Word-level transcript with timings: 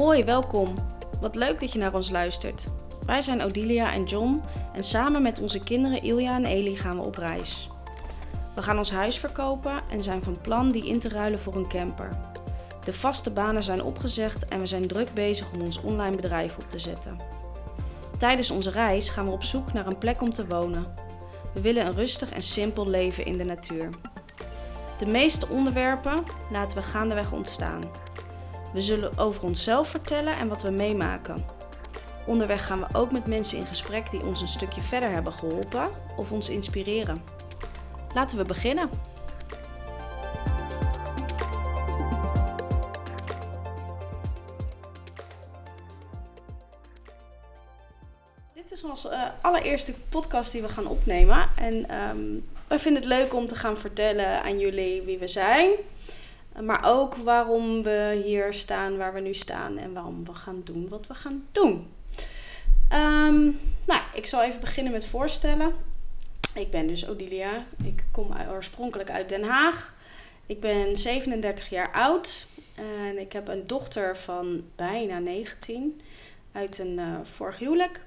Hoi, 0.00 0.24
welkom. 0.24 0.74
Wat 1.20 1.34
leuk 1.34 1.60
dat 1.60 1.72
je 1.72 1.78
naar 1.78 1.94
ons 1.94 2.10
luistert. 2.10 2.68
Wij 3.06 3.22
zijn 3.22 3.42
Odilia 3.42 3.92
en 3.92 4.04
John 4.04 4.42
en 4.72 4.82
samen 4.82 5.22
met 5.22 5.40
onze 5.40 5.62
kinderen 5.62 6.02
Ilja 6.02 6.34
en 6.34 6.44
Eli 6.44 6.76
gaan 6.76 6.96
we 6.96 7.02
op 7.02 7.14
reis. 7.16 7.70
We 8.54 8.62
gaan 8.62 8.78
ons 8.78 8.90
huis 8.90 9.18
verkopen 9.18 9.82
en 9.90 10.02
zijn 10.02 10.22
van 10.22 10.40
plan 10.40 10.70
die 10.70 10.86
in 10.86 10.98
te 10.98 11.08
ruilen 11.08 11.38
voor 11.38 11.56
een 11.56 11.68
camper. 11.68 12.08
De 12.84 12.92
vaste 12.92 13.30
banen 13.30 13.62
zijn 13.62 13.82
opgezegd 13.82 14.48
en 14.48 14.60
we 14.60 14.66
zijn 14.66 14.86
druk 14.86 15.14
bezig 15.14 15.52
om 15.52 15.60
ons 15.60 15.80
online 15.80 16.16
bedrijf 16.16 16.56
op 16.56 16.70
te 16.70 16.78
zetten. 16.78 17.18
Tijdens 18.18 18.50
onze 18.50 18.70
reis 18.70 19.08
gaan 19.08 19.26
we 19.26 19.32
op 19.32 19.42
zoek 19.42 19.72
naar 19.72 19.86
een 19.86 19.98
plek 19.98 20.22
om 20.22 20.32
te 20.32 20.46
wonen. 20.46 20.86
We 21.54 21.60
willen 21.60 21.86
een 21.86 21.94
rustig 21.94 22.32
en 22.32 22.42
simpel 22.42 22.88
leven 22.88 23.24
in 23.24 23.36
de 23.36 23.44
natuur. 23.44 23.90
De 24.98 25.06
meeste 25.06 25.48
onderwerpen 25.48 26.24
laten 26.50 26.76
we 26.76 26.82
gaandeweg 26.82 27.32
ontstaan. 27.32 27.82
We 28.72 28.80
zullen 28.80 29.18
over 29.18 29.42
onszelf 29.42 29.88
vertellen 29.88 30.36
en 30.36 30.48
wat 30.48 30.62
we 30.62 30.70
meemaken. 30.70 31.44
Onderweg 32.26 32.66
gaan 32.66 32.80
we 32.80 32.86
ook 32.92 33.12
met 33.12 33.26
mensen 33.26 33.58
in 33.58 33.66
gesprek 33.66 34.10
die 34.10 34.22
ons 34.22 34.40
een 34.40 34.48
stukje 34.48 34.80
verder 34.80 35.10
hebben 35.10 35.32
geholpen 35.32 35.90
of 36.16 36.32
ons 36.32 36.48
inspireren. 36.48 37.22
Laten 38.14 38.38
we 38.38 38.44
beginnen. 38.44 38.90
Dit 48.54 48.70
is 48.72 48.84
onze 48.84 49.08
eh, 49.08 49.28
allereerste 49.40 49.94
podcast 50.08 50.52
die 50.52 50.62
we 50.62 50.68
gaan 50.68 50.86
opnemen. 50.86 51.48
En 51.56 51.88
ehm, 51.88 52.18
wij 52.68 52.78
vinden 52.78 53.02
het 53.02 53.10
leuk 53.10 53.34
om 53.34 53.46
te 53.46 53.56
gaan 53.56 53.76
vertellen 53.76 54.42
aan 54.42 54.58
jullie 54.58 55.02
wie 55.02 55.18
we 55.18 55.28
zijn. 55.28 55.70
Maar 56.64 56.80
ook 56.84 57.14
waarom 57.14 57.82
we 57.82 58.22
hier 58.24 58.54
staan 58.54 58.96
waar 58.96 59.12
we 59.12 59.20
nu 59.20 59.34
staan 59.34 59.78
en 59.78 59.92
waarom 59.92 60.24
we 60.24 60.34
gaan 60.34 60.60
doen 60.64 60.88
wat 60.88 61.06
we 61.06 61.14
gaan 61.14 61.46
doen. 61.52 61.86
Ehm, 62.88 63.42
nou, 63.84 64.00
ik 64.14 64.26
zal 64.26 64.42
even 64.42 64.60
beginnen 64.60 64.92
met 64.92 65.06
voorstellen. 65.06 65.74
Ik 66.54 66.70
ben 66.70 66.86
dus 66.86 67.08
Odilia. 67.08 67.66
Ik 67.84 68.04
kom 68.10 68.28
oorspronkelijk 68.50 69.10
uit 69.10 69.28
Den 69.28 69.44
Haag. 69.44 69.94
Ik 70.46 70.60
ben 70.60 70.96
37 70.96 71.70
jaar 71.70 71.92
oud 71.92 72.46
en 72.74 73.18
ik 73.18 73.32
heb 73.32 73.48
een 73.48 73.66
dochter 73.66 74.16
van 74.16 74.64
bijna 74.76 75.18
19 75.18 76.00
uit 76.52 76.78
een 76.78 76.98
uh, 76.98 77.18
vorig 77.22 77.58
huwelijk. 77.58 78.00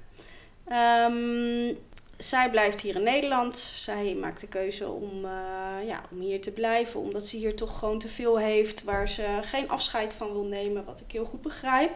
Um, 0.68 1.78
zij 2.18 2.50
blijft 2.50 2.80
hier 2.80 2.94
in 2.94 3.02
Nederland. 3.02 3.56
Zij 3.74 4.14
maakt 4.14 4.40
de 4.40 4.48
keuze 4.48 4.88
om, 4.88 5.24
uh, 5.24 5.86
ja, 5.86 6.02
om 6.10 6.20
hier 6.20 6.40
te 6.40 6.50
blijven, 6.50 7.00
omdat 7.00 7.26
ze 7.26 7.36
hier 7.36 7.56
toch 7.56 7.78
gewoon 7.78 7.98
te 7.98 8.08
veel 8.08 8.38
heeft 8.38 8.84
waar 8.84 9.08
ze 9.08 9.40
geen 9.42 9.68
afscheid 9.68 10.14
van 10.14 10.32
wil 10.32 10.44
nemen, 10.44 10.84
wat 10.84 11.00
ik 11.00 11.12
heel 11.12 11.24
goed 11.24 11.42
begrijp. 11.42 11.92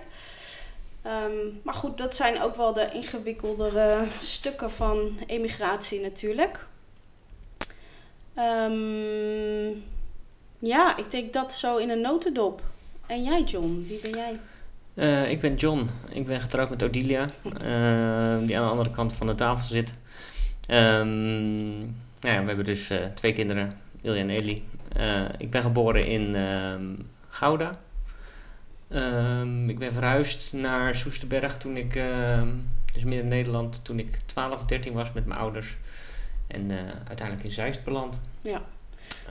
Um, 1.06 1.60
maar 1.62 1.74
goed, 1.74 1.98
dat 1.98 2.16
zijn 2.16 2.42
ook 2.42 2.54
wel 2.54 2.72
de 2.72 2.90
ingewikkeldere 2.92 4.08
stukken 4.18 4.70
van 4.70 5.18
emigratie 5.26 6.00
natuurlijk. 6.00 6.66
Um, 8.36 9.84
ja, 10.58 10.96
ik 10.96 11.10
denk 11.10 11.32
dat 11.32 11.52
zo 11.52 11.76
in 11.76 11.90
een 11.90 12.00
notendop. 12.00 12.62
En 13.06 13.22
jij, 13.22 13.42
John, 13.42 13.84
wie 13.88 14.00
ben 14.00 14.10
jij? 14.10 14.40
Uh, 14.98 15.30
ik 15.30 15.40
ben 15.40 15.54
John. 15.54 15.88
Ik 16.08 16.26
ben 16.26 16.40
getrouwd 16.40 16.70
met 16.70 16.82
Odilia, 16.82 17.30
uh, 17.44 18.46
die 18.46 18.58
aan 18.58 18.64
de 18.64 18.70
andere 18.70 18.90
kant 18.90 19.12
van 19.12 19.26
de 19.26 19.34
tafel 19.34 19.66
zit. 19.66 19.94
Um, 20.70 21.78
nou 22.20 22.34
ja, 22.34 22.40
we 22.40 22.46
hebben 22.46 22.64
dus 22.64 22.90
uh, 22.90 23.04
twee 23.04 23.32
kinderen, 23.32 23.76
Ilja 24.02 24.20
en 24.20 24.30
Eli. 24.30 24.64
ik 25.38 25.50
ben 25.50 25.62
geboren 25.62 26.06
in 26.06 26.36
Gouda. 27.28 27.78
Um, 28.90 29.68
ik 29.68 29.78
ben 29.78 29.92
verhuisd 29.92 30.52
naar 30.52 30.94
Soesterberg 30.94 31.56
toen 31.56 31.76
ik, 31.76 31.92
dus 32.92 33.04
midden 33.04 33.28
Nederland, 33.28 33.84
toen 33.84 33.98
ik 33.98 34.16
12 34.26 34.54
of 34.54 34.64
13 34.64 34.92
was 34.92 35.12
met 35.12 35.26
mijn 35.26 35.40
ouders. 35.40 35.76
En 36.46 36.70
uiteindelijk 37.06 37.46
in 37.46 37.54
Zeist 37.54 37.84
beland. 37.84 38.20
Ja. 38.42 38.62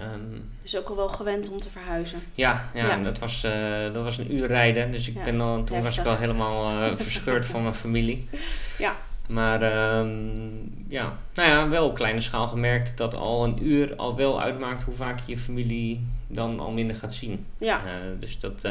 Um, 0.02 0.50
dus 0.62 0.78
ook 0.78 0.90
al 0.90 0.96
wel 0.96 1.10
gewend 1.10 1.52
om 1.52 1.60
te 1.60 1.70
verhuizen. 1.70 2.20
Ja, 2.34 2.70
ja, 2.74 2.86
ja. 2.88 2.98
Dat, 2.98 3.20
was, 3.20 3.44
uh, 3.46 3.52
dat 3.94 4.04
was 4.04 4.18
een 4.18 4.34
uur 4.34 4.48
rijden. 4.48 4.92
Dus 4.92 5.08
ik 5.08 5.16
ja, 5.16 5.24
ben 5.24 5.38
dan, 5.38 5.66
toen 5.66 5.82
was 5.82 5.98
ik 5.98 6.06
al 6.06 6.18
helemaal 6.18 6.72
uh, 6.72 6.96
verscheurd 7.06 7.46
van 7.46 7.62
mijn 7.62 7.74
familie. 7.74 8.28
Ja. 8.78 8.96
Maar 9.28 9.90
um, 9.98 10.86
ja, 10.88 11.18
nou 11.34 11.50
ja, 11.50 11.70
wel 11.70 11.86
op 11.86 11.96
kleine 11.96 12.22
schaal 12.22 12.48
gemerkt 12.48 12.98
dat 12.98 13.16
al 13.16 13.44
een 13.44 13.66
uur 13.68 13.96
al 13.96 14.16
wel 14.16 14.42
uitmaakt 14.42 14.84
hoe 14.84 14.94
vaak 14.94 15.20
je 15.26 15.32
je 15.32 15.38
familie 15.38 16.08
dan 16.28 16.60
al 16.60 16.72
minder 16.72 16.96
gaat 16.96 17.14
zien. 17.14 17.46
Ja. 17.58 17.82
Uh, 17.86 18.20
dus 18.20 18.40
dat... 18.40 18.62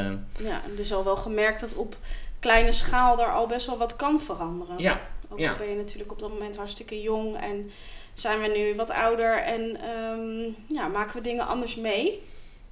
ja, 0.43 0.63
dus 0.77 0.93
al 0.93 1.05
wel 1.05 1.17
gemerkt 1.17 1.61
dat 1.61 1.75
op 1.75 1.97
kleine 2.39 2.73
schaal 2.73 3.21
er 3.21 3.33
al 3.33 3.47
best 3.47 3.67
wel 3.67 3.79
wat 3.79 3.97
kan 3.97 4.21
veranderen. 4.21 4.79
Ja. 4.79 5.01
Ook 5.29 5.39
ja. 5.39 5.51
al 5.51 5.57
ben 5.57 5.69
je 5.69 5.75
natuurlijk 5.75 6.13
op 6.13 6.19
dat 6.19 6.31
moment 6.31 6.57
hartstikke 6.57 7.03
jong 7.03 7.37
en 7.41 7.71
zijn 8.15 8.41
we 8.41 8.47
nu 8.47 8.75
wat 8.75 8.91
ouder 8.91 9.43
en 9.43 9.89
um, 9.91 10.57
ja, 10.69 10.89
maken 10.89 11.17
we 11.17 11.21
dingen 11.23 11.47
anders 11.47 11.77
mee. 11.77 12.23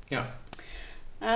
Ja. 0.09 0.39
Uh, 1.21 1.29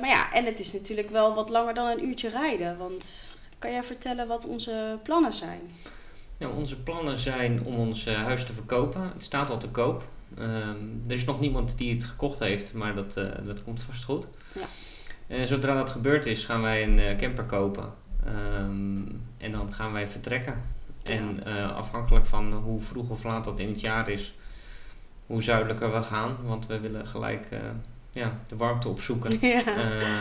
maar 0.00 0.08
ja, 0.08 0.32
en 0.32 0.44
het 0.44 0.58
is 0.58 0.72
natuurlijk 0.72 1.10
wel 1.10 1.34
wat 1.34 1.48
langer 1.48 1.74
dan 1.74 1.86
een 1.86 2.04
uurtje 2.04 2.28
rijden. 2.28 2.78
Want 2.78 3.30
kan 3.58 3.70
jij 3.70 3.82
vertellen 3.82 4.26
wat 4.26 4.46
onze 4.46 4.98
plannen 5.02 5.32
zijn? 5.32 5.60
Ja, 6.36 6.48
onze 6.48 6.82
plannen 6.82 7.16
zijn 7.16 7.64
om 7.64 7.74
ons 7.74 8.06
uh, 8.06 8.22
huis 8.22 8.44
te 8.44 8.52
verkopen. 8.52 9.10
Het 9.14 9.24
staat 9.24 9.50
al 9.50 9.58
te 9.58 9.70
koop. 9.70 10.04
Um, 10.38 11.02
er 11.08 11.14
is 11.14 11.24
nog 11.24 11.40
niemand 11.40 11.78
die 11.78 11.94
het 11.94 12.04
gekocht 12.04 12.38
heeft, 12.38 12.72
maar 12.72 12.94
dat, 12.94 13.16
uh, 13.16 13.28
dat 13.44 13.62
komt 13.64 13.80
vast 13.80 14.04
goed. 14.04 14.26
Ja. 14.54 14.66
En 15.26 15.46
zodra 15.46 15.74
dat 15.74 15.90
gebeurd 15.90 16.26
is, 16.26 16.44
gaan 16.44 16.62
wij 16.62 16.82
een 16.82 17.16
camper 17.16 17.44
kopen. 17.44 17.94
Um, 18.28 19.24
en 19.38 19.52
dan 19.52 19.72
gaan 19.72 19.92
wij 19.92 20.08
vertrekken. 20.08 20.54
En 21.02 21.40
uh, 21.46 21.76
afhankelijk 21.76 22.26
van 22.26 22.52
hoe 22.52 22.80
vroeg 22.80 23.08
of 23.08 23.24
laat 23.24 23.44
dat 23.44 23.58
in 23.58 23.68
het 23.68 23.80
jaar 23.80 24.08
is, 24.08 24.34
hoe 25.26 25.42
zuidelijker 25.42 25.92
we 25.92 26.02
gaan. 26.02 26.36
Want 26.42 26.66
we 26.66 26.80
willen 26.80 27.06
gelijk 27.06 27.48
uh, 27.52 27.58
ja, 28.16 28.38
de 28.48 28.56
warmte 28.56 28.88
opzoeken. 28.88 29.38
Ja, 29.48 29.64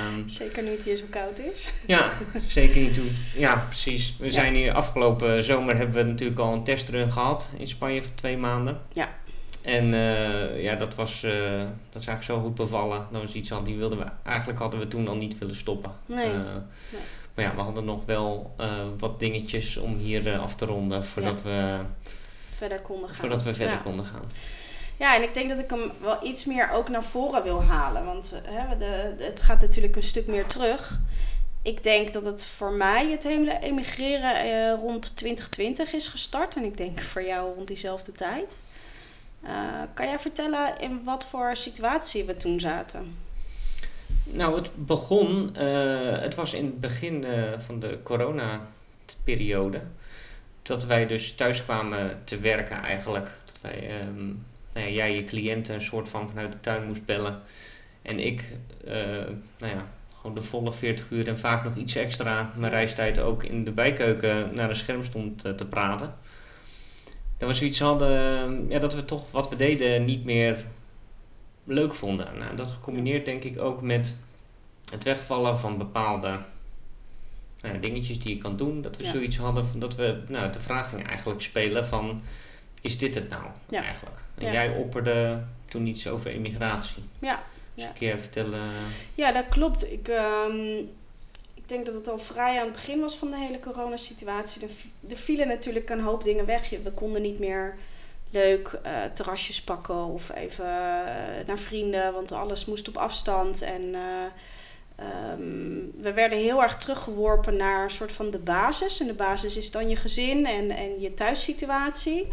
um, 0.08 0.30
zeker 0.30 0.64
nu 0.64 0.70
het 0.70 0.84
hier 0.84 0.98
zo 0.98 1.06
koud 1.10 1.40
is. 1.40 1.70
Ja, 1.88 2.12
zeker 2.48 2.82
niet 2.82 2.94
toen. 2.94 3.10
Ja, 3.36 3.56
precies. 3.56 4.16
We 4.20 4.30
zijn 4.30 4.54
hier 4.54 4.74
afgelopen 4.74 5.44
zomer 5.44 5.78
hebben 5.78 5.96
we 5.96 6.04
natuurlijk 6.04 6.40
al 6.40 6.54
een 6.54 6.64
testrun 6.64 7.12
gehad 7.12 7.50
in 7.58 7.68
Spanje 7.68 8.02
voor 8.02 8.14
twee 8.14 8.38
maanden. 8.38 8.82
Ja. 8.92 9.10
En 9.62 9.86
uh, 9.86 10.64
ja, 10.64 10.76
dat 10.76 10.96
was, 10.96 11.24
uh, 11.24 11.32
dat 11.90 12.02
is 12.02 12.08
eigenlijk 12.08 12.24
zo 12.24 12.40
goed 12.42 12.56
bevallen. 12.56 13.08
Dat 13.12 13.22
was 13.22 13.34
iets 13.34 13.52
al, 13.52 13.64
die 13.64 13.78
wilden 13.78 13.98
we, 13.98 14.06
eigenlijk 14.24 14.60
hadden 14.60 14.80
we 14.80 14.88
toen 14.88 15.08
al 15.08 15.16
niet 15.16 15.38
willen 15.38 15.56
stoppen. 15.56 15.92
Nee. 16.06 16.28
Uh, 16.28 16.34
nee. 16.34 17.02
Maar 17.36 17.46
ja, 17.46 17.56
we 17.56 17.62
hadden 17.62 17.86
nog 17.86 18.06
wel 18.06 18.56
wat 18.98 19.20
dingetjes 19.20 19.78
om 19.78 19.96
hier 19.96 20.40
af 20.40 20.56
te 20.56 20.66
ronden 20.66 21.06
voordat 21.06 21.42
we 21.42 21.80
verder 22.56 22.82
konden 22.82 23.10
gaan. 23.10 23.18
Voordat 23.20 23.44
we 23.44 23.54
verder 23.54 23.76
ja. 23.76 23.82
konden 23.82 24.06
gaan. 24.06 24.32
Ja, 24.98 25.16
en 25.16 25.24
ik 25.24 25.34
denk 25.34 25.50
dat 25.50 25.60
ik 25.60 25.70
hem 25.70 25.92
wel 26.02 26.24
iets 26.24 26.46
meer 26.46 26.72
ook 26.72 26.90
naar 26.90 27.04
voren 27.04 27.44
wil 27.44 27.64
halen. 27.64 28.06
Want 28.06 28.42
hè, 28.44 28.78
de, 28.78 29.14
de, 29.18 29.24
het 29.24 29.42
gaat 29.42 29.62
natuurlijk 29.62 29.96
een 29.96 30.04
stuk 30.04 30.28
meer 30.28 30.46
terug. 30.46 31.00
Ik 31.62 31.84
denk 31.84 32.14
dat 32.14 32.26
het 32.26 32.46
voor 32.46 32.72
mij 32.72 33.12
het 33.12 33.24
hele 33.24 33.60
emigreren 33.60 34.36
eh, 34.36 34.74
rond 34.74 35.16
2020 35.16 35.94
is 35.94 36.08
gestart. 36.08 36.56
En 36.56 36.64
ik 36.64 36.78
denk 36.78 37.00
voor 37.02 37.24
jou 37.24 37.56
rond 37.56 37.68
diezelfde 37.68 38.12
tijd. 38.12 38.62
Uh, 39.44 39.82
kan 39.94 40.08
jij 40.08 40.20
vertellen 40.20 40.78
in 40.78 41.04
wat 41.04 41.26
voor 41.26 41.56
situatie 41.56 42.24
we 42.24 42.38
toen 42.38 42.60
zaten? 42.60 43.18
Nou, 44.36 44.56
het 44.56 44.86
begon, 44.86 45.50
uh, 45.58 46.20
het 46.20 46.36
was 46.36 46.54
in 46.54 46.66
het 46.66 46.80
begin 46.80 47.26
uh, 47.26 47.60
van 47.60 47.80
de 47.80 48.00
corona-periode. 48.04 49.82
Dat 50.62 50.86
wij 50.86 51.08
dus 51.08 51.32
thuis 51.32 51.64
kwamen 51.64 52.22
te 52.24 52.40
werken 52.40 52.78
eigenlijk. 52.78 53.30
Dat 53.46 53.58
wij, 53.62 54.02
um, 54.02 54.46
nou 54.74 54.88
ja, 54.88 54.94
jij 54.94 55.16
je 55.16 55.26
cliënten 55.26 55.74
een 55.74 55.82
soort 55.82 56.10
van 56.10 56.30
vanuit 56.30 56.52
de 56.52 56.60
tuin 56.60 56.88
moest 56.88 57.06
bellen. 57.06 57.42
En 58.02 58.20
ik, 58.20 58.44
nou 59.58 59.74
ja, 59.74 59.88
gewoon 60.20 60.36
de 60.36 60.42
volle 60.42 60.74
40 60.74 61.10
uur 61.10 61.28
en 61.28 61.40
vaak 61.40 61.64
nog 61.64 61.76
iets 61.76 61.96
extra 61.96 62.52
mijn 62.56 62.72
reistijd 62.72 63.20
ook 63.20 63.44
in 63.44 63.64
de 63.64 63.72
bijkeuken 63.72 64.56
naar 64.56 64.70
een 64.70 64.76
scherm 64.76 65.04
stond 65.04 65.58
te 65.58 65.66
praten 65.70 66.14
dat 67.38 67.50
we 67.50 67.56
zoiets 67.56 67.80
hadden, 67.80 68.70
ja, 68.70 68.80
dat 68.80 68.94
we 68.94 69.06
toch 69.06 69.32
wat 69.32 69.50
we 69.50 69.56
deden 69.56 70.06
niet 70.06 70.24
meer 70.26 70.66
leuk 71.64 71.94
vonden. 71.94 72.28
Nou, 72.38 72.56
dat 72.56 72.72
gecombineerd 72.72 73.26
denk 73.26 73.44
ik 73.44 73.60
ook 73.60 73.82
met 73.82 74.18
het 74.92 75.04
wegvallen 75.04 75.58
van 75.58 75.78
bepaalde 75.78 76.40
nou, 77.62 77.80
dingetjes 77.80 78.20
die 78.20 78.36
je 78.36 78.42
kan 78.42 78.58
doen. 78.58 78.82
Dat 78.82 78.98
we 78.98 79.04
Ja. 79.04 79.12
zoiets 79.12 79.38
hadden 79.38 79.66
van 79.68 79.80
dat 79.80 79.96
we 79.96 80.24
nou, 80.28 80.52
de 80.52 80.60
vraag 80.60 80.90
ging 80.90 81.08
eigenlijk 81.08 81.42
spelen 81.42 81.86
van 81.88 82.22
is 82.82 82.98
dit 82.98 83.16
het 83.16 83.30
nou 83.30 83.44
Ja. 83.70 83.84
eigenlijk? 83.84 84.18
En 84.36 84.46
Ja. 84.46 84.52
jij 84.52 84.70
opperde 84.76 85.44
toen 85.66 85.86
iets 85.88 86.08
over 86.08 86.32
immigratie. 86.32 87.04
Ja, 87.20 87.44
Dus 87.74 87.84
een 87.84 87.94
keer 87.94 88.20
vertellen. 88.20 88.60
ja 89.16 89.32
dat 89.32 89.46
klopt. 89.50 89.92
Ik, 89.92 90.08
ehm, 90.08 90.78
ik 91.54 91.68
denk 91.70 91.86
dat 91.86 91.96
het 91.96 92.08
al 92.08 92.20
vrij 92.20 92.58
aan 92.60 92.64
het 92.64 92.74
begin 92.74 93.00
was 93.00 93.16
van 93.16 93.32
de 93.32 93.38
hele 93.38 93.60
coronasituatie. 93.60 94.62
Er, 94.62 94.70
er 95.10 95.18
vielen 95.18 95.48
natuurlijk 95.48 95.90
een 95.90 96.00
hoop 96.02 96.24
dingen 96.24 96.46
weg. 96.46 96.70
We 96.70 96.92
konden 96.92 97.22
niet 97.22 97.40
meer 97.40 97.76
leuk 98.30 98.80
eh, 98.84 99.04
terrasjes 99.04 99.62
pakken 99.62 99.96
of 100.06 100.30
even 100.36 100.66
eh, 100.66 101.46
naar 101.48 101.58
vrienden, 101.58 102.14
want 102.14 102.32
alles 102.32 102.66
moest 102.66 102.88
op 102.88 102.98
afstand. 102.98 103.62
En 103.62 103.96
eh, 103.96 104.02
ehm, 104.96 105.76
we 105.98 106.14
werden 106.14 106.38
heel 106.38 106.62
erg 106.62 106.76
teruggeworpen 106.76 107.58
naar 107.58 107.84
een 107.84 107.90
soort 107.90 108.12
van 108.12 108.30
de 108.30 108.40
basis. 108.40 109.00
En 109.00 109.08
de 109.08 109.14
basis 109.14 109.58
is 109.58 109.72
dan 109.72 109.90
je 109.90 109.96
gezin 109.96 110.46
en, 110.46 110.72
en 110.72 111.02
je 111.02 111.14
thuissituatie. 111.14 112.28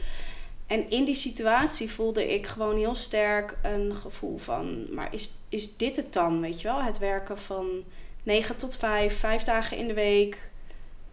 En 0.67 0.91
in 0.91 1.05
die 1.05 1.15
situatie 1.15 1.91
voelde 1.91 2.35
ik 2.35 2.47
gewoon 2.47 2.77
heel 2.77 2.95
sterk 2.95 3.57
een 3.63 3.95
gevoel 3.95 4.37
van, 4.37 4.95
maar 4.95 5.15
is, 5.15 5.35
is 5.49 5.77
dit 5.77 5.97
het 5.97 6.13
dan, 6.13 6.41
weet 6.41 6.61
je 6.61 6.69
wel? 6.69 6.83
Het 6.83 6.99
werken 6.99 7.39
van 7.39 7.85
9 8.23 8.57
tot 8.57 8.77
5, 8.77 9.19
vijf 9.19 9.43
dagen 9.43 9.77
in 9.77 9.87
de 9.87 9.95
week, 9.95 10.51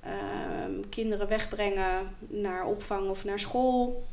ehm, 0.01 0.71
kinderen 0.89 1.27
wegbrengen 1.27 2.15
naar 2.27 2.65
opvang 2.65 3.09
of 3.09 3.23
naar 3.23 3.39
school. 3.39 4.03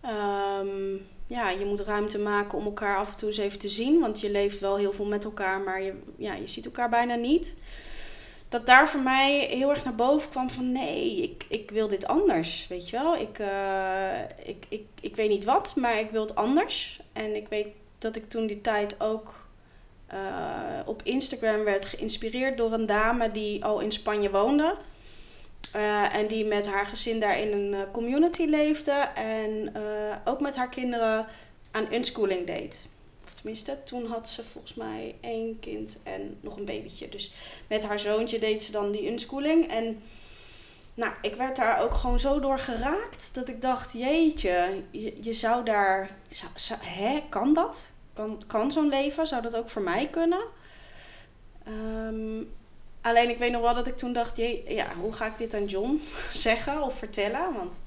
Ehm, 0.00 0.96
ja, 1.26 1.50
je 1.50 1.64
moet 1.64 1.80
ruimte 1.80 2.18
maken 2.18 2.58
om 2.58 2.64
elkaar 2.64 2.96
af 2.96 3.10
en 3.10 3.16
toe 3.16 3.28
eens 3.28 3.38
even 3.38 3.58
te 3.58 3.68
zien, 3.68 4.00
want 4.00 4.20
je 4.20 4.30
leeft 4.30 4.58
wel 4.58 4.76
heel 4.76 4.92
veel 4.92 5.06
met 5.06 5.24
elkaar, 5.24 5.60
maar 5.60 5.82
je, 5.82 5.92
ja, 6.16 6.34
je 6.34 6.46
ziet 6.46 6.64
elkaar 6.64 6.88
bijna 6.88 7.14
niet 7.14 7.56
dat 8.48 8.66
daar 8.66 8.88
voor 8.88 9.00
mij 9.00 9.46
heel 9.50 9.70
erg 9.70 9.84
naar 9.84 9.94
boven 9.94 10.30
kwam 10.30 10.50
van 10.50 10.72
nee, 10.72 11.22
ik, 11.22 11.44
ik 11.48 11.70
wil 11.70 11.88
dit 11.88 12.06
anders, 12.06 12.66
weet 12.68 12.88
je 12.88 12.96
wel. 12.96 13.16
Ik, 13.16 13.38
uh, 13.38 14.20
ik, 14.44 14.66
ik, 14.68 14.84
ik 15.00 15.16
weet 15.16 15.28
niet 15.28 15.44
wat, 15.44 15.76
maar 15.76 15.98
ik 15.98 16.10
wil 16.10 16.22
het 16.22 16.34
anders. 16.34 17.00
En 17.12 17.34
ik 17.34 17.48
weet 17.48 17.66
dat 17.98 18.16
ik 18.16 18.28
toen 18.28 18.46
die 18.46 18.60
tijd 18.60 19.00
ook 19.00 19.46
uh, 20.14 20.80
op 20.84 21.02
Instagram 21.02 21.64
werd 21.64 21.84
geïnspireerd 21.84 22.58
door 22.58 22.72
een 22.72 22.86
dame 22.86 23.30
die 23.30 23.64
al 23.64 23.80
in 23.80 23.92
Spanje 23.92 24.30
woonde. 24.30 24.76
Uh, 25.74 26.14
en 26.14 26.26
die 26.26 26.44
met 26.44 26.66
haar 26.66 26.86
gezin 26.86 27.20
daar 27.20 27.38
in 27.38 27.52
een 27.52 27.90
community 27.90 28.44
leefde 28.44 28.92
en 29.14 29.72
ook 30.24 30.40
met 30.40 30.56
haar 30.56 30.68
kinderen 30.68 31.26
aan 31.70 31.94
unschooling 31.94 32.46
deed 32.46 32.88
tenminste, 33.46 33.84
toen 33.84 34.06
had 34.06 34.28
ze 34.28 34.44
volgens 34.44 34.74
mij 34.74 35.14
één 35.20 35.58
kind 35.60 35.98
en 36.02 36.38
nog 36.40 36.56
een 36.56 36.64
babytje. 36.64 37.08
Dus 37.08 37.32
met 37.68 37.84
haar 37.84 37.98
zoontje 37.98 38.38
deed 38.38 38.62
ze 38.62 38.72
dan 38.72 38.90
die 38.90 39.10
unschooling. 39.10 39.66
En 39.66 40.02
nou, 40.94 41.12
ik 41.22 41.34
werd 41.34 41.56
daar 41.56 41.80
ook 41.80 41.94
gewoon 41.94 42.18
zo 42.18 42.40
door 42.40 42.58
geraakt 42.58 43.34
dat 43.34 43.48
ik 43.48 43.60
dacht, 43.60 43.92
jeetje, 43.92 44.82
je, 44.90 45.16
je 45.20 45.32
zou 45.32 45.64
daar, 45.64 46.16
zou, 46.54 46.80
hè, 46.82 47.22
kan 47.28 47.54
dat? 47.54 47.90
Kan, 48.12 48.42
kan 48.46 48.72
zo'n 48.72 48.88
leven? 48.88 49.26
Zou 49.26 49.42
dat 49.42 49.56
ook 49.56 49.70
voor 49.70 49.82
mij 49.82 50.08
kunnen? 50.08 50.44
Um, 51.68 52.52
alleen 53.06 53.30
ik 53.30 53.38
weet 53.38 53.52
nog 53.52 53.62
wel 53.62 53.74
dat 53.74 53.86
ik 53.86 53.96
toen 53.96 54.12
dacht, 54.12 54.36
ja, 54.66 54.94
hoe 54.94 55.12
ga 55.12 55.26
ik 55.26 55.38
dit 55.38 55.54
aan 55.54 55.64
John 55.64 56.02
zeggen 56.46 56.82
of 56.82 56.98
vertellen? 56.98 57.54
Want 57.54 57.80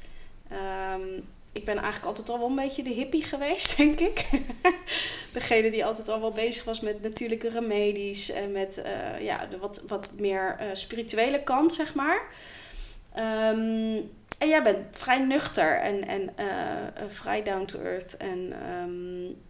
um, 0.94 1.28
ik 1.54 1.66
ben 1.66 1.76
eigenlijk 1.76 2.06
altijd 2.06 2.30
al 2.30 2.40
wel 2.40 2.48
een 2.48 2.56
beetje 2.56 2.84
de 2.84 2.90
hippie 2.90 3.24
geweest, 3.24 3.78
denk 3.78 4.00
ik. 4.00 4.30
Degene 5.34 5.72
die 5.72 5.86
altijd 5.86 6.10
al 6.10 6.20
wel 6.20 6.32
bezig 6.32 6.64
was 6.64 6.80
met 6.80 7.02
natuurlijke 7.02 7.50
remedies 7.50 8.30
en 8.30 8.52
met 8.52 8.82
uh, 8.86 9.22
ja, 9.22 9.46
de 9.46 9.58
wat, 9.58 9.84
wat 9.88 10.12
meer 10.18 10.58
uh, 10.62 10.68
spirituele 10.74 11.44
kant, 11.44 11.74
zeg 11.74 11.94
maar. 11.94 12.22
Um, 13.18 14.10
en 14.38 14.48
jij 14.48 14.64
bent 14.64 14.98
vrij 14.98 15.20
nuchter 15.20 15.80
en, 15.80 16.08
en 16.08 16.30
uh, 16.40 17.08
vrij 17.08 17.44
down 17.44 17.66
to 17.66 17.80
earth. 17.80 18.18
En 18.18 18.54
um, 18.72 19.42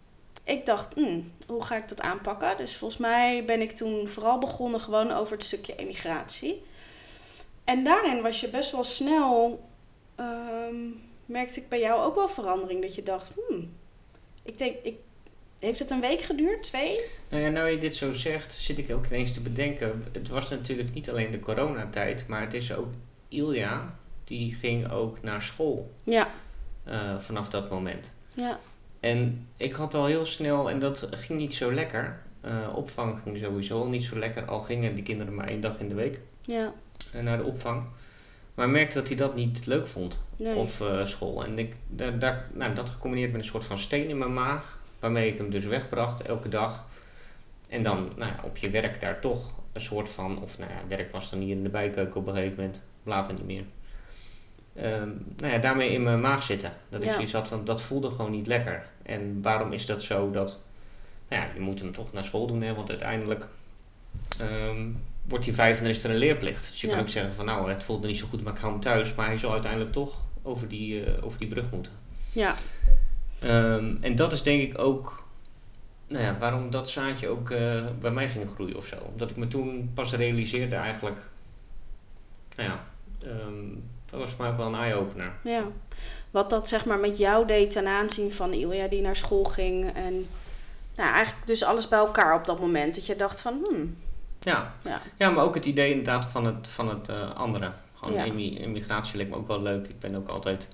ik 0.50 0.66
dacht, 0.66 0.96
mm, 0.96 1.32
hoe 1.46 1.64
ga 1.64 1.76
ik 1.76 1.88
dat 1.88 2.00
aanpakken? 2.00 2.56
Dus 2.56 2.76
volgens 2.76 3.00
mij 3.00 3.44
ben 3.44 3.60
ik 3.60 3.72
toen 3.72 4.08
vooral 4.08 4.38
begonnen 4.38 4.80
gewoon 4.80 5.10
over 5.10 5.32
het 5.32 5.44
stukje 5.44 5.76
emigratie. 5.76 6.62
En 7.64 7.84
daarin 7.84 8.22
was 8.22 8.40
je 8.40 8.48
best 8.48 8.72
wel 8.72 8.84
snel. 8.84 9.64
Um, 10.16 11.02
merkte 11.26 11.60
ik 11.60 11.68
bij 11.68 11.80
jou 11.80 12.02
ook 12.02 12.14
wel 12.14 12.28
verandering. 12.28 12.82
Dat 12.82 12.94
je 12.94 13.02
dacht, 13.02 13.32
hmm, 13.34 13.72
ik 14.42 14.58
denk, 14.58 14.76
ik, 14.82 14.96
heeft 15.58 15.78
het 15.78 15.90
een 15.90 16.00
week 16.00 16.20
geduurd? 16.20 16.62
Twee? 16.62 17.00
Nou 17.28 17.42
ja, 17.42 17.48
nou 17.48 17.68
je 17.68 17.78
dit 17.78 17.96
zo 17.96 18.12
zegt, 18.12 18.54
zit 18.54 18.78
ik 18.78 18.90
ook 18.90 19.06
ineens 19.06 19.32
te 19.32 19.40
bedenken. 19.40 20.02
Het 20.12 20.28
was 20.28 20.50
natuurlijk 20.50 20.94
niet 20.94 21.10
alleen 21.10 21.30
de 21.30 21.40
coronatijd, 21.40 22.26
maar 22.26 22.40
het 22.40 22.54
is 22.54 22.72
ook 22.72 22.88
Ilja, 23.28 23.98
die 24.24 24.54
ging 24.54 24.90
ook 24.90 25.22
naar 25.22 25.42
school. 25.42 25.90
Ja. 26.04 26.28
Uh, 26.88 27.18
vanaf 27.18 27.48
dat 27.48 27.70
moment. 27.70 28.12
Ja. 28.32 28.58
En 29.00 29.48
ik 29.56 29.72
had 29.72 29.94
al 29.94 30.06
heel 30.06 30.24
snel, 30.24 30.70
en 30.70 30.78
dat 30.78 31.08
ging 31.10 31.38
niet 31.38 31.54
zo 31.54 31.72
lekker. 31.72 32.22
Uh, 32.44 32.76
opvang 32.76 33.20
ging 33.22 33.38
sowieso 33.38 33.88
niet 33.88 34.04
zo 34.04 34.18
lekker, 34.18 34.44
al 34.44 34.60
gingen 34.60 34.94
die 34.94 35.04
kinderen 35.04 35.34
maar 35.34 35.48
één 35.48 35.60
dag 35.60 35.78
in 35.78 35.88
de 35.88 35.94
week 35.94 36.20
ja. 36.40 36.72
Uh, 37.14 37.22
naar 37.22 37.38
de 37.38 37.44
opvang. 37.44 37.84
Maar 38.54 38.66
ik 38.66 38.72
merkte 38.72 38.94
dat 38.94 39.08
hij 39.08 39.16
dat 39.16 39.34
niet 39.34 39.66
leuk 39.66 39.88
vond. 39.88 40.20
Of 40.54 40.80
uh, 40.80 41.04
school. 41.04 41.44
En 41.44 41.58
ik, 41.58 41.76
daar, 41.88 42.18
daar, 42.18 42.46
nou, 42.54 42.74
dat 42.74 42.90
gecombineerd 42.90 43.32
met 43.32 43.40
een 43.40 43.46
soort 43.46 43.64
van 43.64 43.78
steen 43.78 44.08
in 44.08 44.18
mijn 44.18 44.34
maag. 44.34 44.80
Waarmee 44.98 45.32
ik 45.32 45.38
hem 45.38 45.50
dus 45.50 45.64
wegbracht 45.64 46.22
elke 46.22 46.48
dag. 46.48 46.86
En 47.68 47.82
dan 47.82 48.12
nou 48.16 48.30
ja, 48.30 48.40
op 48.44 48.56
je 48.56 48.70
werk 48.70 49.00
daar 49.00 49.20
toch 49.20 49.54
een 49.72 49.80
soort 49.80 50.10
van... 50.10 50.42
Of 50.42 50.58
nou 50.58 50.70
ja, 50.70 50.80
werk 50.88 51.12
was 51.12 51.30
dan 51.30 51.38
hier 51.38 51.56
in 51.56 51.62
de 51.62 51.68
bijkeuken 51.68 52.20
op 52.20 52.26
een 52.26 52.34
gegeven 52.34 52.56
moment. 52.56 52.82
Later 53.02 53.34
niet 53.34 53.46
meer. 53.46 53.64
Um, 54.76 55.24
nou 55.36 55.52
ja, 55.52 55.58
daarmee 55.58 55.90
in 55.90 56.02
mijn 56.02 56.20
maag 56.20 56.42
zitten. 56.42 56.72
Dat 56.88 57.02
ik 57.02 57.12
zoiets 57.12 57.32
had 57.32 57.48
van, 57.48 57.64
dat 57.64 57.82
voelde 57.82 58.10
gewoon 58.10 58.30
niet 58.30 58.46
lekker. 58.46 58.86
En 59.02 59.42
waarom 59.42 59.72
is 59.72 59.86
dat 59.86 60.02
zo 60.02 60.30
dat... 60.30 60.60
Nou 61.28 61.42
ja, 61.42 61.50
je 61.54 61.60
moet 61.60 61.80
hem 61.80 61.92
toch 61.92 62.12
naar 62.12 62.24
school 62.24 62.46
doen, 62.46 62.62
hè. 62.62 62.74
Want 62.74 62.90
uiteindelijk... 62.90 63.48
Um, 64.40 65.02
wordt 65.22 65.44
hij 65.44 65.54
vijf 65.54 65.76
en 65.76 65.82
dan 65.82 65.92
is 65.92 66.04
er 66.04 66.10
een 66.10 66.16
leerplicht. 66.16 66.66
Dus 66.66 66.80
je 66.80 66.86
ja. 66.86 66.92
kan 66.92 67.02
ook 67.02 67.08
zeggen 67.08 67.34
van 67.34 67.44
nou, 67.44 67.70
het 67.70 67.84
voelde 67.84 68.06
niet 68.06 68.16
zo 68.16 68.26
goed, 68.30 68.42
maar 68.42 68.52
ik 68.52 68.58
hou 68.58 68.72
hem 68.72 68.80
thuis. 68.80 69.14
Maar 69.14 69.26
hij 69.26 69.36
zal 69.36 69.52
uiteindelijk 69.52 69.92
toch 69.92 70.24
over 70.42 70.68
die, 70.68 71.06
uh, 71.06 71.24
over 71.24 71.38
die 71.38 71.48
brug 71.48 71.70
moeten. 71.70 71.92
Ja. 72.32 72.54
Um, 73.42 73.98
en 74.00 74.16
dat 74.16 74.32
is 74.32 74.42
denk 74.42 74.62
ik 74.62 74.78
ook 74.78 75.28
nou 76.06 76.24
ja, 76.24 76.38
waarom 76.38 76.70
dat 76.70 76.90
zaadje 76.90 77.28
ook 77.28 77.50
uh, 77.50 77.84
bij 78.00 78.10
mij 78.10 78.28
ging 78.28 78.50
groeien 78.54 78.76
of 78.76 78.86
zo. 78.86 78.96
Omdat 78.96 79.30
ik 79.30 79.36
me 79.36 79.48
toen 79.48 79.90
pas 79.94 80.12
realiseerde 80.12 80.74
eigenlijk, 80.74 81.18
nou 82.56 82.68
ja, 82.68 82.84
um, 83.24 83.82
dat 84.10 84.20
was 84.20 84.30
voor 84.30 84.40
mij 84.40 84.50
ook 84.50 84.56
wel 84.56 84.66
een 84.66 84.80
eye-opener. 84.80 85.32
Ja, 85.42 85.64
wat 86.30 86.50
dat 86.50 86.68
zeg 86.68 86.84
maar 86.84 86.98
met 86.98 87.18
jou 87.18 87.46
deed 87.46 87.70
ten 87.70 87.86
aanzien 87.86 88.32
van 88.32 88.52
Ilja 88.52 88.88
die 88.88 89.02
naar 89.02 89.16
school 89.16 89.44
ging 89.44 89.94
en 89.94 90.28
nou, 90.96 91.12
eigenlijk 91.12 91.46
dus 91.46 91.62
alles 91.62 91.88
bij 91.88 91.98
elkaar 91.98 92.34
op 92.34 92.44
dat 92.44 92.60
moment. 92.60 92.94
Dat 92.94 93.06
je 93.06 93.16
dacht 93.16 93.40
van, 93.40 93.66
hmm, 93.68 93.96
ja. 94.40 94.74
Ja. 94.82 95.00
ja, 95.16 95.30
maar 95.30 95.44
ook 95.44 95.54
het 95.54 95.66
idee 95.66 95.90
inderdaad 95.90 96.26
van 96.26 96.44
het, 96.44 96.68
van 96.68 96.88
het 96.88 97.08
uh, 97.08 97.34
andere. 97.34 97.72
Gewoon 97.94 98.14
ja. 98.14 98.24
immigratie 98.58 99.16
lijkt 99.16 99.30
me 99.30 99.36
ook 99.36 99.48
wel 99.48 99.62
leuk. 99.62 99.86
Ik 99.86 99.98
ben 99.98 100.14
ook 100.14 100.28
altijd, 100.28 100.68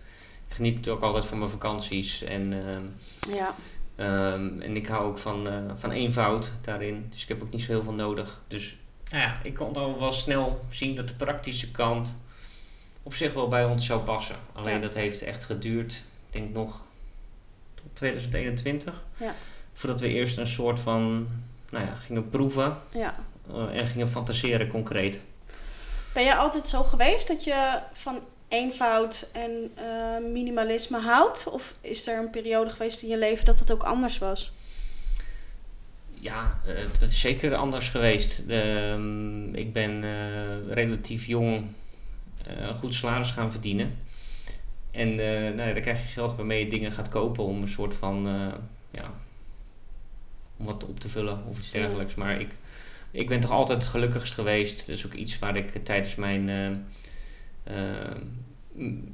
ik 0.48 0.54
geniet 0.54 0.88
ook 0.88 1.02
altijd 1.02 1.24
van 1.24 1.38
mijn 1.38 1.50
vakanties. 1.50 2.22
En, 2.22 2.54
uh, 2.54 3.36
ja. 3.36 3.54
um, 4.32 4.60
en 4.60 4.76
ik 4.76 4.86
hou 4.86 5.04
ook 5.04 5.18
van, 5.18 5.46
uh, 5.46 5.70
van 5.74 5.90
eenvoud 5.90 6.52
daarin. 6.60 7.06
Dus 7.10 7.22
ik 7.22 7.28
heb 7.28 7.42
ook 7.42 7.50
niet 7.50 7.62
zo 7.62 7.72
heel 7.72 7.82
veel 7.82 7.92
nodig. 7.92 8.42
Dus 8.48 8.76
nou 9.10 9.22
ja, 9.22 9.38
ik 9.42 9.54
kon 9.54 9.74
al 9.74 10.00
wel 10.00 10.12
snel 10.12 10.64
zien 10.70 10.94
dat 10.94 11.08
de 11.08 11.14
praktische 11.14 11.70
kant 11.70 12.14
op 13.06 13.14
zich 13.14 13.32
wel 13.32 13.48
bij 13.48 13.64
ons 13.64 13.86
zou 13.86 14.00
passen. 14.00 14.36
Alleen 14.52 14.74
ja. 14.74 14.80
dat 14.80 14.94
heeft 14.94 15.22
echt 15.22 15.44
geduurd, 15.44 15.92
ik 16.30 16.32
denk 16.32 16.54
nog 16.54 16.84
tot 17.74 17.84
2021. 17.92 19.04
Ja. 19.16 19.34
Voordat 19.72 20.00
we 20.00 20.08
eerst 20.08 20.38
een 20.38 20.46
soort 20.46 20.80
van, 20.80 21.28
nou 21.70 21.84
ja, 21.84 21.94
gingen 21.94 22.28
proeven. 22.28 22.76
Ja 22.90 23.14
uh, 23.54 23.80
en 23.80 23.86
gingen 23.86 24.08
fantaseren 24.08 24.68
concreet. 24.68 25.20
Ben 26.14 26.24
je 26.24 26.34
altijd 26.34 26.68
zo 26.68 26.82
geweest 26.82 27.28
dat 27.28 27.44
je 27.44 27.80
van 27.92 28.20
eenvoud 28.48 29.28
en 29.32 29.70
uh, 29.78 30.32
minimalisme 30.32 31.00
houdt? 31.00 31.48
Of 31.48 31.74
is 31.80 32.06
er 32.06 32.18
een 32.18 32.30
periode 32.30 32.70
geweest 32.70 33.02
in 33.02 33.08
je 33.08 33.18
leven 33.18 33.44
dat 33.44 33.58
het 33.58 33.72
ook 33.72 33.82
anders 33.82 34.18
was? 34.18 34.52
Ja, 36.14 36.60
uh, 36.66 36.78
dat 36.98 37.10
is 37.10 37.20
zeker 37.20 37.54
anders 37.54 37.88
geweest. 37.88 38.42
Uh, 38.48 38.94
ik 39.52 39.72
ben 39.72 40.04
relatief 40.72 41.26
jong 41.26 41.64
een 42.46 42.74
goed 42.74 42.94
salaris 42.94 43.30
gaan 43.30 43.52
verdienen. 43.52 43.98
En 44.90 45.14
nou 45.14 45.62
ja, 45.62 45.72
dan 45.72 45.82
krijg 45.82 46.00
je 46.00 46.12
geld 46.12 46.36
waarmee 46.36 46.64
je 46.64 46.70
dingen 46.70 46.92
gaat 46.92 47.08
kopen 47.08 47.44
om 47.44 47.60
een 47.62 47.68
soort 47.68 47.94
van, 47.94 48.22
ja, 48.90 49.14
om 50.56 50.66
wat 50.66 50.84
op 50.84 51.00
te 51.00 51.08
vullen 51.08 51.44
of 51.48 51.58
iets 51.58 51.70
dergelijks. 51.70 52.14
Ja. 52.14 52.24
Maar 52.24 52.40
ik, 52.40 52.50
ik 53.10 53.28
ben 53.28 53.40
toch 53.40 53.50
altijd 53.50 53.86
gelukkigst 53.86 54.34
geweest. 54.34 54.78
Dat 54.86 54.96
is 54.96 55.06
ook 55.06 55.14
iets 55.14 55.38
waar 55.38 55.56
ik 55.56 55.84
tijdens 55.84 56.14
mijn. 56.14 56.44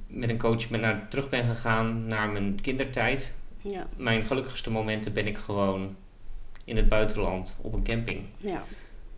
Met 0.07 0.31
een 0.31 0.39
coach 0.39 0.69
ben 0.69 0.81
naar, 0.81 1.09
terug 1.09 1.29
ben 1.29 1.47
gegaan 1.47 2.07
naar 2.07 2.31
mijn 2.31 2.61
kindertijd. 2.61 3.33
Ja. 3.61 3.87
Mijn 3.97 4.25
gelukkigste 4.25 4.71
momenten 4.71 5.13
ben 5.13 5.27
ik 5.27 5.39
gewoon 5.39 5.97
in 6.65 6.77
het 6.77 6.89
buitenland 6.89 7.57
op 7.61 7.73
een 7.73 7.85
camping. 7.85 8.25
Ja. 8.37 8.65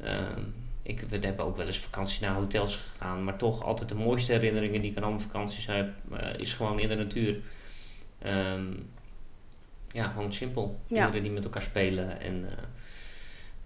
Uh, 0.05 0.09
ik, 0.85 1.01
we 1.01 1.19
hebben 1.19 1.45
ook 1.45 1.57
wel 1.57 1.67
eens 1.67 1.79
vakanties 1.79 2.21
naar 2.21 2.35
hotels 2.35 2.77
gegaan, 2.77 3.25
maar 3.25 3.37
toch 3.37 3.63
altijd 3.63 3.89
de 3.89 3.95
mooiste 3.95 4.33
herinneringen 4.33 4.83
die 4.83 4.91
ik 4.91 4.97
aan 4.97 5.03
alle 5.03 5.19
vakanties 5.19 5.67
heb, 5.67 5.93
is 6.37 6.53
gewoon 6.53 6.81
in 6.81 6.89
de 6.89 6.95
natuur. 6.95 7.41
Um, 8.27 8.93
ja, 9.93 10.09
gewoon 10.09 10.33
simpel. 10.33 10.81
Ja. 10.87 10.97
Kinderen 10.97 11.23
die 11.23 11.33
met 11.33 11.45
elkaar 11.45 11.63
spelen 11.63 12.21
en 12.21 12.49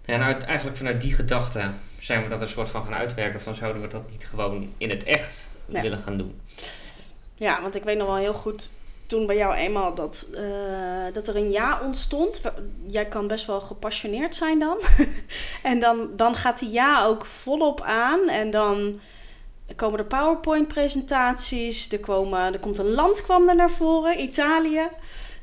en 0.05 0.21
uit, 0.21 0.43
eigenlijk 0.43 0.77
vanuit 0.77 1.01
die 1.01 1.13
gedachte 1.13 1.71
zijn 1.99 2.23
we 2.23 2.29
dat 2.29 2.41
een 2.41 2.47
soort 2.47 2.69
van 2.69 2.83
gaan 2.83 2.93
uitwerken 2.93 3.41
van 3.41 3.55
zouden 3.55 3.81
we 3.81 3.87
dat 3.87 4.09
niet 4.09 4.27
gewoon 4.27 4.73
in 4.77 4.89
het 4.89 5.03
echt 5.03 5.47
willen 5.65 5.99
gaan 5.99 6.17
doen. 6.17 6.41
Ja, 7.35 7.61
want 7.61 7.75
ik 7.75 7.83
weet 7.83 7.97
nog 7.97 8.07
wel 8.07 8.15
heel 8.15 8.33
goed 8.33 8.71
toen 9.09 9.25
bij 9.25 9.37
jou 9.37 9.55
eenmaal 9.55 9.93
dat, 9.93 10.27
eh, 10.33 11.13
dat 11.13 11.27
er 11.27 11.35
een 11.35 11.51
ja 11.51 11.81
ontstond. 11.83 12.41
Jij 12.87 13.05
kan 13.05 13.27
best 13.27 13.45
wel 13.45 13.61
gepassioneerd 13.61 14.35
zijn 14.35 14.59
dan. 14.59 14.77
en 15.71 15.79
dan, 15.79 16.09
dan 16.15 16.35
gaat 16.35 16.59
die 16.59 16.69
ja 16.69 17.05
ook 17.05 17.25
volop 17.25 17.81
aan. 17.81 18.29
En 18.29 18.51
dan 18.51 18.99
komen 19.75 19.99
er 19.99 20.05
PowerPoint-presentaties. 20.05 21.91
Er, 21.91 21.99
komen, 21.99 22.53
er 22.53 22.59
komt 22.59 22.77
een 22.77 22.91
land 22.91 23.21
kwam 23.21 23.49
er 23.49 23.55
naar 23.55 23.71
voren, 23.71 24.21
Italië. 24.21 24.87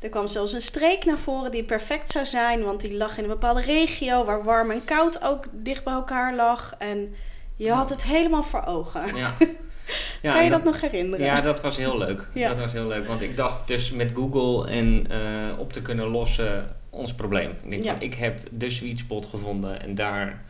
Er 0.01 0.09
kwam 0.09 0.27
zelfs 0.27 0.53
een 0.53 0.63
streek 0.63 1.05
naar 1.05 1.19
voren 1.19 1.51
die 1.51 1.65
perfect 1.65 2.11
zou 2.11 2.27
zijn, 2.27 2.65
want 2.65 2.81
die 2.81 2.97
lag 2.97 3.17
in 3.19 3.23
een 3.23 3.31
bepaalde 3.31 3.63
regio 3.63 4.25
waar 4.25 4.45
warm 4.45 4.71
en 4.71 4.85
koud 4.85 5.23
ook 5.23 5.45
dicht 5.53 5.85
bij 5.85 5.93
elkaar 5.93 6.35
lag. 6.35 6.75
En 6.79 7.15
je 7.57 7.73
had 7.73 7.91
het 7.91 8.05
helemaal 8.05 8.43
voor 8.43 8.65
ogen. 8.65 9.17
Ja. 9.17 9.35
Ja, 10.23 10.33
kan 10.33 10.45
je 10.45 10.51
dat, 10.51 10.65
nog 10.65 10.81
herinneren? 10.81 11.27
Ja, 11.27 11.41
dat 11.41 11.61
was 11.61 11.77
heel 11.77 11.99
leuk. 11.99 12.27
Ja. 12.35 12.49
Dat 12.49 12.59
was 12.59 12.73
heel 12.73 12.87
leuk, 12.87 13.07
want 13.07 13.23
ik 13.23 13.37
dacht 13.37 13.67
dus 13.67 13.91
met 13.91 14.13
Google 14.15 14.71
en 14.71 15.07
uh, 15.11 15.59
op 15.59 15.73
te 15.73 15.83
kunnen 15.83 16.07
lossen 16.07 16.77
ons 16.91 17.15
probleem. 17.15 17.51
Ik 17.63 17.71
denk 17.71 17.85
van, 17.85 18.01
ik 18.01 18.15
heb 18.15 18.41
de 18.51 18.71
sweet 18.71 18.99
spot 18.99 19.27
gevonden 19.27 19.83
en 19.83 19.95
daar 19.95 20.45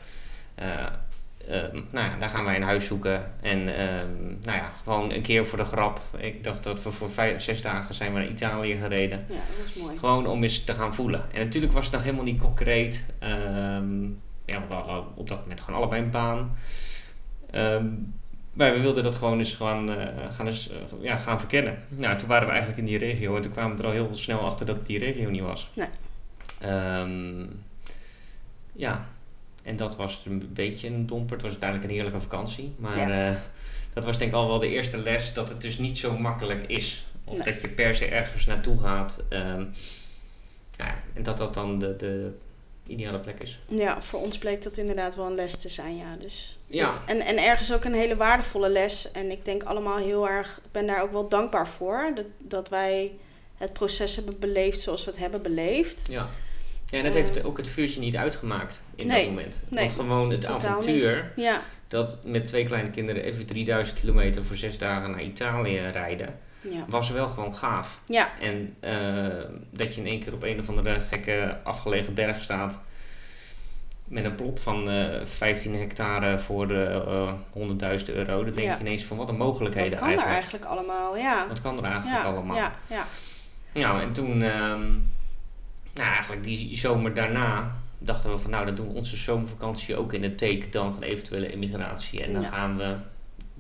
uh, 0.59 0.87
Ehm, 1.49 1.75
nou 1.91 2.11
ja, 2.11 2.17
daar 2.21 2.29
gaan 2.29 2.45
wij 2.45 2.57
een 2.57 2.63
huis 2.63 2.87
zoeken. 2.87 3.31
En 3.43 3.77
ehm, 3.77 4.25
nou 4.25 4.59
ja, 4.59 4.73
gewoon 4.83 5.13
een 5.13 5.23
keer 5.23 5.47
voor 5.47 5.59
de 5.59 5.65
grap. 5.65 6.01
Ik 6.19 6.45
dacht 6.45 6.63
dat 6.63 6.83
we 6.83 6.91
voor 6.91 7.11
vijf, 7.11 7.43
zes 7.43 7.63
dagen 7.63 7.95
zijn 7.95 8.13
we 8.13 8.19
naar 8.19 8.29
Italië 8.29 8.77
gereden. 8.77 9.27
Ja, 9.29 9.35
dat 9.35 9.67
is 9.67 9.75
mooi. 9.75 9.99
Gewoon 9.99 10.27
om 10.27 10.43
eens 10.43 10.65
te 10.65 10.73
gaan 10.73 10.95
voelen. 10.95 11.25
En 11.33 11.45
natuurlijk 11.45 11.73
was 11.73 11.85
het 11.85 11.95
nog 11.95 12.03
helemaal 12.03 12.25
niet 12.25 12.41
concreet. 12.41 13.05
Um, 13.23 14.21
ja, 14.45 14.63
we 14.69 14.75
hadden 14.75 15.17
op 15.17 15.29
dat 15.29 15.41
moment 15.41 15.61
gewoon 15.61 15.81
allebei 15.81 16.03
een 16.03 16.11
baan. 16.11 16.57
Maar 18.57 18.73
we 18.73 18.81
wilden 18.81 19.03
dat 19.03 19.15
gewoon 19.15 19.39
eens 19.39 19.55
gaan, 19.55 19.91
uh, 19.91 20.05
gaan, 20.31 20.47
eens, 20.47 20.71
uh, 20.71 20.77
ja, 21.01 21.17
gaan 21.17 21.39
verkennen. 21.39 21.83
Nou, 21.89 22.17
toen 22.17 22.29
waren 22.29 22.47
we 22.47 22.53
eigenlijk 22.53 22.81
in 22.81 22.87
die 22.87 22.99
regio. 22.99 23.37
En 23.37 23.43
toen 23.43 23.53
kwamen 23.53 23.77
we 23.77 23.83
er 23.83 23.89
al 23.89 23.95
heel 23.95 24.09
snel 24.13 24.41
achter 24.41 24.67
dat 24.67 24.87
die 24.87 24.99
regio 24.99 25.31
niet 25.31 25.43
was. 25.43 25.71
Nee. 25.75 25.89
ja, 28.73 29.09
en 29.67 29.77
dat 29.77 29.97
was 29.97 30.27
een 30.27 30.51
beetje 30.53 30.89
een 30.89 31.07
domper. 31.07 31.33
Het 31.33 31.43
was 31.43 31.51
uiteindelijk 31.51 31.91
een 31.91 31.97
heerlijke 31.97 32.21
vakantie. 32.21 32.75
Maar 32.79 33.11
eh, 33.11 33.35
dat 33.93 34.05
was 34.05 34.19
denk 34.19 34.31
ik 34.31 34.37
al 34.37 34.49
wel 34.49 34.59
de 34.59 34.69
eerste 34.69 34.99
les 34.99 35.33
dat 35.33 35.49
het 35.49 35.61
dus 35.61 35.79
niet 35.79 35.97
zo 35.97 36.19
makkelijk 36.19 36.63
is. 36.67 37.07
Of 37.25 37.39
dat 37.39 37.61
je 37.61 37.69
per 37.69 37.95
se 37.95 38.07
ergens 38.07 38.47
naartoe 38.47 38.81
gaat. 38.81 39.23
Ehm, 39.29 39.65
ja, 40.77 41.03
en 41.15 41.23
dat 41.23 41.37
dat 41.37 41.55
dan 41.55 41.79
de, 41.79 41.97
de 41.97 42.35
ideale 42.87 43.21
plek 43.21 43.41
is. 43.41 43.59
Ja, 43.69 44.03
voor 44.03 44.21
ons 44.21 44.39
bleek 44.39 44.63
dat 44.63 44.77
inderdaad 44.77 45.15
wel 45.15 45.27
een 45.27 45.35
les 45.35 45.57
te 45.61 45.69
zijn. 45.69 45.97
Ja. 45.97 46.17
Dus 46.19 46.59
ja. 46.67 46.93
en, 47.07 47.21
en 47.21 47.39
ergens 47.39 47.73
ook 47.73 47.85
een 47.85 47.95
hele 47.95 48.17
waardevolle 48.17 48.69
les. 48.69 49.11
En 49.13 49.31
ik 49.31 49.45
denk 49.45 49.63
allemaal 49.63 49.97
heel 49.97 50.29
erg, 50.29 50.57
ik 50.65 50.73
ben 50.73 50.87
daar 50.87 51.03
ook 51.03 51.13
wel 51.13 51.29
dankbaar 51.29 51.69
voor. 51.69 52.13
Dat, 52.15 52.27
dat 52.39 52.69
wij 52.69 53.13
het 53.57 53.73
proces 53.73 54.17
hebben 54.17 54.39
beleefd 54.39 54.81
zoals 54.81 55.05
we 55.05 55.11
het 55.11 55.21
hebben 55.21 55.43
beleefd. 55.43 56.07
Ja. 56.11 56.29
Ja, 56.91 56.99
en 56.99 57.05
dat 57.05 57.15
heeft 57.15 57.45
ook 57.45 57.57
het 57.57 57.69
vuurtje 57.69 58.01
niet 58.01 58.17
uitgemaakt 58.17 58.81
in 58.95 59.09
dat 59.09 59.25
moment. 59.25 59.59
Want 59.69 59.93
gewoon 59.93 60.31
het 60.31 60.47
avontuur, 60.47 61.33
ja. 61.37 61.61
dat 61.89 62.19
met 62.25 62.47
twee 62.47 62.65
kleine 62.65 62.91
kinderen 62.91 63.23
even 63.23 63.47
3000 63.47 63.99
kilometer 63.99 64.45
voor 64.45 64.57
zes 64.57 64.79
dagen 64.79 65.11
naar 65.11 65.23
Italië 65.23 65.79
rijden, 65.79 66.39
ja. 66.71 66.85
was 66.89 67.11
wel 67.11 67.29
gewoon 67.29 67.55
gaaf. 67.55 68.01
Ja. 68.07 68.31
En 68.41 68.77
uh, 68.81 69.45
dat 69.71 69.95
je 69.95 70.01
in 70.01 70.07
één 70.07 70.23
keer 70.23 70.33
op 70.33 70.43
een 70.43 70.61
of 70.61 70.69
andere 70.69 71.01
gekke 71.01 71.59
afgelegen 71.63 72.15
berg 72.15 72.41
staat 72.41 72.81
met 74.05 74.25
een 74.25 74.35
plot 74.35 74.61
van 74.61 74.89
uh, 74.89 75.21
eh, 75.21 75.27
15 75.27 75.75
hectare 75.75 76.39
voor 76.39 76.67
de 76.67 77.05
uh, 77.55 77.99
100.000 77.99 78.15
euro. 78.15 78.45
Dan 78.45 78.55
denk 78.55 78.79
je 78.79 78.81
ineens 78.81 79.05
van 79.05 79.17
wat 79.17 79.29
een 79.29 79.37
mogelijkheden 79.37 79.91
Wat 79.91 79.99
kan 79.99 80.09
eigenlijk. 80.09 80.37
er 80.37 80.43
eigenlijk 80.43 80.65
allemaal, 80.65 81.17
ja. 81.17 81.49
Wat 81.49 81.61
kan 81.61 81.79
er 81.79 81.85
eigenlijk 81.85 82.25
allemaal. 82.25 82.57
Ja, 82.57 82.73
ja. 82.89 83.05
Nou, 83.73 84.03
en 84.03 84.13
toen... 84.13 84.41
Uh, 84.41 84.77
nou, 85.95 86.11
eigenlijk 86.11 86.43
die 86.43 86.77
zomer 86.77 87.15
daarna 87.15 87.77
dachten 87.99 88.31
we 88.31 88.39
van 88.39 88.51
nou, 88.51 88.67
dan 88.67 88.75
doen 88.75 88.89
we 88.89 88.95
onze 88.95 89.17
zomervakantie 89.17 89.97
ook 89.97 90.13
in 90.13 90.23
het 90.23 90.39
teken 90.39 90.71
dan 90.71 90.93
van 90.93 91.03
eventuele 91.03 91.53
immigratie. 91.53 92.23
En 92.25 92.33
dan 92.33 92.45
gaan 92.45 92.77
we. 92.77 92.97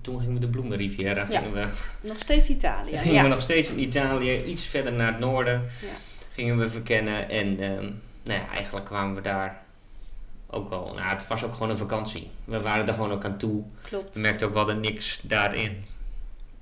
Toen 0.07 0.21
gingen 0.21 0.35
we 0.35 0.41
de 0.41 0.49
Bloemenriviera. 0.49 1.25
Gingen 1.25 1.53
we, 1.53 1.67
nog 2.01 2.19
steeds 2.19 2.49
Italië. 2.49 2.99
Gingen 3.07 3.23
we 3.23 3.29
nog 3.29 3.43
steeds 3.43 3.71
in 3.71 3.81
Italië, 3.81 4.43
iets 4.45 4.65
verder 4.65 4.93
naar 4.93 5.07
het 5.07 5.19
noorden. 5.19 5.65
Gingen 6.31 6.59
we 6.59 6.71
verkennen. 6.71 7.31
En 7.31 7.47
um, 7.47 8.01
nou 8.25 8.41
ja, 8.41 8.49
eigenlijk 8.55 8.87
kwamen 8.87 9.15
we 9.15 9.21
daar 9.21 9.63
ook 10.51 10.71
al. 10.71 10.95
Nou, 10.95 11.09
het 11.09 11.27
was 11.27 11.45
ook 11.45 11.53
gewoon 11.53 11.71
een 11.71 11.79
vakantie. 11.79 12.31
We 12.45 12.59
waren 12.61 12.89
er 12.89 12.95
gewoon 12.95 13.13
ook 13.13 13.25
aan 13.25 13.39
toe. 13.39 13.65
Klopt. 13.83 14.15
We 14.15 14.21
merkten 14.21 14.47
ook 14.47 14.55
wel 14.55 14.69
er 14.69 14.77
niks 14.77 15.21
daarin 15.23 15.85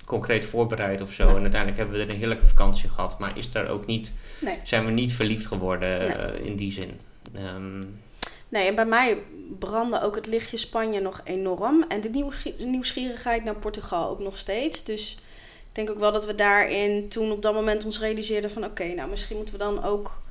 concreet 0.05 0.47
voorbereid 0.47 1.01
of 1.01 1.13
zo. 1.13 1.29
En 1.29 1.43
uiteindelijk 1.43 1.77
hebben 1.77 1.97
we 1.97 2.05
er 2.05 2.11
een 2.11 2.19
heerlijke 2.19 2.47
vakantie 2.47 2.89
gehad. 2.89 3.19
Maar 3.19 3.39
is 3.39 3.53
daar 3.53 3.69
ook 3.69 3.87
niet, 3.87 4.13
nee. 4.41 4.59
zijn 4.63 4.85
we 4.85 4.91
niet 4.91 5.13
verliefd 5.13 5.47
geworden 5.47 6.07
uh, 6.07 6.47
in 6.47 6.57
die 6.57 6.71
zin. 6.71 7.01
Um, 7.55 8.01
nee, 8.49 8.69
en 8.69 8.75
bij 8.75 8.87
mij 8.87 9.19
brandde 9.59 10.03
ook 10.03 10.15
het 10.15 10.27
lichtje 10.27 10.57
Spanje 10.57 11.01
nog 11.01 11.21
enorm. 11.25 11.85
En 11.89 12.01
de 12.01 12.31
nieuwsgierigheid 12.59 13.45
naar 13.45 13.57
Portugal 13.57 14.09
ook 14.09 14.19
nog 14.19 14.39
steeds. 14.39 14.85
Dus 14.85 15.19
ik 15.59 15.75
denk 15.75 15.91
ook 15.91 15.99
wel 15.99 16.13
dat 16.13 16.27
we 16.27 16.35
daarin 16.35 17.09
toen 17.09 17.31
op 17.31 17.43
dat 17.43 17.55
moment 17.55 17.85
ons 17.85 18.01
realiseerden 18.01 18.51
van... 18.51 18.63
oké, 18.65 18.83
okay, 18.83 18.95
nou 18.95 19.11
misschien 19.11 19.37
moeten 19.37 19.55
we 19.59 19.65
dan 19.65 19.85
ook 19.85 20.23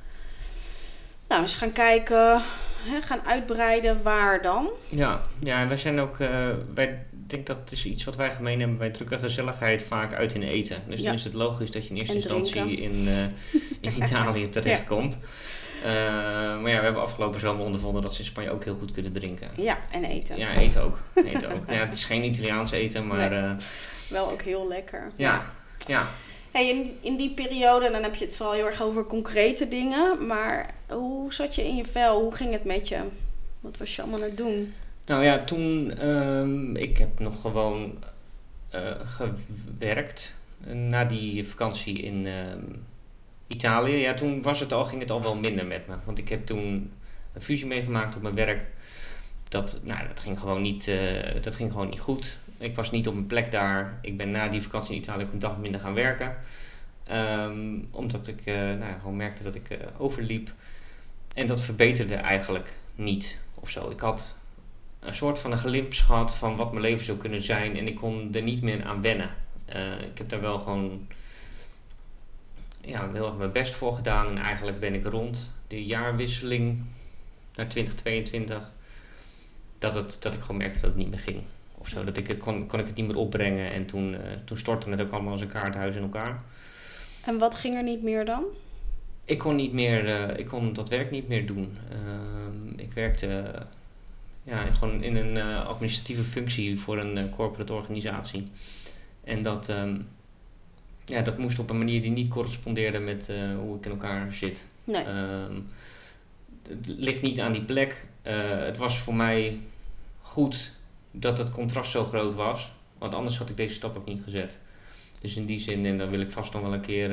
nou, 1.28 1.42
eens 1.42 1.54
gaan 1.54 1.72
kijken, 1.72 2.42
hè, 2.82 3.00
gaan 3.02 3.26
uitbreiden 3.26 4.02
waar 4.02 4.42
dan. 4.42 4.70
Ja, 4.88 5.22
ja 5.40 5.60
en 5.60 5.68
wij 5.68 5.76
zijn 5.76 6.00
ook... 6.00 6.18
Uh, 6.18 6.28
wij 6.74 7.06
ik 7.24 7.30
denk 7.30 7.46
dat 7.46 7.72
is 7.72 7.86
iets 7.86 8.04
wat 8.04 8.16
wij 8.16 8.30
gemeen 8.30 8.60
hebben. 8.60 8.78
Wij 8.78 8.90
drukken 8.90 9.18
gezelligheid 9.18 9.82
vaak 9.82 10.14
uit 10.14 10.34
in 10.34 10.42
eten. 10.42 10.82
Dus 10.88 11.02
dan 11.02 11.14
is 11.14 11.24
het 11.24 11.34
logisch 11.34 11.70
dat 11.70 11.84
je 11.84 11.90
in 11.90 11.96
eerste 11.96 12.14
instantie 12.14 12.76
in, 12.76 13.04
uh, 13.06 13.22
in 13.80 13.92
Italië 14.02 14.48
terechtkomt. 14.48 15.18
ja. 15.22 15.28
Uh, 15.84 15.90
maar 16.60 16.70
ja, 16.70 16.78
we 16.78 16.84
hebben 16.84 17.02
afgelopen 17.02 17.40
zomer 17.40 17.64
ondervonden 17.64 18.02
dat 18.02 18.12
ze 18.14 18.18
in 18.18 18.24
Spanje 18.24 18.50
ook 18.50 18.64
heel 18.64 18.76
goed 18.78 18.92
kunnen 18.92 19.12
drinken. 19.12 19.48
Ja, 19.56 19.78
en 19.90 20.04
eten. 20.04 20.38
Ja, 20.38 20.54
eten 20.54 20.82
ook. 20.82 20.98
eten 21.14 21.50
ook. 21.52 21.62
Ja, 21.66 21.74
het 21.74 21.94
is 21.94 22.04
geen 22.04 22.24
Italiaans 22.24 22.70
eten, 22.70 23.06
maar... 23.06 23.30
Nee. 23.30 23.42
Uh, 23.42 23.54
Wel 24.08 24.30
ook 24.30 24.42
heel 24.42 24.68
lekker. 24.68 25.12
Ja, 25.16 25.52
ja. 25.86 26.08
Hey, 26.50 26.68
in, 26.68 26.98
in 27.00 27.16
die 27.16 27.30
periode, 27.30 27.90
dan 27.90 28.02
heb 28.02 28.14
je 28.14 28.24
het 28.24 28.36
vooral 28.36 28.54
heel 28.54 28.66
erg 28.66 28.82
over 28.82 29.06
concrete 29.06 29.68
dingen. 29.68 30.26
Maar 30.26 30.74
hoe 30.88 31.34
zat 31.34 31.54
je 31.54 31.64
in 31.64 31.76
je 31.76 31.84
vel? 31.84 32.20
Hoe 32.22 32.34
ging 32.34 32.52
het 32.52 32.64
met 32.64 32.88
je? 32.88 33.00
Wat 33.60 33.76
was 33.76 33.96
je 33.96 34.02
allemaal 34.02 34.20
aan 34.20 34.26
het 34.28 34.36
doen? 34.36 34.74
Nou 35.06 35.24
ja, 35.24 35.44
toen, 35.44 36.06
um, 36.08 36.76
ik 36.76 36.98
heb 36.98 37.18
nog 37.18 37.40
gewoon 37.40 37.98
uh, 38.74 38.80
gewerkt 39.04 40.36
na 40.66 41.04
die 41.04 41.48
vakantie 41.48 42.02
in 42.02 42.24
uh, 42.24 42.32
Italië. 43.46 43.96
Ja, 43.96 44.14
toen 44.14 44.42
was 44.42 44.60
het 44.60 44.72
al, 44.72 44.84
ging 44.84 45.00
het 45.00 45.10
al 45.10 45.22
wel 45.22 45.36
minder 45.36 45.66
met 45.66 45.86
me. 45.86 45.96
Want 46.04 46.18
ik 46.18 46.28
heb 46.28 46.46
toen 46.46 46.92
een 47.32 47.42
fusie 47.42 47.66
meegemaakt 47.66 48.16
op 48.16 48.22
mijn 48.22 48.34
werk. 48.34 48.66
Dat, 49.48 49.80
nou, 49.82 50.08
dat, 50.08 50.20
ging 50.20 50.40
gewoon 50.40 50.62
niet, 50.62 50.86
uh, 50.86 50.96
dat 51.42 51.54
ging 51.54 51.72
gewoon 51.72 51.88
niet 51.88 52.00
goed. 52.00 52.38
Ik 52.58 52.76
was 52.76 52.90
niet 52.90 53.08
op 53.08 53.14
mijn 53.14 53.26
plek 53.26 53.50
daar. 53.50 53.98
Ik 54.02 54.16
ben 54.16 54.30
na 54.30 54.48
die 54.48 54.62
vakantie 54.62 54.94
in 54.94 55.00
Italië 55.00 55.24
ook 55.24 55.32
een 55.32 55.38
dag 55.38 55.58
minder 55.58 55.80
gaan 55.80 55.94
werken. 55.94 56.36
Um, 57.12 57.84
omdat 57.92 58.28
ik 58.28 58.44
nou 58.44 58.78
ja, 58.78 58.98
gewoon 58.98 59.16
merkte 59.16 59.42
dat 59.42 59.54
ik 59.54 59.78
overliep. 59.98 60.52
En 61.34 61.46
dat 61.46 61.60
verbeterde 61.60 62.14
eigenlijk 62.14 62.72
niet 62.94 63.38
of 63.54 63.70
zo. 63.70 63.90
Ik 63.90 64.00
had 64.00 64.34
een 65.00 65.14
soort 65.14 65.38
van 65.38 65.52
een 65.52 65.58
glimp 65.58 65.92
gehad 65.92 66.34
van 66.34 66.56
wat 66.56 66.70
mijn 66.70 66.84
leven 66.84 67.04
zou 67.04 67.18
kunnen 67.18 67.40
zijn. 67.40 67.76
En 67.76 67.86
ik 67.86 67.96
kon 67.96 68.34
er 68.34 68.42
niet 68.42 68.62
meer 68.62 68.84
aan 68.84 69.02
wennen. 69.02 69.30
Ik 70.12 70.18
heb 70.18 70.28
daar 70.28 70.40
wel 70.40 70.58
gewoon 70.58 71.06
ja, 72.86 73.10
heel 73.12 73.26
erg 73.26 73.36
mijn 73.36 73.52
best 73.52 73.74
voor 73.74 73.96
gedaan. 73.96 74.26
En 74.26 74.38
eigenlijk 74.38 74.78
ben 74.78 74.94
ik 74.94 75.04
rond 75.04 75.54
de 75.66 75.84
jaarwisseling 75.84 76.84
naar 77.54 77.68
2022. 77.68 78.70
Dat, 79.78 79.94
het, 79.94 80.16
dat 80.20 80.34
ik 80.34 80.40
gewoon 80.40 80.56
merkte 80.56 80.80
dat 80.80 80.90
het 80.90 80.98
niet 80.98 81.10
meer 81.10 81.18
ging. 81.18 81.42
Of 81.74 81.88
zo, 81.88 82.04
dat 82.04 82.16
ik 82.16 82.26
het 82.26 82.38
kon, 82.38 82.66
kon 82.66 82.78
ik 82.78 82.86
het 82.86 82.94
niet 82.94 83.06
meer 83.06 83.16
opbrengen. 83.16 83.72
En 83.72 83.86
toen, 83.86 84.12
uh, 84.12 84.18
toen 84.44 84.58
stortte 84.58 84.90
het 84.90 85.00
ook 85.00 85.12
allemaal 85.12 85.32
als 85.32 85.40
een 85.40 85.48
kaarthuis 85.48 85.96
in 85.96 86.02
elkaar. 86.02 86.42
En 87.24 87.38
wat 87.38 87.54
ging 87.54 87.74
er 87.74 87.82
niet 87.82 88.02
meer 88.02 88.24
dan? 88.24 88.44
Ik 89.24 89.38
kon, 89.38 89.56
niet 89.56 89.72
meer, 89.72 90.04
uh, 90.04 90.38
ik 90.38 90.46
kon 90.46 90.72
dat 90.72 90.88
werk 90.88 91.10
niet 91.10 91.28
meer 91.28 91.46
doen. 91.46 91.76
ik 92.76 92.92
werkte 92.92 93.54
ja, 94.42 94.56
gewoon 94.56 95.02
in 95.02 95.16
een 95.16 95.38
administratieve 95.42 96.22
functie 96.22 96.78
voor 96.78 96.98
een 96.98 97.30
corporate 97.30 97.72
organisatie. 97.72 98.48
En 99.24 99.42
dat, 99.42 99.68
um, 99.68 100.08
ja, 101.04 101.22
dat 101.22 101.38
moest 101.38 101.58
op 101.58 101.70
een 101.70 101.78
manier 101.78 102.02
die 102.02 102.10
niet 102.10 102.28
correspondeerde 102.28 102.98
met 102.98 103.28
uh, 103.30 103.58
hoe 103.58 103.76
ik 103.76 103.84
in 103.84 103.90
elkaar 103.90 104.32
zit. 104.32 104.64
Nee. 104.84 105.06
Um, 105.06 105.66
het 106.68 106.86
ligt 106.86 107.22
niet 107.22 107.40
aan 107.40 107.52
die 107.52 107.64
plek. 107.64 108.06
het 108.64 108.76
was 108.76 108.98
voor 108.98 109.14
mij 109.14 109.58
goed 110.22 110.72
dat 111.10 111.38
het 111.38 111.50
contrast 111.50 111.90
zo 111.90 112.04
groot 112.04 112.34
was. 112.34 112.72
Want 112.98 113.14
anders 113.14 113.38
had 113.38 113.50
ik 113.50 113.56
deze 113.56 113.74
stap 113.74 113.96
ook 113.96 114.06
niet 114.06 114.22
gezet. 114.22 114.58
Dus 115.20 115.36
in 115.36 115.46
die 115.46 115.58
zin, 115.58 115.86
en 115.86 115.98
daar 115.98 116.10
wil 116.10 116.20
ik 116.20 116.32
vast 116.32 116.52
nog 116.52 116.62
wel 116.62 116.72
een 116.72 116.80
keer, 116.80 117.10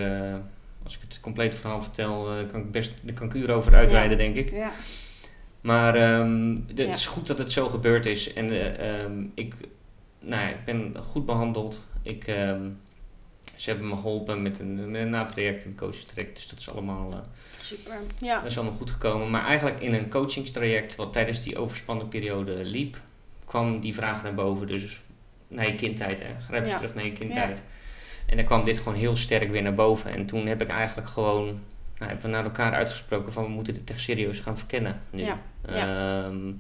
als 0.83 0.95
ik 0.95 1.01
het 1.01 1.19
complete 1.19 1.57
verhaal 1.57 1.81
vertel, 1.81 2.45
kan 2.51 2.62
ik 2.62 2.71
best 2.71 2.91
de 3.03 3.13
kan 3.13 3.27
ik 3.27 3.33
uren 3.33 3.55
over 3.55 3.75
uitweiden, 3.75 4.17
ja. 4.17 4.24
denk 4.24 4.36
ik. 4.36 4.51
Ja. 4.51 4.71
Maar 5.62 6.19
um, 6.19 6.65
het 6.75 6.95
is 6.95 7.07
goed 7.07 7.27
dat 7.27 7.38
het 7.38 7.51
zo 7.51 7.69
gebeurd 7.69 8.05
is. 8.05 8.33
En 8.33 8.51
um, 8.86 9.31
ik, 9.36 9.53
nou, 10.19 10.50
ik 10.50 10.65
ben 10.65 10.95
goed 11.12 11.25
behandeld. 11.25 11.88
Ik 12.01 12.25
Ze 13.61 13.69
hebben 13.69 13.87
me 13.87 13.95
geholpen 13.95 14.41
met 14.41 14.59
een, 14.59 14.91
met 14.91 15.01
een 15.01 15.09
natraject, 15.09 15.65
een 15.65 15.75
coachingstraject. 15.75 16.35
Dus 16.35 16.49
dat 16.49 16.59
is 16.59 16.69
allemaal, 16.69 17.11
uh, 17.11 17.17
Super, 17.57 17.99
ja. 18.17 18.35
dat 18.41 18.51
is 18.51 18.57
allemaal 18.57 18.77
goed 18.77 18.91
gekomen. 18.91 19.29
Maar 19.29 19.45
eigenlijk 19.45 19.79
in 19.79 19.93
een 19.93 20.09
coachingstraject, 20.09 20.95
wat 20.95 21.13
tijdens 21.13 21.43
die 21.43 21.57
overspannen 21.57 22.07
periode 22.07 22.63
liep, 22.63 23.01
kwam 23.45 23.79
die 23.79 23.93
vraag 23.93 24.23
naar 24.23 24.33
boven. 24.33 24.67
Dus 24.67 25.01
naar 25.47 25.65
je 25.65 25.75
kindtijd, 25.75 26.23
hè. 26.23 26.29
Grijp 26.47 26.63
eens 26.63 26.75
terug 26.75 26.93
naar 26.93 27.03
je 27.03 27.11
kindtijd. 27.11 27.63
En 28.25 28.35
dan 28.35 28.45
kwam 28.45 28.63
dit 28.63 28.77
gewoon 28.77 28.95
heel 28.95 29.15
sterk 29.15 29.51
weer 29.51 29.61
naar 29.61 29.73
boven. 29.73 30.11
En 30.11 30.25
toen 30.25 30.47
heb 30.47 30.61
ik 30.61 30.69
eigenlijk 30.69 31.09
gewoon, 31.09 31.45
nou, 31.45 32.11
hebben 32.11 32.21
we 32.21 32.27
naar 32.27 32.43
elkaar 32.43 32.73
uitgesproken 32.73 33.33
van 33.33 33.43
we 33.43 33.49
moeten 33.49 33.73
dit 33.73 33.89
echt 33.89 34.01
serieus 34.01 34.39
gaan 34.39 34.57
verkennen 34.57 35.01
nu. 35.11 35.23
Ja. 35.23 35.39
Ehm, 35.65 36.51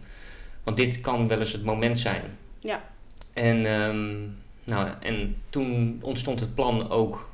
want 0.63 0.77
dit 0.77 1.01
kan 1.01 1.27
wel 1.27 1.39
eens 1.39 1.53
het 1.53 1.63
moment 1.63 1.99
zijn. 1.99 2.37
Ja. 2.59 2.83
En, 3.33 3.65
ehm, 3.65 4.27
nou, 4.71 4.89
en 4.99 5.35
toen 5.49 5.99
ontstond 6.01 6.39
het 6.39 6.55
plan 6.55 6.89
ook 6.89 7.29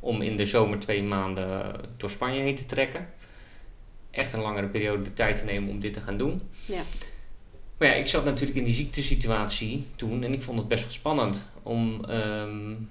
om 0.00 0.22
in 0.22 0.36
de 0.36 0.46
zomer 0.46 0.78
twee 0.78 1.02
maanden 1.02 1.80
door 1.96 2.10
Spanje 2.10 2.40
heen 2.40 2.54
te 2.54 2.66
trekken. 2.66 3.08
Echt 4.10 4.32
een 4.32 4.40
langere 4.40 4.68
periode 4.68 5.02
de 5.02 5.12
tijd 5.12 5.36
te 5.36 5.44
nemen 5.44 5.70
om 5.70 5.80
dit 5.80 5.92
te 5.92 6.00
gaan 6.00 6.16
doen. 6.16 6.42
Ja. 6.64 6.82
Maar 7.78 7.88
ja, 7.88 7.94
ik 7.94 8.06
zat 8.06 8.24
natuurlijk 8.24 8.58
in 8.58 8.64
die 8.64 8.74
ziektesituatie 8.74 9.86
toen 9.96 10.22
en 10.22 10.32
ik 10.32 10.42
vond 10.42 10.58
het 10.58 10.68
best 10.68 10.82
wel 10.82 10.92
spannend 10.92 11.46
om, 11.62 12.04
um, 12.08 12.88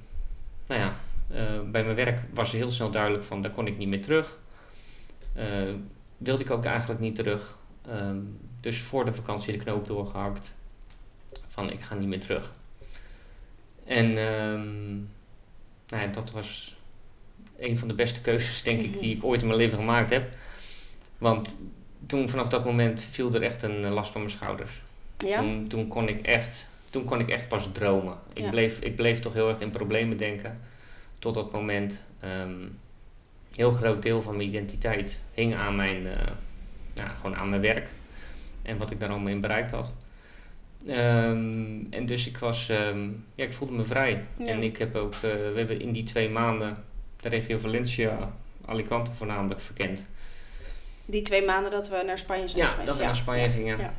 nou 0.68 0.82
ja, 0.82 1.00
uh, 1.32 1.62
bij 1.72 1.84
mijn 1.84 1.96
werk 1.96 2.22
was 2.34 2.52
heel 2.52 2.72
snel 2.72 2.92
duidelijk 2.92 3.24
van 3.24 3.42
daar 3.42 3.52
kon 3.52 3.68
ik 3.68 3.78
niet 3.78 3.88
meer 3.88 4.02
terug. 4.02 4.40
Uh, 5.38 5.74
wilde 6.18 6.44
ik 6.44 6.52
ook 6.52 6.66
eigenlijk 6.66 7.00
niet 7.00 7.16
terug. 7.16 7.58
Um, 7.90 8.40
dus 8.62 8.82
voor 8.82 9.06
de 9.06 9.14
vakantie 9.14 9.58
de 9.58 9.64
knoop 9.64 9.88
doorgehakt 9.88 10.54
van 11.48 11.72
ik 11.72 11.82
ga 11.82 11.96
niet 11.96 12.08
meer 12.08 12.20
terug. 12.20 12.52
En 13.86 14.18
um, 14.18 15.10
nou 15.88 16.04
ja, 16.04 16.08
dat 16.08 16.32
was 16.32 16.76
een 17.60 17.78
van 17.78 17.88
de 17.88 17.94
beste 17.94 18.22
keuzes, 18.22 18.64
denk 18.64 18.82
ik, 18.82 19.00
die 19.00 19.16
ik 19.16 19.24
ooit 19.24 19.42
in 19.42 19.48
mijn 19.48 19.60
leven 19.60 19.78
gemaakt 19.78 20.10
heb. 20.10 20.36
Want 21.18 21.58
toen 22.06 22.30
vanaf 22.30 22.48
dat 22.48 22.66
moment 22.66 23.08
viel 23.12 23.34
er 23.34 23.42
echt 23.42 23.64
een 23.64 23.90
last 23.90 24.12
van 24.12 24.22
mijn 24.22 24.34
schouders. 24.34 24.82
Ja? 25.18 25.40
Toen, 25.40 25.68
toen, 25.68 25.88
kon 25.88 26.08
ik 26.08 26.26
echt, 26.26 26.68
toen 26.90 27.06
kon 27.06 27.20
ik 27.20 27.30
echt 27.30 27.48
pas 27.48 27.70
dromen. 27.72 28.18
Ik, 28.34 28.50
bleef, 28.50 28.80
ik 28.80 28.96
bleef 28.96 29.20
toch 29.20 29.34
heel 29.34 29.50
erg 29.50 29.60
in 29.60 29.72
problemen 29.72 30.18
denken. 30.18 30.58
Tot 31.20 31.34
dat 31.34 31.52
moment. 31.52 32.02
Um, 32.24 32.80
heel 33.56 33.72
groot 33.72 34.02
deel 34.02 34.22
van 34.22 34.36
mijn 34.36 34.48
identiteit 34.48 35.22
hing 35.34 35.56
aan 35.56 35.76
mijn, 35.76 36.06
uh, 36.06 36.14
nou, 36.94 37.10
gewoon 37.16 37.36
aan 37.36 37.50
mijn 37.50 37.62
werk. 37.62 37.90
En 38.62 38.78
wat 38.78 38.92
ik 38.92 39.00
daar 39.00 39.10
allemaal 39.10 39.32
in 39.32 39.42
bereikt 39.42 39.72
had. 39.72 39.94
Um, 40.88 41.88
en 41.90 42.06
dus 42.06 42.28
ik 42.28 42.38
was, 42.38 42.70
um, 42.70 43.26
ja, 43.36 43.44
ik 43.44 43.54
voelde 43.54 43.74
me 43.74 43.84
vrij. 43.84 44.26
Ja. 44.38 44.46
En 44.46 44.64
ik 44.64 44.78
heb 44.78 44.96
ook, 44.96 45.14
uh, 45.14 45.22
we 45.22 45.54
hebben 45.56 45.80
in 45.80 45.92
die 45.92 46.04
twee 46.04 46.30
maanden 46.30 46.84
de 47.20 47.30
regio 47.30 47.60
Valencia, 47.60 48.36
Alicante 48.66 49.14
voornamelijk 49.14 49.62
verkend. 49.62 50.06
Die 51.06 51.22
twee 51.22 51.46
maanden 51.46 51.72
dat 51.72 51.90
we 51.90 52.04
naar 52.06 52.18
Spanje 52.18 52.48
zijn 52.48 52.62
ja, 52.62 52.70
geweest. 52.70 52.88
Dat 52.88 52.98
we 52.98 53.04
naar 53.04 53.16
Spanje 53.16 53.50
gingen. 53.50 53.78
Ja. 53.78 53.94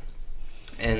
En, 0.77 0.99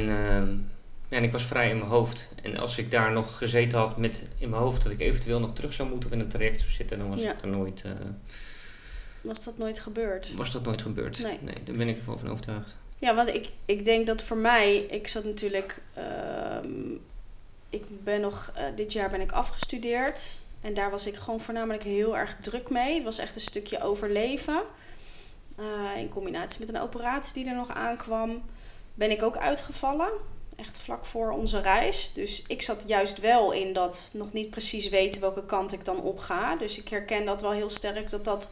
ja, 1.09 1.17
en 1.17 1.23
ik 1.23 1.31
was 1.31 1.43
vrij 1.43 1.69
in 1.69 1.77
mijn 1.77 1.89
hoofd. 1.89 2.29
En 2.43 2.57
als 2.57 2.77
ik 2.77 2.91
daar 2.91 3.11
nog 3.11 3.37
gezeten 3.37 3.77
had 3.77 3.97
met 3.97 4.23
in 4.37 4.49
mijn 4.49 4.61
hoofd 4.61 4.83
dat 4.83 4.91
ik 4.91 4.99
eventueel 4.99 5.39
nog 5.39 5.53
terug 5.53 5.73
zou 5.73 5.89
moeten 5.89 6.09
of 6.09 6.15
in 6.15 6.21
een 6.21 6.29
traject 6.29 6.59
zou 6.59 6.71
zitten, 6.71 6.99
dan 6.99 7.09
was 7.09 7.21
het 7.23 7.41
er 7.41 7.47
nooit. 7.47 7.83
Uh, 7.85 7.91
was 9.21 9.43
dat 9.43 9.57
nooit 9.57 9.79
gebeurd? 9.79 10.33
Was 10.33 10.51
dat 10.51 10.63
nooit 10.63 10.81
gebeurd? 10.81 11.21
Nee. 11.21 11.39
nee 11.41 11.63
daar 11.63 11.75
ben 11.75 11.87
ik 11.87 11.97
wel 12.05 12.17
van 12.17 12.29
overtuigd. 12.29 12.75
Ja, 12.97 13.15
want 13.15 13.29
ik, 13.29 13.49
ik 13.65 13.85
denk 13.85 14.07
dat 14.07 14.23
voor 14.23 14.37
mij, 14.37 14.75
ik 14.77 15.07
zat 15.07 15.23
natuurlijk, 15.23 15.81
uh, 15.97 16.57
ik 17.69 18.03
ben 18.03 18.21
nog, 18.21 18.51
uh, 18.57 18.63
dit 18.75 18.93
jaar 18.93 19.09
ben 19.09 19.21
ik 19.21 19.31
afgestudeerd. 19.31 20.25
En 20.61 20.73
daar 20.73 20.91
was 20.91 21.07
ik 21.07 21.15
gewoon 21.15 21.39
voornamelijk 21.39 21.83
heel 21.83 22.17
erg 22.17 22.37
druk 22.41 22.69
mee. 22.69 22.93
Het 22.93 23.03
was 23.03 23.17
echt 23.17 23.35
een 23.35 23.41
stukje 23.41 23.81
overleven. 23.81 24.61
Uh, 25.59 25.97
in 25.97 26.09
combinatie 26.09 26.59
met 26.59 26.69
een 26.69 26.81
operatie 26.81 27.33
die 27.33 27.51
er 27.51 27.55
nog 27.55 27.73
aankwam, 27.73 28.43
ben 28.93 29.11
ik 29.11 29.23
ook 29.23 29.37
uitgevallen. 29.37 30.09
Echt 30.55 30.77
vlak 30.77 31.05
voor 31.05 31.31
onze 31.31 31.61
reis. 31.61 32.13
Dus 32.13 32.43
ik 32.47 32.61
zat 32.61 32.83
juist 32.85 33.19
wel 33.19 33.51
in 33.51 33.73
dat 33.73 34.09
nog 34.13 34.33
niet 34.33 34.49
precies 34.49 34.89
weten 34.89 35.21
welke 35.21 35.45
kant 35.45 35.73
ik 35.73 35.85
dan 35.85 36.01
op 36.01 36.19
ga. 36.19 36.55
Dus 36.55 36.77
ik 36.77 36.89
herken 36.89 37.25
dat 37.25 37.41
wel 37.41 37.51
heel 37.51 37.69
sterk 37.69 38.09
dat 38.09 38.25
dat. 38.25 38.49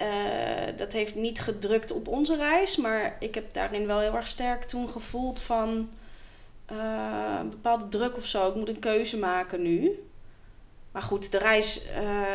Uh, 0.00 0.76
dat 0.76 0.92
heeft 0.92 1.14
niet 1.14 1.40
gedrukt 1.40 1.92
op 1.92 2.08
onze 2.08 2.36
reis. 2.36 2.76
Maar 2.76 3.16
ik 3.20 3.34
heb 3.34 3.52
daarin 3.52 3.86
wel 3.86 4.00
heel 4.00 4.14
erg 4.14 4.28
sterk 4.28 4.64
toen 4.64 4.88
gevoeld 4.88 5.40
van. 5.40 5.88
Uh, 6.72 7.36
een 7.40 7.50
bepaalde 7.50 7.88
druk 7.88 8.16
of 8.16 8.26
zo. 8.26 8.48
Ik 8.48 8.54
moet 8.54 8.68
een 8.68 8.78
keuze 8.78 9.18
maken 9.18 9.62
nu. 9.62 10.04
Maar 10.92 11.02
goed, 11.02 11.32
de 11.32 11.38
reis 11.38 11.86
uh, 11.86 11.92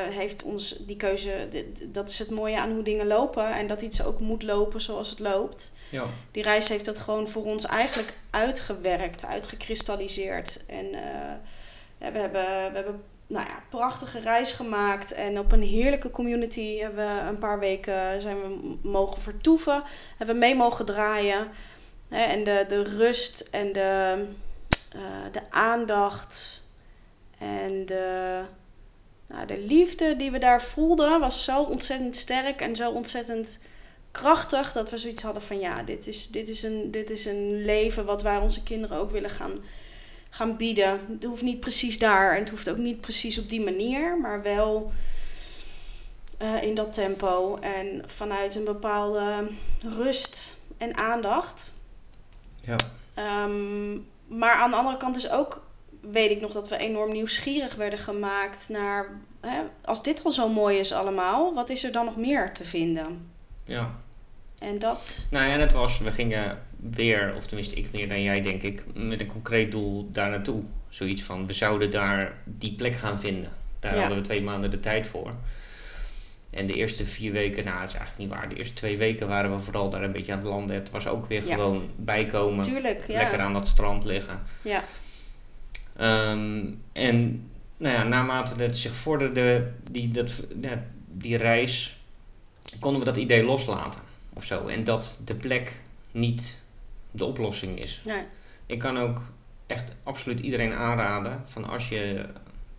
heeft 0.07 0.43
ons 0.43 0.85
die 0.85 0.95
keuze. 0.95 1.47
Dat 1.87 2.09
is 2.09 2.19
het 2.19 2.29
mooie 2.29 2.59
aan 2.59 2.71
hoe 2.71 2.83
dingen 2.83 3.07
lopen. 3.07 3.51
En 3.51 3.67
dat 3.67 3.81
iets 3.81 4.03
ook 4.03 4.19
moet 4.19 4.43
lopen 4.43 4.81
zoals 4.81 5.09
het 5.09 5.19
loopt. 5.19 5.71
Ja. 5.89 6.05
Die 6.31 6.43
reis 6.43 6.69
heeft 6.69 6.85
dat 6.85 6.99
gewoon 6.99 7.27
voor 7.27 7.43
ons 7.43 7.65
eigenlijk 7.65 8.13
uitgewerkt, 8.29 9.25
uitgekristalliseerd. 9.25 10.59
En 10.65 10.85
uh, 10.85 11.33
we 11.97 12.05
hebben, 12.19 12.31
we 12.71 12.75
hebben 12.75 13.03
nou 13.29 13.47
ja, 13.47 13.63
prachtige 13.69 14.19
reis 14.19 14.51
gemaakt. 14.51 15.11
En 15.11 15.39
op 15.39 15.51
een 15.51 15.61
heerlijke 15.61 16.11
community 16.11 16.77
hebben 16.77 17.15
we 17.15 17.21
een 17.21 17.37
paar 17.37 17.59
weken 17.59 18.21
zijn 18.21 18.41
we 18.41 18.77
mogen 18.81 19.21
vertoeven. 19.21 19.83
Hebben 20.17 20.35
we 20.35 20.41
mee 20.41 20.55
mogen 20.55 20.85
draaien. 20.85 21.47
En 22.09 22.43
de, 22.43 22.65
de 22.67 22.83
rust 22.83 23.47
en 23.51 23.71
de, 23.71 24.25
uh, 24.95 25.01
de 25.31 25.41
aandacht 25.49 26.61
en 27.37 27.85
de, 27.85 28.41
nou, 29.27 29.45
de 29.45 29.59
liefde 29.59 30.15
die 30.15 30.31
we 30.31 30.39
daar 30.39 30.61
voelden 30.61 31.19
was 31.19 31.43
zo 31.43 31.63
ontzettend 31.63 32.15
sterk 32.15 32.61
en 32.61 32.75
zo 32.75 32.91
ontzettend 32.91 33.59
krachtig 34.11 34.71
dat 34.71 34.89
we 34.89 34.97
zoiets 34.97 35.23
hadden 35.23 35.41
van 35.41 35.59
ja, 35.59 35.83
dit 35.83 36.07
is, 36.07 36.27
dit 36.27 36.49
is, 36.49 36.63
een, 36.63 36.91
dit 36.91 37.09
is 37.09 37.25
een 37.25 37.65
leven 37.65 38.05
wat 38.05 38.21
wij 38.21 38.37
onze 38.37 38.63
kinderen 38.63 38.97
ook 38.97 39.11
willen 39.11 39.29
gaan, 39.29 39.59
gaan 40.29 40.57
bieden. 40.57 40.99
Het 41.11 41.23
hoeft 41.23 41.41
niet 41.41 41.59
precies 41.59 41.99
daar 41.99 42.33
en 42.33 42.39
het 42.39 42.49
hoeft 42.49 42.69
ook 42.69 42.77
niet 42.77 43.01
precies 43.01 43.39
op 43.39 43.49
die 43.49 43.61
manier, 43.61 44.17
maar 44.17 44.41
wel 44.41 44.91
uh, 46.41 46.63
in 46.63 46.75
dat 46.75 46.93
tempo 46.93 47.55
en 47.55 48.03
vanuit 48.05 48.55
een 48.55 48.63
bepaalde 48.63 49.47
rust 49.97 50.57
en 50.77 50.97
aandacht. 50.97 51.73
Ja. 52.61 52.75
Um, 53.45 54.07
maar 54.27 54.53
aan 54.53 54.69
de 54.69 54.75
andere 54.75 54.97
kant 54.97 55.15
is 55.15 55.29
ook 55.29 55.67
weet 56.01 56.31
ik 56.31 56.41
nog 56.41 56.51
dat 56.51 56.69
we 56.69 56.77
enorm 56.77 57.11
nieuwsgierig 57.11 57.75
werden 57.75 57.99
gemaakt 57.99 58.69
naar... 58.69 59.19
Hè, 59.41 59.61
als 59.85 60.03
dit 60.03 60.23
al 60.23 60.31
zo 60.31 60.49
mooi 60.49 60.77
is 60.77 60.91
allemaal, 60.91 61.53
wat 61.53 61.69
is 61.69 61.83
er 61.83 61.91
dan 61.91 62.05
nog 62.05 62.15
meer 62.15 62.53
te 62.53 62.65
vinden? 62.65 63.31
Ja. 63.63 63.95
En 64.59 64.79
dat... 64.79 65.25
Nou 65.29 65.47
ja, 65.47 65.57
het 65.57 65.71
was, 65.71 65.99
we 65.99 66.11
gingen 66.11 66.59
weer, 66.77 67.33
of 67.35 67.45
tenminste 67.45 67.75
ik 67.75 67.91
meer 67.91 68.07
dan 68.07 68.21
jij 68.21 68.41
denk 68.41 68.61
ik, 68.61 68.83
met 68.93 69.21
een 69.21 69.27
concreet 69.27 69.71
doel 69.71 70.09
daar 70.11 70.29
naartoe. 70.29 70.63
Zoiets 70.89 71.23
van, 71.23 71.47
we 71.47 71.53
zouden 71.53 71.91
daar 71.91 72.33
die 72.45 72.75
plek 72.75 72.95
gaan 72.95 73.19
vinden. 73.19 73.51
Daar 73.79 73.93
ja. 73.93 73.99
hadden 73.99 74.17
we 74.17 74.23
twee 74.23 74.41
maanden 74.41 74.71
de 74.71 74.79
tijd 74.79 75.07
voor. 75.07 75.33
En 76.49 76.65
de 76.65 76.73
eerste 76.73 77.05
vier 77.05 77.31
weken, 77.31 77.65
nou, 77.65 77.79
dat 77.79 77.89
is 77.89 77.95
eigenlijk 77.95 78.17
niet 78.17 78.39
waar. 78.39 78.49
De 78.49 78.55
eerste 78.55 78.73
twee 78.73 78.97
weken 78.97 79.27
waren 79.27 79.51
we 79.51 79.59
vooral 79.59 79.89
daar 79.89 80.03
een 80.03 80.11
beetje 80.11 80.31
aan 80.31 80.37
het 80.37 80.47
landen. 80.47 80.75
Het 80.75 80.89
was 80.89 81.07
ook 81.07 81.25
weer 81.25 81.45
ja. 81.45 81.53
gewoon 81.53 81.89
bijkomen. 81.95 82.63
Tuurlijk, 82.63 83.07
ja. 83.07 83.17
Lekker 83.17 83.39
aan 83.39 83.53
dat 83.53 83.67
strand 83.67 84.05
liggen. 84.05 84.41
Ja. 84.61 84.83
Um, 86.31 86.81
en 86.91 87.47
nou 87.77 87.95
ja, 87.95 88.03
naarmate 88.03 88.61
het 88.61 88.77
zich 88.77 88.95
vorderde, 88.95 89.71
die, 89.91 90.11
dat, 90.11 90.41
die 91.07 91.37
reis, 91.37 91.97
konden 92.79 92.99
we 92.99 93.05
dat 93.05 93.17
idee 93.17 93.43
loslaten 93.43 94.08
of 94.33 94.43
zo. 94.43 94.67
En 94.67 94.83
dat 94.83 95.21
de 95.25 95.35
plek 95.35 95.79
niet 96.11 96.61
de 97.11 97.25
oplossing 97.25 97.79
is. 97.79 98.01
Nee. 98.05 98.23
Ik 98.65 98.79
kan 98.79 98.97
ook 98.97 99.21
echt 99.67 99.95
absoluut 100.03 100.39
iedereen 100.39 100.73
aanraden 100.73 101.41
van 101.43 101.67
als 101.67 101.89
je, 101.89 102.25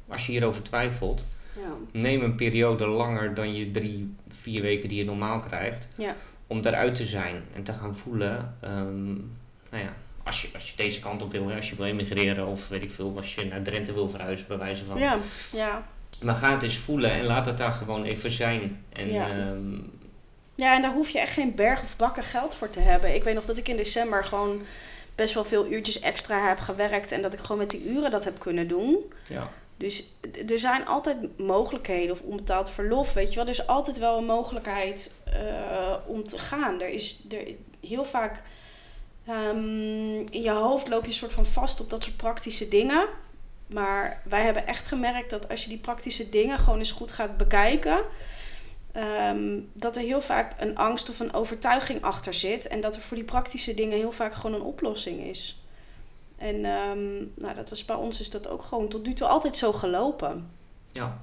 als 0.09 0.27
je 0.27 0.33
hierover 0.33 0.63
twijfelt, 0.63 1.27
ja. 1.57 2.01
neem 2.01 2.23
een 2.23 2.35
periode 2.35 2.87
langer 2.87 3.35
dan 3.35 3.55
je 3.55 3.71
drie, 3.71 4.15
vier 4.29 4.63
weken 4.63 4.89
die 4.89 4.99
je 4.99 5.05
normaal 5.05 5.41
krijgt. 5.41 5.89
Ja. 5.97 6.17
Om 6.47 6.63
daaruit 6.63 6.95
te 6.95 7.05
zijn 7.05 7.45
en 7.55 7.63
te 7.63 7.73
gaan 7.73 7.95
voelen. 7.95 8.57
Um, 8.65 9.39
nou 9.71 9.85
ja, 9.85 9.95
als 10.23 10.43
je, 10.43 10.49
als 10.53 10.71
je 10.71 10.77
deze 10.77 11.01
kant 11.01 11.23
op 11.23 11.33
wil, 11.33 11.53
als 11.53 11.71
je 11.71 11.77
wil 11.77 11.87
emigreren 11.87 12.47
of 12.47 12.69
weet 12.69 12.83
ik 12.83 12.91
veel, 12.91 13.13
als 13.17 13.35
je 13.35 13.45
naar 13.45 13.63
Drenthe 13.63 13.93
wil 13.93 14.09
verhuizen, 14.09 14.47
bij 14.47 14.59
wijze 14.59 14.85
van. 14.85 14.99
Ja, 14.99 15.19
ja. 15.53 15.87
Maar 16.21 16.35
ga 16.35 16.53
het 16.53 16.63
eens 16.63 16.77
voelen 16.77 17.11
en 17.11 17.25
laat 17.25 17.47
het 17.47 17.59
daar 17.59 17.73
gewoon 17.73 18.05
even 18.05 18.31
zijn. 18.31 18.85
En, 18.93 19.13
ja. 19.13 19.49
Um, 19.49 19.91
ja, 20.61 20.75
en 20.75 20.83
daar 20.83 20.93
hoef 20.93 21.11
je 21.11 21.19
echt 21.21 21.33
geen 21.33 21.55
berg 21.55 21.83
of 21.83 21.97
bakken 21.97 22.23
geld 22.23 22.55
voor 22.55 22.71
te 22.71 22.81
hebben. 22.81 23.15
Ik 23.15 23.25
weet 23.25 23.35
nog 23.35 23.45
dat 23.45 23.57
ik 23.57 23.69
in 23.69 23.77
december 23.77 24.25
gewoon 24.25 24.63
best 25.15 25.35
wel 25.35 25.45
veel 25.45 25.67
uurtjes 25.67 26.01
extra 26.01 26.49
heb 26.49 26.59
gewerkt 26.59 27.13
en 27.13 27.23
dat 27.23 27.33
ik 27.33 27.39
gewoon 27.39 27.59
met 27.59 27.71
die 27.71 27.85
uren 27.85 28.11
dat 28.11 28.25
heb 28.25 28.39
kunnen 28.39 28.69
doen. 28.69 29.13
Ja. 29.29 29.51
Dus 29.77 30.05
er 30.49 30.59
zijn 30.59 30.87
altijd 30.87 31.39
mogelijkheden 31.39 32.11
of 32.11 32.21
onbetaald 32.21 32.71
verlof, 32.71 33.13
weet 33.13 33.29
je 33.29 33.35
wel. 33.35 33.45
Er 33.45 33.51
is 33.51 33.67
altijd 33.67 33.99
wel 33.99 34.19
een 34.19 34.25
mogelijkheid 34.25 35.15
uh, 35.35 35.97
om 36.07 36.25
te 36.25 36.39
gaan. 36.39 36.81
Er 36.81 36.89
is 36.89 37.25
er, 37.31 37.55
heel 37.81 38.05
vaak 38.05 38.43
Um, 39.29 40.27
in 40.31 40.43
je 40.43 40.51
hoofd 40.51 40.89
loop 40.89 41.07
je 41.07 41.13
soort 41.13 41.33
van 41.33 41.47
vast 41.47 41.81
op 41.81 41.91
dat 41.91 42.03
soort 42.05 42.17
praktische 42.17 42.69
dingen. 42.69 43.09
Maar 43.67 44.23
wij 44.25 44.45
hebben 44.45 44.67
echt 44.67 44.87
gemerkt 44.87 45.31
dat 45.31 45.49
als 45.49 45.63
je 45.63 45.69
die 45.69 45.79
praktische 45.79 46.29
dingen 46.29 46.59
gewoon 46.59 46.79
eens 46.79 46.91
goed 46.91 47.13
gaat 47.13 47.37
bekijken, 47.37 48.05
ehm, 48.93 49.61
dat 49.73 49.97
er 49.97 50.03
heel 50.03 50.21
vaak 50.21 50.55
een 50.59 50.77
angst 50.77 51.09
of 51.09 51.21
een 51.21 51.33
overtuiging 51.33 52.03
achter 52.03 52.35
zit. 52.35 52.67
En 52.67 52.81
dat 52.81 52.97
er 52.97 53.03
voor 53.03 53.17
die 53.17 53.27
praktische 53.27 53.75
dingen 53.75 53.99
heel 53.99 54.13
vaak 54.13 54.35
gewoon 54.35 54.55
een 54.55 54.67
oplossing 54.67 55.21
is. 55.21 55.65
En 56.39 56.65
ehm, 56.65 57.17
nou, 57.35 57.55
dat 57.55 57.69
was 57.71 57.85
bij 57.85 57.97
ons 57.97 58.21
is 58.21 58.31
dat 58.31 58.49
ook 58.49 58.63
gewoon 58.63 58.89
tot 58.89 59.07
nu 59.07 59.13
toe 59.13 59.27
altijd 59.27 59.57
zo 59.57 59.73
gelopen. 59.73 60.51
Ja. 60.93 61.19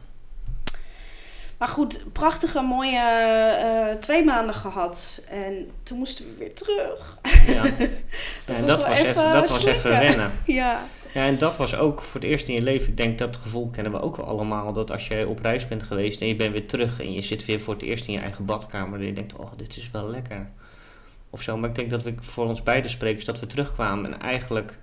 Maar 1.57 1.67
goed, 1.67 2.13
prachtige, 2.13 2.61
mooie 2.61 2.99
uh, 3.63 3.99
twee 3.99 4.23
maanden 4.23 4.55
gehad. 4.55 5.21
En 5.29 5.69
toen 5.83 5.97
moesten 5.97 6.25
we 6.25 6.35
weer 6.37 6.53
terug. 6.55 7.17
Ja, 7.47 7.63
dat, 8.45 8.59
was, 8.59 8.65
dat 8.65 8.87
was 8.87 8.99
even, 8.99 9.31
dat 9.31 9.49
was 9.49 9.65
even 9.65 9.89
wennen. 9.89 10.31
Ja. 10.45 10.79
Ja, 11.17 11.25
en 11.25 11.37
dat 11.37 11.57
was 11.57 11.75
ook 11.75 12.01
voor 12.01 12.21
het 12.21 12.29
eerst 12.29 12.47
in 12.47 12.53
je 12.53 12.61
leven. 12.61 12.89
Ik 12.89 12.97
denk 12.97 13.17
dat 13.17 13.37
gevoel 13.37 13.69
kennen 13.69 13.91
we 13.91 13.99
ook 14.01 14.15
wel 14.15 14.25
allemaal. 14.25 14.73
Dat 14.73 14.91
als 14.91 15.07
jij 15.07 15.23
op 15.23 15.39
reis 15.39 15.67
bent 15.67 15.83
geweest 15.83 16.21
en 16.21 16.27
je 16.27 16.35
bent 16.35 16.51
weer 16.51 16.67
terug 16.67 16.99
en 16.99 17.13
je 17.13 17.21
zit 17.21 17.45
weer 17.45 17.61
voor 17.61 17.73
het 17.73 17.83
eerst 17.83 18.07
in 18.07 18.13
je 18.13 18.19
eigen 18.19 18.45
badkamer. 18.45 18.99
En 18.99 19.05
je 19.05 19.13
denkt, 19.13 19.33
oh, 19.33 19.51
dit 19.55 19.77
is 19.77 19.91
wel 19.91 20.09
lekker. 20.09 20.49
Of 21.29 21.41
zo. 21.41 21.57
Maar 21.57 21.69
ik 21.69 21.75
denk 21.75 21.89
dat 21.89 22.03
we 22.03 22.13
voor 22.19 22.45
ons 22.45 22.63
beide 22.63 22.87
sprekers 22.87 23.25
dat 23.25 23.39
we 23.39 23.45
terugkwamen 23.45 24.13
en 24.13 24.19
eigenlijk 24.19 24.77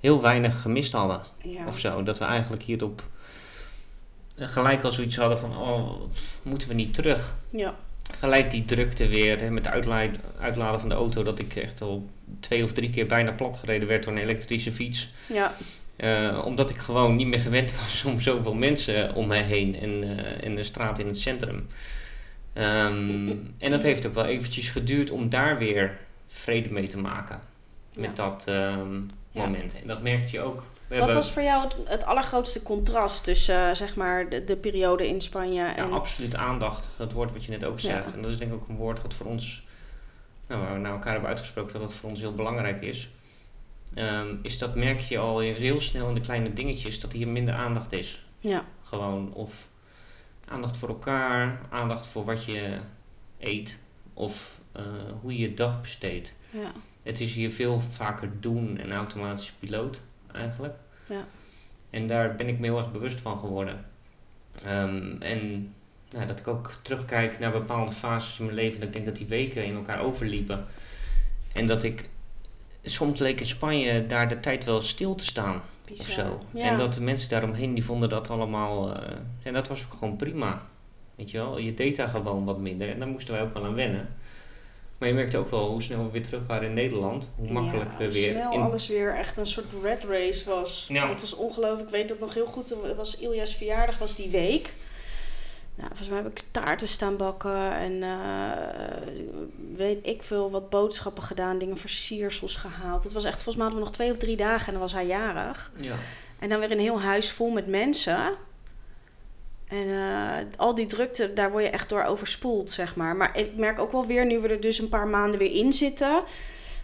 heel 0.00 0.22
weinig 0.22 0.60
gemist 0.60 0.92
hadden. 0.92 1.20
Ja. 1.42 1.66
Of 1.66 1.78
zo. 1.78 2.02
Dat 2.02 2.18
we 2.18 2.24
eigenlijk 2.24 2.62
hierop 2.62 3.02
gelijk 4.36 4.84
al 4.84 4.92
zoiets 4.92 5.16
hadden 5.16 5.38
van, 5.38 5.56
oh, 5.56 6.00
moeten 6.42 6.68
we 6.68 6.74
niet 6.74 6.94
terug? 6.94 7.34
Ja. 7.50 7.74
Gelijk 8.18 8.50
die 8.50 8.64
drukte 8.64 9.08
weer 9.08 9.40
hè, 9.40 9.50
met 9.50 9.64
het 9.64 9.74
uitladen 10.38 10.80
van 10.80 10.88
de 10.88 10.94
auto, 10.94 11.22
dat 11.22 11.38
ik 11.38 11.56
echt 11.56 11.80
al 11.80 12.06
twee 12.40 12.64
of 12.64 12.72
drie 12.72 12.90
keer 12.90 13.06
bijna 13.06 13.32
plat 13.32 13.56
gereden 13.56 13.88
werd 13.88 14.04
door 14.04 14.12
een 14.12 14.18
elektrische 14.18 14.72
fiets. 14.72 15.12
Ja. 15.26 15.54
Uh, 15.96 16.42
omdat 16.44 16.70
ik 16.70 16.76
gewoon 16.76 17.16
niet 17.16 17.26
meer 17.26 17.40
gewend 17.40 17.76
was 17.76 18.04
om 18.10 18.20
zoveel 18.20 18.54
mensen 18.54 19.14
om 19.14 19.26
mij 19.26 19.42
heen 19.42 19.80
en 19.80 20.04
uh, 20.04 20.18
in 20.40 20.56
de 20.56 20.62
straat 20.62 20.98
in 20.98 21.06
het 21.06 21.18
centrum. 21.18 21.66
Um, 22.54 23.54
en 23.58 23.70
dat 23.70 23.82
heeft 23.82 24.06
ook 24.06 24.14
wel 24.14 24.24
eventjes 24.24 24.70
geduurd 24.70 25.10
om 25.10 25.28
daar 25.28 25.58
weer 25.58 25.98
vrede 26.26 26.72
mee 26.72 26.86
te 26.86 26.98
maken. 26.98 27.40
Met 27.94 28.16
ja. 28.16 28.28
dat 28.28 28.46
um, 28.48 29.10
moment. 29.32 29.72
Ja. 29.72 29.78
En 29.80 29.86
dat 29.86 30.02
merkte 30.02 30.32
je 30.32 30.40
ook 30.40 30.62
wat 30.88 31.12
was 31.12 31.30
voor 31.30 31.42
jou 31.42 31.70
het, 31.84 32.04
allergrootste 32.04 32.62
contrast 32.62 33.24
tussen 33.24 33.68
uh, 33.68 33.74
zeg 33.74 33.96
maar 33.96 34.28
de, 34.28 34.44
de, 34.44 34.56
periode 34.56 35.08
in 35.08 35.20
Spanje 35.20 35.64
en... 35.64 35.88
Ja, 35.88 35.94
absoluut 35.94 36.34
aandacht. 36.34 36.88
Dat 36.96 37.12
woord 37.12 37.32
wat 37.32 37.44
je 37.44 37.50
net 37.50 37.64
ook 37.64 37.80
zegt. 37.80 38.12
En 38.14 38.22
dat 38.22 38.30
is 38.30 38.38
denk 38.38 38.52
ik 38.52 38.62
ook 38.62 38.68
een 38.68 38.76
woord 38.76 39.02
wat 39.02 39.14
voor 39.14 39.26
ons... 39.26 39.66
Nou, 40.46 40.62
waar 40.62 40.72
we 40.72 40.78
naar 40.78 40.92
elkaar 40.92 41.12
hebben 41.12 41.30
uitgesproken 41.30 41.72
dat 41.72 41.82
dat 41.82 41.94
voor 41.94 42.10
ons 42.10 42.20
heel 42.20 42.34
belangrijk 42.34 42.82
is. 42.82 43.10
Um, 43.94 44.38
is 44.42 44.58
dat 44.58 44.74
merk 44.74 45.00
je 45.00 45.18
al 45.18 45.38
heel 45.38 45.80
snel 45.80 46.08
in 46.08 46.14
de 46.14 46.20
kleine 46.20 46.52
dingetjes 46.52 47.00
dat 47.00 47.12
hier 47.12 47.28
minder 47.28 47.54
aandacht 47.54 47.92
is. 47.92 48.26
Ja. 48.40 48.64
Gewoon. 48.82 49.32
Of 49.32 49.68
aandacht 50.44 50.76
voor 50.76 50.88
elkaar, 50.88 51.60
aandacht 51.70 52.06
voor 52.06 52.24
wat 52.24 52.44
je 52.44 52.78
eet. 53.38 53.78
Of 54.14 54.60
uh, 54.76 54.82
hoe 55.20 55.32
je 55.32 55.38
je 55.38 55.54
dag 55.54 55.80
besteedt. 55.80 56.32
Ja. 56.50 56.72
Het 57.02 57.20
is 57.20 57.34
hier 57.34 57.52
veel 57.52 57.80
vaker 57.80 58.40
doen 58.40 58.78
en 58.78 58.92
automatische 58.92 59.52
piloot 59.58 60.00
eigenlijk. 60.38 60.74
Ja. 61.06 61.24
En 61.90 62.06
daar 62.06 62.34
ben 62.34 62.48
ik 62.48 62.58
me 62.58 62.66
heel 62.66 62.78
erg 62.78 62.92
bewust 62.92 63.20
van 63.20 63.38
geworden. 63.38 63.84
Um, 64.66 65.16
en 65.20 65.72
nou, 66.10 66.26
dat 66.26 66.40
ik 66.40 66.48
ook 66.48 66.70
terugkijk 66.82 67.38
naar 67.38 67.52
bepaalde 67.52 67.92
fases 67.92 68.38
in 68.38 68.44
mijn 68.44 68.56
leven. 68.56 68.78
Dat 68.78 68.88
ik 68.88 68.94
denk 68.94 69.06
dat 69.06 69.16
die 69.16 69.26
weken 69.26 69.64
in 69.64 69.74
elkaar 69.74 70.00
overliepen. 70.00 70.66
En 71.52 71.66
dat 71.66 71.82
ik 71.82 72.08
soms 72.82 73.20
leek 73.20 73.40
in 73.40 73.46
Spanje 73.46 74.06
daar 74.06 74.28
de 74.28 74.40
tijd 74.40 74.64
wel 74.64 74.80
stil 74.80 75.14
te 75.14 75.24
staan. 75.24 75.62
Bizar. 75.84 76.06
Of 76.06 76.12
zo. 76.12 76.44
Ja. 76.58 76.64
En 76.64 76.78
dat 76.78 76.94
de 76.94 77.00
mensen 77.00 77.28
daaromheen 77.28 77.74
die 77.74 77.84
vonden 77.84 78.08
dat 78.08 78.30
allemaal. 78.30 78.90
Uh, 78.90 79.02
en 79.42 79.52
dat 79.52 79.68
was 79.68 79.84
ook 79.84 79.98
gewoon 79.98 80.16
prima. 80.16 80.66
Weet 81.14 81.30
je 81.30 81.38
wel, 81.38 81.58
je 81.58 81.74
deed 81.74 81.96
daar 81.96 82.08
gewoon 82.08 82.44
wat 82.44 82.58
minder. 82.58 82.90
En 82.90 82.98
daar 82.98 83.08
moesten 83.08 83.34
wij 83.34 83.42
ook 83.42 83.54
wel 83.54 83.64
aan 83.64 83.74
wennen. 83.74 84.08
Maar 84.98 85.08
je 85.08 85.14
merkte 85.14 85.38
ook 85.38 85.50
wel 85.50 85.68
hoe 85.68 85.82
snel 85.82 86.04
we 86.04 86.10
weer 86.10 86.22
terug 86.22 86.46
waren 86.46 86.68
in 86.68 86.74
Nederland. 86.74 87.30
Hoe 87.36 87.52
makkelijk 87.52 87.98
we 87.98 88.12
weer... 88.12 88.30
snel 88.30 88.52
in... 88.52 88.60
alles 88.60 88.88
weer 88.88 89.14
echt 89.14 89.36
een 89.36 89.46
soort 89.46 89.66
red 89.82 90.04
race 90.04 90.50
was. 90.50 90.86
Ja. 90.88 91.08
Het 91.08 91.20
was 91.20 91.34
ongelooflijk. 91.34 91.84
Ik 91.84 91.94
weet 91.94 92.08
dat 92.08 92.18
nog 92.18 92.34
heel 92.34 92.46
goed. 92.46 92.68
Het 92.68 92.96
was 92.96 93.18
Ilja's 93.18 93.54
verjaardag, 93.54 93.98
was 93.98 94.14
die 94.14 94.30
week. 94.30 94.74
Nou, 95.74 95.88
volgens 95.88 96.08
mij 96.08 96.18
heb 96.18 96.30
ik 96.30 96.44
taarten 96.50 96.88
staan 96.88 97.16
bakken 97.16 97.72
en 97.72 97.92
uh, 97.92 98.52
weet 99.72 100.06
ik 100.06 100.22
veel 100.22 100.50
wat 100.50 100.70
boodschappen 100.70 101.22
gedaan, 101.22 101.58
dingen 101.58 101.78
versiersels 101.78 102.56
gehaald. 102.56 103.04
Het 103.04 103.12
was 103.12 103.24
echt, 103.24 103.42
volgens 103.42 103.56
mij 103.56 103.64
hadden 103.64 103.82
we 103.82 103.88
nog 103.88 103.96
twee 103.96 104.10
of 104.10 104.16
drie 104.16 104.36
dagen 104.36 104.66
en 104.66 104.72
dan 104.72 104.82
was 104.82 104.92
hij 104.92 105.06
jarig. 105.06 105.70
Ja. 105.76 105.94
En 106.38 106.48
dan 106.48 106.60
weer 106.60 106.70
een 106.70 106.78
heel 106.78 107.00
huis 107.00 107.30
vol 107.30 107.50
met 107.50 107.66
mensen. 107.66 108.34
En 109.68 109.86
uh, 109.86 110.36
al 110.56 110.74
die 110.74 110.86
drukte, 110.86 111.32
daar 111.32 111.50
word 111.50 111.64
je 111.64 111.70
echt 111.70 111.88
door 111.88 112.04
overspoeld, 112.04 112.70
zeg 112.70 112.96
maar. 112.96 113.16
Maar 113.16 113.38
ik 113.38 113.56
merk 113.56 113.78
ook 113.78 113.92
wel 113.92 114.06
weer, 114.06 114.26
nu 114.26 114.38
we 114.38 114.48
er 114.48 114.60
dus 114.60 114.78
een 114.78 114.88
paar 114.88 115.08
maanden 115.08 115.38
weer 115.38 115.54
in 115.54 115.72
zitten... 115.72 116.22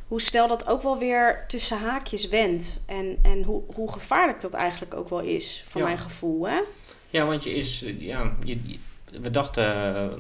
hoe 0.09 0.21
snel 0.21 0.49
dat 0.49 0.67
ook 0.67 0.83
wel 0.83 0.99
weer 0.99 1.45
tussen 1.47 1.79
haakjes 1.79 2.29
wendt. 2.29 2.81
En, 2.87 3.19
en 3.23 3.43
hoe, 3.43 3.63
hoe 3.75 3.93
gevaarlijk 3.93 4.41
dat 4.41 4.53
eigenlijk 4.53 4.95
ook 4.95 5.09
wel 5.09 5.21
is, 5.21 5.65
voor 5.69 5.83
mijn 5.83 5.99
gevoel, 5.99 6.49
hè? 6.49 6.61
Ja, 7.11 7.27
want 7.27 7.45
je 7.45 7.55
is... 7.55 7.85
Ja, 7.99 8.33
je, 8.45 8.79
we 9.21 9.31
dachten... 9.31 9.65
Uh, 9.65 10.19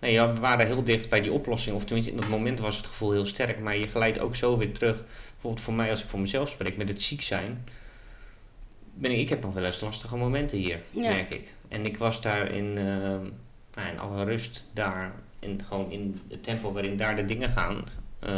nee, 0.00 0.12
ja, 0.12 0.32
we 0.32 0.40
waren 0.40 0.66
heel 0.66 0.84
dicht 0.84 1.08
bij 1.08 1.20
die 1.20 1.32
oplossing. 1.32 1.76
Of 1.76 1.84
tenminste, 1.84 2.12
in 2.12 2.16
dat 2.16 2.28
moment 2.28 2.60
was 2.60 2.76
het 2.76 2.86
gevoel 2.86 3.12
heel 3.12 3.26
sterk. 3.26 3.60
Maar 3.60 3.76
je 3.76 3.86
glijdt 3.86 4.18
ook 4.18 4.34
zo 4.34 4.56
weer 4.56 4.72
terug. 4.72 5.04
Bijvoorbeeld 5.30 5.64
voor 5.64 5.74
mij, 5.74 5.90
als 5.90 6.02
ik 6.02 6.08
voor 6.08 6.20
mezelf 6.20 6.48
spreek, 6.48 6.76
met 6.76 6.88
het 6.88 7.02
ziek 7.02 7.22
zijn... 7.22 7.64
Ben 8.98 9.10
ik, 9.10 9.18
ik 9.18 9.28
heb 9.28 9.42
nog 9.42 9.54
wel 9.54 9.64
eens 9.64 9.80
lastige 9.80 10.16
momenten 10.16 10.58
hier, 10.58 10.82
merk 10.90 11.30
ik. 11.30 11.52
En 11.68 11.84
ik 11.84 11.98
was 11.98 12.20
daar 12.20 12.50
in, 12.50 12.64
uh, 12.64 12.84
nou, 13.74 13.88
in 13.92 13.98
alle 13.98 14.24
rust 14.24 14.66
daar. 14.72 15.14
En 15.38 15.64
gewoon 15.64 15.90
in 15.90 16.20
het 16.28 16.42
tempo 16.42 16.72
waarin 16.72 16.96
daar 16.96 17.16
de 17.16 17.24
dingen 17.24 17.50
gaan. 17.50 17.84
Uh, 18.24 18.30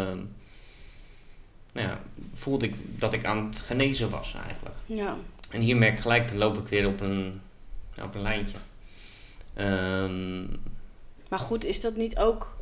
nou 1.72 1.88
ja, 1.88 2.00
voelde 2.32 2.66
ik 2.66 2.74
dat 3.00 3.12
ik 3.12 3.24
aan 3.24 3.46
het 3.46 3.60
genezen 3.60 4.10
was 4.10 4.34
eigenlijk. 4.46 4.76
Ja. 4.86 5.16
En 5.50 5.60
hier 5.60 5.76
merk 5.76 5.94
ik 5.94 6.00
gelijk, 6.00 6.28
dan 6.28 6.36
loop 6.36 6.58
ik 6.58 6.66
weer 6.66 6.86
op 6.86 7.00
een, 7.00 7.40
op 8.02 8.14
een 8.14 8.22
lijntje. 8.22 8.56
Um, 9.58 10.60
maar 11.28 11.38
goed, 11.38 11.64
is 11.64 11.80
dat 11.80 11.96
niet 11.96 12.18
ook 12.18 12.57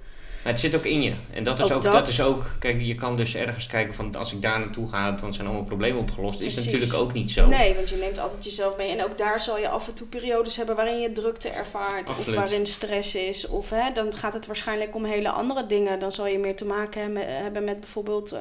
het 0.46 0.60
zit 0.60 0.74
ook 0.74 0.84
in 0.84 1.02
je. 1.02 1.12
En 1.32 1.44
dat 1.44 1.58
is 1.58 1.72
ook, 1.72 1.82
dat. 1.82 2.08
is 2.08 2.22
ook, 2.22 2.44
kijk, 2.58 2.80
je 2.80 2.94
kan 2.94 3.16
dus 3.16 3.34
ergens 3.34 3.66
kijken 3.66 3.94
van 3.94 4.14
als 4.14 4.32
ik 4.32 4.42
daar 4.42 4.58
naartoe 4.58 4.88
ga, 4.88 5.12
dan 5.12 5.34
zijn 5.34 5.46
allemaal 5.46 5.64
problemen 5.64 6.00
opgelost. 6.00 6.40
Is 6.40 6.64
natuurlijk 6.64 6.94
ook 6.94 7.12
niet 7.12 7.30
zo. 7.30 7.46
Nee, 7.46 7.74
want 7.74 7.88
je 7.88 7.96
neemt 7.96 8.18
altijd 8.18 8.44
jezelf 8.44 8.76
mee. 8.76 8.90
En 8.90 9.04
ook 9.04 9.18
daar 9.18 9.40
zal 9.40 9.58
je 9.58 9.68
af 9.68 9.88
en 9.88 9.94
toe 9.94 10.06
periodes 10.06 10.56
hebben 10.56 10.76
waarin 10.76 11.00
je 11.00 11.12
drukte 11.12 11.48
ervaart. 11.48 12.10
Of 12.10 12.34
waarin 12.34 12.66
stress 12.66 13.14
is. 13.14 13.46
Of 13.46 13.70
hè, 13.70 13.92
dan 13.92 14.14
gaat 14.14 14.34
het 14.34 14.46
waarschijnlijk 14.46 14.94
om 14.94 15.04
hele 15.04 15.30
andere 15.30 15.66
dingen. 15.66 15.98
Dan 15.98 16.12
zal 16.12 16.26
je 16.26 16.38
meer 16.38 16.56
te 16.56 16.64
maken 16.64 17.16
hebben 17.16 17.64
met 17.64 17.80
bijvoorbeeld. 17.80 18.32
Uh, 18.32 18.40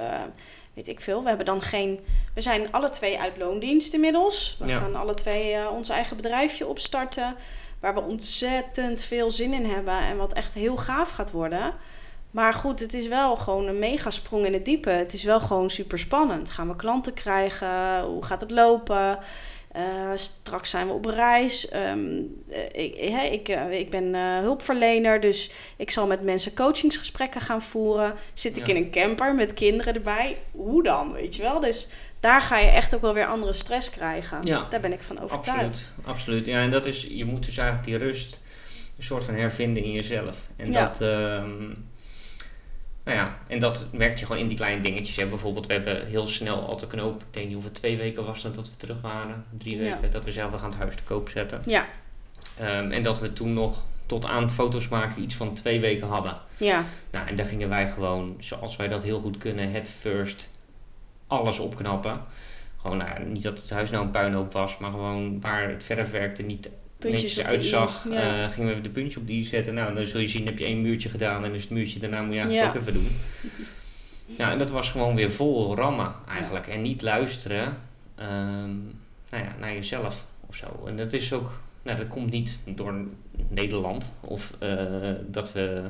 weet 0.73 0.87
ik 0.87 1.01
veel. 1.01 1.21
We 1.21 1.27
hebben 1.27 1.45
dan 1.45 1.61
geen. 1.61 1.99
We 2.33 2.41
zijn 2.41 2.71
alle 2.71 2.89
twee 2.89 3.19
uit 3.19 3.37
loondienst 3.37 3.93
inmiddels. 3.93 4.57
We 4.59 4.69
gaan 4.69 4.95
alle 4.95 5.13
twee 5.13 5.53
uh, 5.53 5.71
ons 5.71 5.89
eigen 5.89 6.15
bedrijfje 6.15 6.67
opstarten. 6.67 7.35
Waar 7.79 7.93
we 7.93 8.01
ontzettend 8.01 9.03
veel 9.03 9.31
zin 9.31 9.53
in 9.53 9.65
hebben. 9.65 9.99
En 9.99 10.17
wat 10.17 10.33
echt 10.33 10.53
heel 10.53 10.77
gaaf 10.77 11.11
gaat 11.11 11.31
worden. 11.31 11.73
Maar 12.35 12.53
goed, 12.53 12.79
het 12.79 12.93
is 12.93 13.07
wel 13.07 13.35
gewoon 13.35 13.67
een 13.67 13.79
megasprong 13.79 14.45
in 14.45 14.53
het 14.53 14.65
diepe. 14.65 14.89
Het 14.89 15.13
is 15.13 15.23
wel 15.23 15.39
gewoon 15.39 15.69
super 15.69 15.99
spannend. 15.99 16.49
Gaan 16.49 16.67
we 16.67 16.75
klanten 16.75 17.13
krijgen? 17.13 18.01
Hoe 18.01 18.25
gaat 18.25 18.41
het 18.41 18.51
lopen? 18.51 19.19
Uh, 19.75 20.11
straks 20.15 20.69
zijn 20.69 20.87
we 20.87 20.93
op 20.93 21.05
reis. 21.05 21.73
Um, 21.73 22.43
ik, 22.71 22.95
ik, 23.31 23.49
uh, 23.49 23.71
ik 23.71 23.89
ben 23.89 24.03
uh, 24.03 24.39
hulpverlener, 24.39 25.19
dus 25.19 25.51
ik 25.77 25.91
zal 25.91 26.07
met 26.07 26.23
mensen 26.23 26.53
coachingsgesprekken 26.53 27.41
gaan 27.41 27.61
voeren. 27.61 28.13
Zit 28.33 28.57
ik 28.57 28.67
in 28.67 28.75
een 28.75 28.91
camper 28.91 29.35
met 29.35 29.53
kinderen 29.53 29.93
erbij? 29.93 30.37
Hoe 30.51 30.83
dan, 30.83 31.13
weet 31.13 31.35
je 31.35 31.41
wel? 31.41 31.59
Dus 31.59 31.87
daar 32.19 32.41
ga 32.41 32.57
je 32.57 32.67
echt 32.67 32.95
ook 32.95 33.01
wel 33.01 33.13
weer 33.13 33.27
andere 33.27 33.53
stress 33.53 33.89
krijgen. 33.89 34.43
Ja, 34.43 34.65
daar 34.69 34.81
ben 34.81 34.93
ik 34.93 35.01
van 35.01 35.19
overtuigd. 35.19 35.65
Absoluut, 35.65 35.89
absoluut. 36.05 36.45
Ja, 36.45 36.61
en 36.61 36.71
dat 36.71 36.85
is, 36.85 37.07
je 37.09 37.25
moet 37.25 37.45
dus 37.45 37.57
eigenlijk 37.57 37.87
die 37.87 37.97
rust 37.97 38.39
een 38.97 39.03
soort 39.03 39.23
van 39.23 39.33
hervinden 39.35 39.83
in 39.83 39.91
jezelf. 39.91 40.47
En 40.55 40.71
ja. 40.71 40.85
dat... 40.85 41.01
Um, 41.01 41.93
nou 43.05 43.17
ja, 43.17 43.37
en 43.47 43.59
dat 43.59 43.87
merk 43.91 44.17
je 44.17 44.25
gewoon 44.25 44.41
in 44.41 44.47
die 44.47 44.57
kleine 44.57 44.81
dingetjes. 44.81 45.15
Hè. 45.15 45.27
Bijvoorbeeld, 45.27 45.67
we 45.67 45.73
hebben 45.73 46.07
heel 46.07 46.27
snel 46.27 46.67
al 46.67 46.77
te 46.77 46.87
knoop. 46.87 47.21
Ik 47.21 47.33
denk 47.33 47.45
niet 47.45 47.53
hoeveel 47.53 47.71
twee 47.71 47.97
weken 47.97 48.25
was 48.25 48.43
het 48.43 48.53
dat 48.53 48.69
we 48.69 48.75
terug 48.75 49.01
waren. 49.01 49.45
Drie 49.57 49.77
weken. 49.77 50.11
Dat 50.11 50.25
we 50.25 50.31
zelf 50.31 50.59
gaan 50.59 50.69
het 50.69 50.79
huis 50.79 50.95
te 50.95 51.03
koop 51.03 51.29
zetten. 51.29 51.61
Ja. 51.65 51.87
Um, 52.61 52.91
en 52.91 53.03
dat 53.03 53.19
we 53.19 53.33
toen 53.33 53.53
nog 53.53 53.85
tot 54.05 54.25
aan 54.25 54.51
foto's 54.51 54.87
maken 54.87 55.21
iets 55.21 55.35
van 55.35 55.53
twee 55.53 55.79
weken 55.79 56.07
hadden. 56.07 56.37
Ja. 56.57 56.83
Nou, 57.11 57.27
en 57.27 57.35
daar 57.35 57.45
gingen 57.45 57.69
wij 57.69 57.91
gewoon, 57.91 58.35
zoals 58.37 58.75
wij 58.75 58.87
dat 58.87 59.03
heel 59.03 59.19
goed 59.19 59.37
kunnen, 59.37 59.71
het 59.71 59.89
first 59.89 60.49
alles 61.27 61.59
opknappen. 61.59 62.21
Gewoon, 62.81 62.97
nou, 62.97 63.23
niet 63.23 63.43
dat 63.43 63.61
het 63.61 63.69
huis 63.69 63.91
nou 63.91 64.05
een 64.05 64.11
puinhoop 64.11 64.51
was, 64.51 64.77
maar 64.77 64.91
gewoon 64.91 65.41
waar 65.41 65.69
het 65.69 65.83
verf 65.83 66.11
werkte 66.11 66.41
niet 66.41 66.69
puntjes 66.97 67.41
uitzag, 67.43 68.05
ja. 68.09 68.43
uh, 68.43 68.51
gingen 68.51 68.75
we 68.75 68.81
de 68.81 68.89
puntje 68.89 69.19
op 69.19 69.27
die 69.27 69.45
zetten. 69.45 69.73
Nou, 69.73 69.95
dan 69.95 70.05
zul 70.05 70.19
je 70.19 70.27
zien, 70.27 70.45
heb 70.45 70.57
je 70.57 70.65
één 70.65 70.81
muurtje 70.81 71.09
gedaan 71.09 71.45
en 71.45 71.53
is 71.53 71.61
het 71.61 71.71
muurtje 71.71 71.99
daarna 71.99 72.21
moet 72.21 72.33
je 72.33 72.39
eigenlijk 72.39 72.75
ook 72.75 72.81
even 72.81 72.93
doen. 72.93 73.07
Ja, 74.25 74.51
en 74.53 74.57
dat 74.57 74.69
was 74.69 74.89
gewoon 74.89 75.15
weer 75.15 75.31
vol 75.31 75.75
rammen 75.75 76.15
eigenlijk. 76.27 76.67
En 76.67 76.81
niet 76.81 77.01
luisteren. 77.01 77.77
Um, 78.19 78.99
nou 79.29 79.43
ja, 79.43 79.55
naar 79.59 79.73
jezelf 79.73 80.25
of 80.45 80.55
zo. 80.55 80.83
En 80.85 80.97
dat 80.97 81.13
is 81.13 81.33
ook, 81.33 81.51
nou, 81.83 81.97
dat 81.97 82.07
komt 82.07 82.31
niet 82.31 82.59
door 82.65 82.93
Nederland 83.47 84.11
of 84.19 84.53
eh, 84.59 85.11
dat 85.27 85.51
we, 85.51 85.81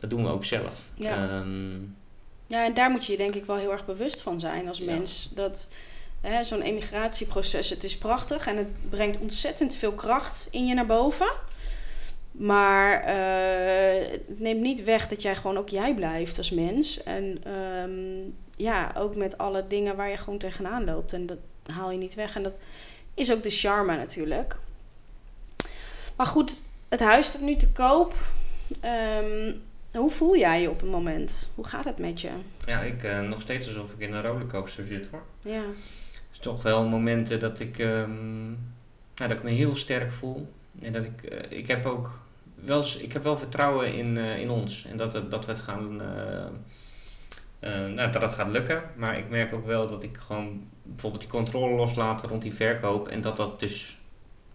dat 0.00 0.10
doen 0.10 0.22
we 0.22 0.30
ook 0.30 0.44
zelf. 0.44 0.88
Ja. 0.94 1.28
Ehm, 1.28 1.76
Ja, 2.46 2.64
en 2.64 2.74
daar 2.74 2.90
moet 2.90 3.06
je 3.06 3.12
je 3.12 3.18
denk 3.18 3.34
ik 3.34 3.44
wel 3.44 3.56
heel 3.56 3.72
erg 3.72 3.86
bewust 3.86 4.22
van 4.22 4.40
zijn 4.40 4.68
als 4.68 4.78
Ja. 4.78 4.84
mens. 4.84 5.30
Dat 5.34 5.68
zo'n 6.40 6.62
emigratieproces, 6.62 7.70
het 7.70 7.84
is 7.84 7.98
prachtig 7.98 8.46
en 8.46 8.56
het 8.56 8.88
brengt 8.88 9.18
ontzettend 9.18 9.74
veel 9.74 9.92
kracht 9.92 10.48
in 10.50 10.66
je 10.66 10.74
naar 10.74 10.86
boven. 10.86 11.30
Maar 12.30 13.00
eh, 13.00 14.10
het 14.10 14.40
neemt 14.40 14.60
niet 14.60 14.84
weg 14.84 15.08
dat 15.08 15.22
jij 15.22 15.36
gewoon 15.36 15.58
ook 15.58 15.68
jij 15.68 15.94
blijft 15.94 16.38
als 16.38 16.50
mens. 16.50 17.02
En 17.02 17.38
ehm, 17.44 18.30
ja, 18.56 18.92
ook 18.96 19.16
met 19.16 19.38
alle 19.38 19.66
dingen 19.66 19.96
waar 19.96 20.08
je 20.08 20.16
gewoon 20.16 20.38
tegenaan 20.38 20.84
loopt. 20.84 21.12
En 21.12 21.26
dat 21.26 21.38
haal 21.66 21.90
je 21.90 21.98
niet 21.98 22.14
weg. 22.14 22.36
En 22.36 22.42
dat 22.42 22.54
is 23.14 23.32
ook 23.32 23.42
de 23.42 23.50
charme 23.50 23.96
natuurlijk. 23.96 24.56
Maar 26.16 26.26
goed, 26.26 26.62
het 26.88 27.00
huis 27.00 27.26
staat 27.26 27.40
nu 27.40 27.56
te 27.56 27.72
koop. 27.72 28.14
Ehm, 28.80 29.54
hoe 29.92 30.10
voel 30.10 30.36
jij 30.36 30.60
je 30.60 30.70
op 30.70 30.80
het 30.80 30.90
moment? 30.90 31.48
Hoe 31.54 31.64
gaat 31.66 31.84
het 31.84 31.98
met 31.98 32.20
je? 32.20 32.30
ja, 32.66 32.80
ik 32.80 33.02
eh, 33.02 33.20
nog 33.20 33.40
steeds 33.40 33.66
alsof 33.66 33.92
ik 33.92 33.98
in 33.98 34.12
een 34.12 34.22
rollercoaster 34.22 34.86
zit 34.86 35.08
hoor. 35.10 35.22
Ja, 35.42 35.62
Toch 36.40 36.62
wel 36.62 36.88
momenten 36.88 37.40
dat 37.40 37.60
ik, 37.60 37.78
ehm, 37.78 38.52
dat 39.14 39.32
ik 39.32 39.42
me 39.42 39.50
heel 39.50 39.76
sterk 39.76 40.12
voel. 40.12 40.52
En 40.80 40.92
dat 40.92 41.04
ik, 41.04 41.22
eh, 41.22 41.58
ik 41.58 41.66
heb 41.66 41.86
ook 41.86 42.20
wel, 42.54 42.84
ik 42.98 43.12
heb 43.12 43.22
wel 43.22 43.36
vertrouwen 43.36 43.94
in, 43.94 44.16
eh, 44.16 44.38
in 44.38 44.50
ons. 44.50 44.84
En 44.84 44.96
dat, 44.96 45.12
dat 45.30 45.46
we 45.46 45.52
het 45.52 45.60
gaan, 45.60 46.00
eh, 47.60 47.86
nou, 47.86 48.12
dat 48.12 48.32
gaat 48.32 48.48
lukken. 48.48 48.82
Maar 48.96 49.18
ik 49.18 49.28
merk 49.28 49.54
ook 49.54 49.66
wel 49.66 49.86
dat 49.86 50.02
ik 50.02 50.16
gewoon 50.16 50.68
bijvoorbeeld 50.82 51.22
die 51.22 51.30
controle 51.30 51.76
loslaat 51.76 52.22
rond 52.22 52.42
die 52.42 52.54
verkoop. 52.54 53.08
En 53.08 53.20
dat 53.20 53.36
dat 53.36 53.60
dus, 53.60 53.98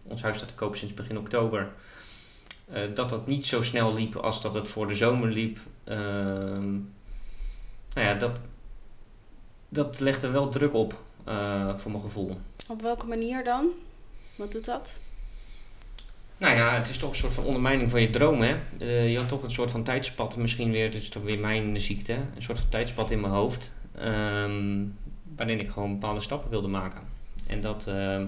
ons 0.07 0.21
huis 0.21 0.37
staat 0.37 0.49
te 0.49 0.55
koop 0.55 0.75
sinds 0.75 0.93
begin 0.93 1.17
oktober. 1.17 1.71
dat 2.93 3.09
dat 3.09 3.27
niet 3.27 3.45
zo 3.45 3.61
snel 3.61 3.93
liep 3.93 4.15
als 4.15 4.41
dat 4.41 4.53
het 4.53 4.67
voor 4.67 4.87
de 4.87 4.95
zomer 4.95 5.29
liep. 5.29 5.57
Ehm, 5.83 6.71
nou 7.93 8.07
ja, 8.07 8.13
dat, 8.13 8.39
dat 9.69 9.99
er 9.99 10.31
wel 10.31 10.49
druk 10.49 10.73
op, 10.73 11.03
eh, 11.23 11.77
voor 11.77 11.91
mijn 11.91 12.03
gevoel. 12.03 12.38
op 12.67 12.81
welke 12.81 13.05
manier 13.05 13.43
dan? 13.43 13.69
Wat 14.36 14.51
doet 14.51 14.65
dat? 14.65 14.99
Nou 16.38 16.55
ja, 16.55 16.73
het 16.73 16.89
is 16.89 16.97
toch 16.97 17.09
een 17.09 17.15
soort 17.15 17.33
van 17.33 17.43
ondermijning 17.43 17.89
van 17.89 18.01
je 18.01 18.09
droom, 18.09 18.41
hè? 18.41 18.55
Eh, 18.79 19.12
je 19.12 19.17
had 19.17 19.27
toch 19.27 19.43
een 19.43 19.51
soort 19.51 19.71
van 19.71 19.83
tijdspad, 19.83 20.38
misschien 20.38 20.71
weer, 20.71 20.83
het 20.83 20.95
is 20.95 21.09
toch 21.09 21.23
weer 21.23 21.39
mijn 21.39 21.79
ziekte, 21.81 22.13
een 22.13 22.41
soort 22.41 22.59
van 22.59 22.69
tijdspad 22.69 23.12
in 23.12 23.19
mijn 23.19 23.33
hoofd, 23.33 23.73
ehm, 23.95 24.86
waarin 25.36 25.59
ik 25.59 25.69
gewoon 25.69 25.91
bepaalde 25.91 26.21
stappen 26.21 26.49
wilde 26.49 26.67
maken. 26.67 27.01
En 27.47 27.62
dat, 27.62 27.88
ehm, 27.88 28.25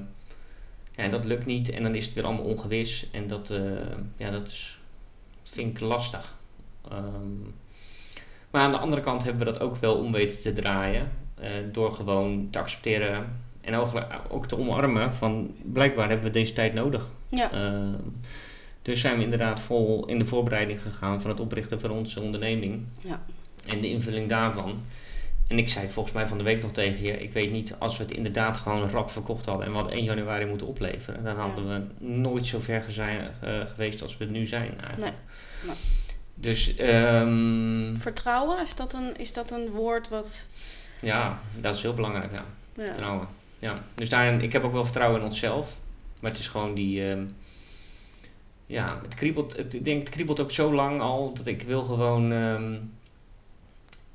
ja, 0.92 1.04
en 1.04 1.12
dat 1.12 1.26
lukt 1.26 1.46
niet 1.46 1.70
en 1.70 1.84
dan 1.84 1.96
is 1.96 2.06
het 2.06 2.14
weer 2.14 2.24
allemaal 2.24 2.44
ongewis 2.44 3.10
en 3.12 3.28
dat, 3.28 3.50
eh, 3.50 3.62
ja, 4.18 4.30
dat 4.30 4.48
is, 4.48 4.80
vind 5.44 5.72
ik 5.72 5.80
lastig. 5.80 6.38
Ehm, 6.90 7.42
maar 8.52 8.62
aan 8.62 8.72
de 8.72 8.78
andere 8.78 9.02
kant 9.02 9.24
hebben 9.24 9.46
we 9.46 9.52
dat 9.52 9.62
ook 9.62 9.76
wel 9.76 9.96
om 9.96 10.12
weten 10.12 10.40
te 10.40 10.54
draaien, 10.54 11.12
eh, 11.36 11.50
door 11.72 11.94
gewoon 11.94 12.48
te 12.52 12.60
accepteren 12.60 13.44
en 13.62 13.76
ook, 14.30 14.48
te 14.48 14.58
omarmen 14.58 15.14
van 15.14 15.56
blijkbaar 15.64 16.08
hebben 16.08 16.26
we 16.26 16.32
deze 16.32 16.54
tijd 16.54 16.74
nodig. 16.74 17.12
Ja, 17.30 17.52
Ehm, 17.52 17.94
dus 18.82 19.02
zijn 19.02 19.18
we 19.18 19.24
inderdaad 19.24 19.60
vol 19.60 20.06
in 20.06 20.20
de 20.20 20.26
voorbereiding 20.26 20.82
gegaan 20.82 21.22
van 21.22 21.30
het 21.30 21.40
oprichten 21.40 21.80
van 21.80 21.92
onze 21.92 22.22
onderneming. 22.22 22.86
Ja. 23.00 23.26
En 23.66 23.82
de 23.82 23.90
invulling 23.90 24.30
daarvan. 24.30 24.82
En 25.48 25.58
ik 25.58 25.70
zei 25.70 25.90
volgens 25.90 26.16
mij 26.16 26.28
van 26.28 26.38
de 26.38 26.44
week 26.44 26.62
nog 26.62 26.72
tegen 26.72 27.02
je, 27.04 27.18
ik 27.18 27.34
weet 27.34 27.52
niet, 27.52 27.76
als 27.80 27.98
we 27.98 28.04
het 28.04 28.12
inderdaad 28.12 28.58
gewoon 28.58 28.90
rap 28.90 29.10
verkocht 29.12 29.46
hadden 29.46 29.66
en 29.66 29.72
we 29.72 29.78
hadden 29.78 29.96
1 29.96 30.04
januari 30.04 30.46
moeten 30.46 30.68
opleveren, 30.68 31.24
dan 31.24 31.36
hadden 31.36 31.68
we 31.68 32.06
nooit 32.06 32.46
zo 32.46 32.60
ver 32.60 32.82
gezijn, 32.82 33.32
eh, 33.42 33.60
geweest 33.66 34.02
als 34.02 34.18
we 34.18 34.26
nu 34.26 34.46
zijn 34.46 34.80
eigenlijk. 34.80 35.16
Nee, 35.64 35.66
nee. 35.66 35.76
Dus 36.34 36.76
ehm, 36.76 37.96
vertrouwen, 37.96 38.62
is 38.62 38.76
dat 38.76 38.94
een, 38.94 39.18
is 39.18 39.34
dat 39.34 39.52
een 39.52 39.70
woord 39.70 40.10
wat... 40.10 40.46
ja, 41.02 41.40
dat 41.60 41.76
is 41.76 41.82
heel 41.82 41.94
belangrijk, 41.94 42.32
ja. 42.32 42.46
Ja, 42.76 42.86
Vertrouwen. 42.86 43.28
Ja. 43.60 43.84
Dus 43.96 44.10
daarin, 44.10 44.42
ik 44.42 44.54
heb 44.54 44.64
ook 44.64 44.74
wel 44.74 44.84
vertrouwen 44.86 45.20
in 45.20 45.26
onszelf. 45.26 45.80
Maar 46.22 46.32
het 46.32 46.40
is 46.40 46.48
gewoon 46.48 46.74
die. 46.74 47.10
ehm, 47.12 47.26
ja, 48.66 49.00
het 49.02 49.14
kriebelt. 49.14 49.58
Het, 49.58 49.74
ik 49.74 49.86
denk, 49.86 50.00
het 50.00 50.10
kriebelt 50.10 50.40
ook 50.40 50.52
zo 50.52 50.74
lang 50.74 51.02
al 51.02 51.34
dat 51.34 51.46
ik 51.48 51.62
wil 51.62 51.84
gewoon. 51.84 52.32
ehm, 52.32 52.76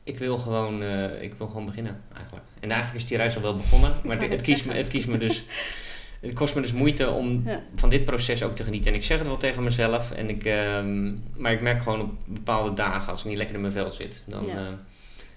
ik 0.05 0.19
wil 0.19 0.37
gewoon, 0.39 0.83
eh, 0.83 1.23
ik 1.23 1.35
wil 1.35 1.47
gewoon 1.47 1.67
beginnen 1.67 2.03
eigenlijk. 2.17 2.47
En 2.61 2.71
eigenlijk 2.71 3.03
is 3.03 3.09
die 3.09 3.17
reis 3.17 3.37
al 3.37 3.43
wel 3.43 3.55
begonnen. 3.55 3.95
Maar 4.05 4.21
het, 4.29 4.43
kiest 4.43 4.65
me, 4.65 4.75
het 4.75 4.89
kiest 4.89 5.07
me 5.07 5.19
dus. 5.19 5.45
Het 6.21 6.33
kost 6.33 6.55
me 6.55 6.61
dus 6.61 6.73
moeite 6.73 7.11
om 7.11 7.43
Ja. 7.45 7.63
van 7.75 7.89
dit 7.89 8.05
proces 8.05 8.43
ook 8.43 8.55
te 8.55 8.65
genieten. 8.65 8.91
En 8.91 8.97
ik 8.97 9.05
zeg 9.05 9.19
het 9.19 9.27
wel 9.27 9.37
tegen 9.37 9.63
mezelf. 9.63 10.11
En 10.11 10.29
ik, 10.29 10.45
ehm, 10.45 11.15
maar 11.37 11.53
ik 11.53 11.61
merk 11.61 11.83
gewoon 11.83 12.01
op 12.01 12.11
bepaalde 12.27 12.73
dagen, 12.75 13.11
als 13.11 13.21
ik 13.21 13.27
niet 13.27 13.37
lekker 13.37 13.55
in 13.55 13.61
mijn 13.61 13.73
vel 13.73 13.93
zit, 13.93 14.23
dan, 14.25 14.47
Ja. 14.47 14.57
eh, 14.57 14.73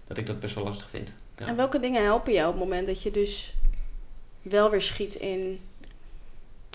dat 0.08 0.17
ik 0.17 0.25
dat 0.25 0.39
best 0.39 0.56
wel 0.56 0.63
lastig 0.63 0.89
vind. 0.89 1.13
Ja. 1.38 1.48
En 1.48 1.56
welke 1.56 1.80
dingen 1.80 2.04
helpen 2.04 2.34
jou 2.34 2.48
op 2.48 2.54
het 2.60 2.63
moment 2.63 2.88
dat 2.88 3.02
je 3.04 3.12
dus 3.12 3.56
wel 4.41 4.69
weer 4.69 4.82
schiet 4.82 5.15
in 5.15 5.60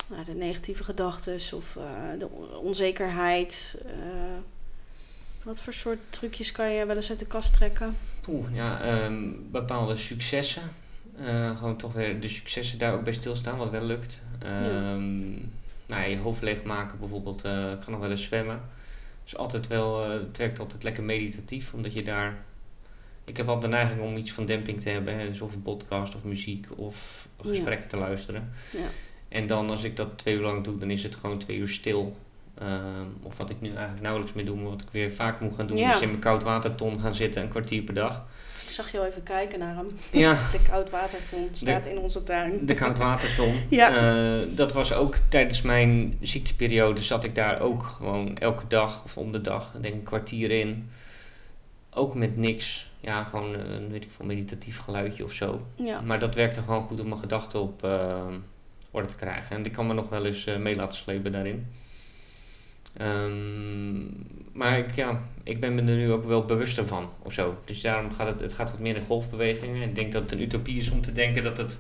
nou, 0.07 0.25
de 0.25 0.33
negatieve 0.35 0.85
gedachten 0.85 1.35
of 1.55 1.77
eh, 1.77 1.85
de 2.19 2.29
on- 2.29 2.57
onzekerheid? 2.57 3.77
eh, 3.87 3.93
wat 5.43 5.61
voor 5.61 5.73
soort 5.73 5.99
trucjes 6.09 6.53
kan 6.53 6.71
je 6.71 6.87
wel 6.87 6.97
eens 6.97 7.11
uit 7.11 7.19
de 7.19 7.27
kast 7.27 7.55
trekken? 7.55 7.97
Poeh, 8.21 8.55
ja, 8.55 8.81
ehm, 8.81 9.31
bepaalde 9.51 9.97
successen. 9.97 10.63
Eh, 11.17 11.57
gewoon 11.59 11.77
toch 11.77 11.93
weer 11.93 12.21
de 12.21 12.29
successen 12.29 12.79
daar 12.79 12.95
ook 12.95 13.05
bij 13.05 13.13
stilstaan, 13.13 13.59
wat 13.59 13.71
wel 13.71 13.85
lukt. 13.85 14.21
Ehm 14.43 15.31
nou, 15.87 16.01
ja, 16.03 16.05
je 16.05 16.19
hoofd 16.19 16.43
leegmaken 16.43 16.99
bijvoorbeeld. 16.99 17.45
eh 17.45 17.71
ik 17.73 17.83
ga 17.83 17.91
nog 17.91 18.01
wel 18.01 18.11
eens 18.11 18.25
zwemmen. 18.25 18.61
Dus 19.25 19.37
altijd 19.37 19.67
wel, 19.67 20.11
het 20.11 20.37
werkt 20.37 20.59
altijd 20.59 20.83
lekker 20.83 21.03
meditatief, 21.03 21.73
omdat 21.75 21.93
je 21.93 22.03
daar... 22.03 22.45
Ik 23.29 23.37
heb 23.37 23.49
altijd 23.49 23.73
de 23.73 23.79
neiging 23.79 24.01
om 24.01 24.17
iets 24.17 24.33
van 24.33 24.47
demping 24.47 24.81
te 24.81 24.89
hebben. 24.91 25.19
Dus 25.19 25.41
of 25.41 25.55
een 25.55 25.63
podcast 25.63 26.15
of 26.15 26.25
muziek 26.25 26.67
of 26.77 27.29
Ja. 27.43 27.49
gesprekken 27.49 27.89
te 27.89 27.97
luisteren. 27.97 28.53
Ja. 28.71 28.79
En 29.29 29.47
dan 29.47 29.71
als 29.71 29.85
ik 29.85 29.97
dat 29.97 30.19
twee 30.19 30.35
uur 30.35 30.43
lang 30.43 30.65
doe, 30.65 30.79
dan 30.79 30.91
is 30.91 31.03
het 31.03 31.15
gewoon 31.15 31.39
twee 31.39 31.57
uur 31.57 31.69
stil. 31.69 32.17
Ehm, 32.59 33.07
of 33.23 33.37
wat 33.37 33.51
ik 33.51 33.61
nu 33.61 33.69
eigenlijk 33.69 34.01
nauwelijks 34.01 34.35
meer 34.35 34.45
doe, 34.45 34.57
maar 34.57 34.69
wat 34.71 34.83
ik 34.83 34.89
weer 34.91 35.11
vaak 35.13 35.41
moet 35.41 35.55
gaan 35.57 35.67
doen, 35.67 35.77
Ja. 35.77 35.95
is 35.95 36.01
in 36.01 36.09
mijn 36.09 36.21
koudwaterton 36.21 37.01
gaan 37.01 37.15
zitten 37.15 37.43
een 37.43 37.49
kwartier 37.49 37.83
per 37.83 37.95
dag. 37.95 38.27
Ik 38.65 38.75
zag 38.75 38.93
je 38.93 38.99
al 38.99 39.05
even 39.07 39.23
kijken 39.23 39.59
naar 39.59 39.75
hem. 39.75 39.87
Ja, 40.21 40.33
De 40.53 40.61
koudwaterton 40.71 41.49
staat 41.53 41.87
in 41.87 41.99
onze 41.99 42.23
tuin. 42.23 42.67
de 42.67 42.75
koudwaterton. 42.75 43.55
Ja. 43.71 43.97
Eh, 43.97 44.47
dat 44.57 44.73
was 44.73 44.93
ook 44.93 45.17
tijdens 45.29 45.63
mijn 45.63 46.17
ziekteperiode 46.21 47.01
zat 47.03 47.25
ik 47.25 47.35
daar 47.35 47.61
ook 47.61 47.83
gewoon 47.83 48.39
elke 48.39 48.65
dag 48.69 49.05
of 49.05 49.17
om 49.17 49.33
de 49.33 49.41
dag, 49.41 49.73
denk 49.73 49.85
ik 49.85 49.95
een 49.95 50.03
kwartier 50.03 50.51
in. 50.51 50.89
Ook 51.91 52.15
met 52.15 52.37
niks. 52.37 52.91
Ja, 53.01 53.25
gewoon 53.25 53.55
een 53.55 53.91
weet 53.91 54.05
ik 54.05 54.11
veel, 54.11 54.27
meditatief 54.27 54.79
geluidje 54.79 55.25
of 55.25 55.33
zo. 55.33 55.61
Ja. 55.77 56.01
Maar 56.01 56.19
dat 56.19 56.35
werkte 56.35 56.61
gewoon 56.63 56.83
goed 56.83 57.01
om 57.01 57.09
mijn 57.09 57.21
gedachten 57.21 57.61
op 57.61 57.85
eh, 57.85 58.27
orde 58.91 59.09
te 59.09 59.17
krijgen. 59.17 59.57
En 59.57 59.65
ik 59.65 59.73
kan 59.73 59.87
me 59.87 59.95
nog 59.95 60.09
wel 60.09 60.25
eens 60.27 60.47
eh, 60.47 60.57
mee 60.59 60.77
laten 60.77 60.99
slepen 60.99 61.33
daarin. 61.33 61.67
Ehm, 62.97 63.97
maar 64.53 64.79
ik, 64.79 64.95
ja, 64.95 65.21
ik 65.45 65.61
ben 65.61 65.75
me 65.75 65.81
er 65.81 65.97
nu 65.97 66.13
ook 66.13 66.25
wel 66.25 66.45
bewuster 66.45 66.87
van 66.87 67.11
of 67.23 67.33
zo. 67.33 67.59
Dus 67.65 67.81
daarom 67.81 68.13
gaat 68.13 68.27
het, 68.27 68.41
het 68.41 68.53
gaat 68.53 68.71
wat 68.71 68.79
meer 68.79 68.97
in 68.97 69.05
golfbewegingen. 69.07 69.89
Ik 69.89 69.95
denk 69.95 70.13
dat 70.13 70.23
het 70.23 70.33
een 70.33 70.41
utopie 70.43 70.79
is 70.79 70.91
om 70.91 71.01
te 71.01 71.13
denken 71.13 71.43
dat, 71.43 71.57
het, 71.57 71.79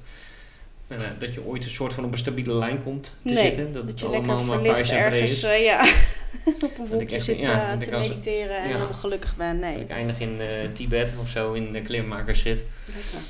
nou, 0.86 1.02
dat 1.18 1.34
je 1.34 1.44
ooit 1.44 1.64
een 1.64 1.70
soort 1.70 1.94
van 1.94 2.04
op 2.04 2.12
een 2.12 2.18
stabiele 2.18 2.52
lijn 2.54 2.82
komt 2.82 3.14
te 3.24 3.32
Nee, 3.32 3.44
zitten. 3.44 3.72
Dat, 3.72 3.86
Dat 3.86 4.00
het 4.00 4.04
allemaal 4.04 4.44
maar 4.44 4.60
pijs 4.60 4.90
en 4.90 4.98
ergens 4.98 5.32
is. 5.32 5.42
eh, 5.42 5.64
ja, 5.64 5.92
op 6.64 6.78
een 6.78 6.86
wolkje 6.86 7.14
echt- 7.14 7.24
zit 7.24 7.38
ja, 7.38 7.62
eh, 7.64 7.70
dat 7.70 7.80
te 7.88 7.96
als- 7.96 8.08
mediteren 8.08 8.56
en 8.56 8.62
ja. 8.68 8.74
helemaal 8.74 8.92
gelukkig 8.98 9.36
ben. 9.36 9.58
Nee, 9.58 9.72
Dat 9.72 9.82
ik 9.82 9.90
eindig 9.90 10.20
in 10.20 10.40
eh, 10.40 10.68
Tibet 10.74 11.14
of 11.20 11.28
zo 11.28 11.52
in 11.52 11.72
de 11.72 11.82
klimmakers 11.82 12.42
zit. 12.42 12.64
dat 12.86 13.20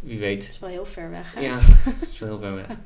Wie 0.00 0.18
weet. 0.18 0.48
is 0.48 0.58
wel 0.58 0.70
heel 0.70 0.86
ver 0.86 1.10
weg. 1.10 1.34
Hè? 1.34 1.40
Ja, 1.40 1.58
zo 2.12 2.24
heel 2.24 2.38
ver 2.38 2.54
weg. 2.54 2.66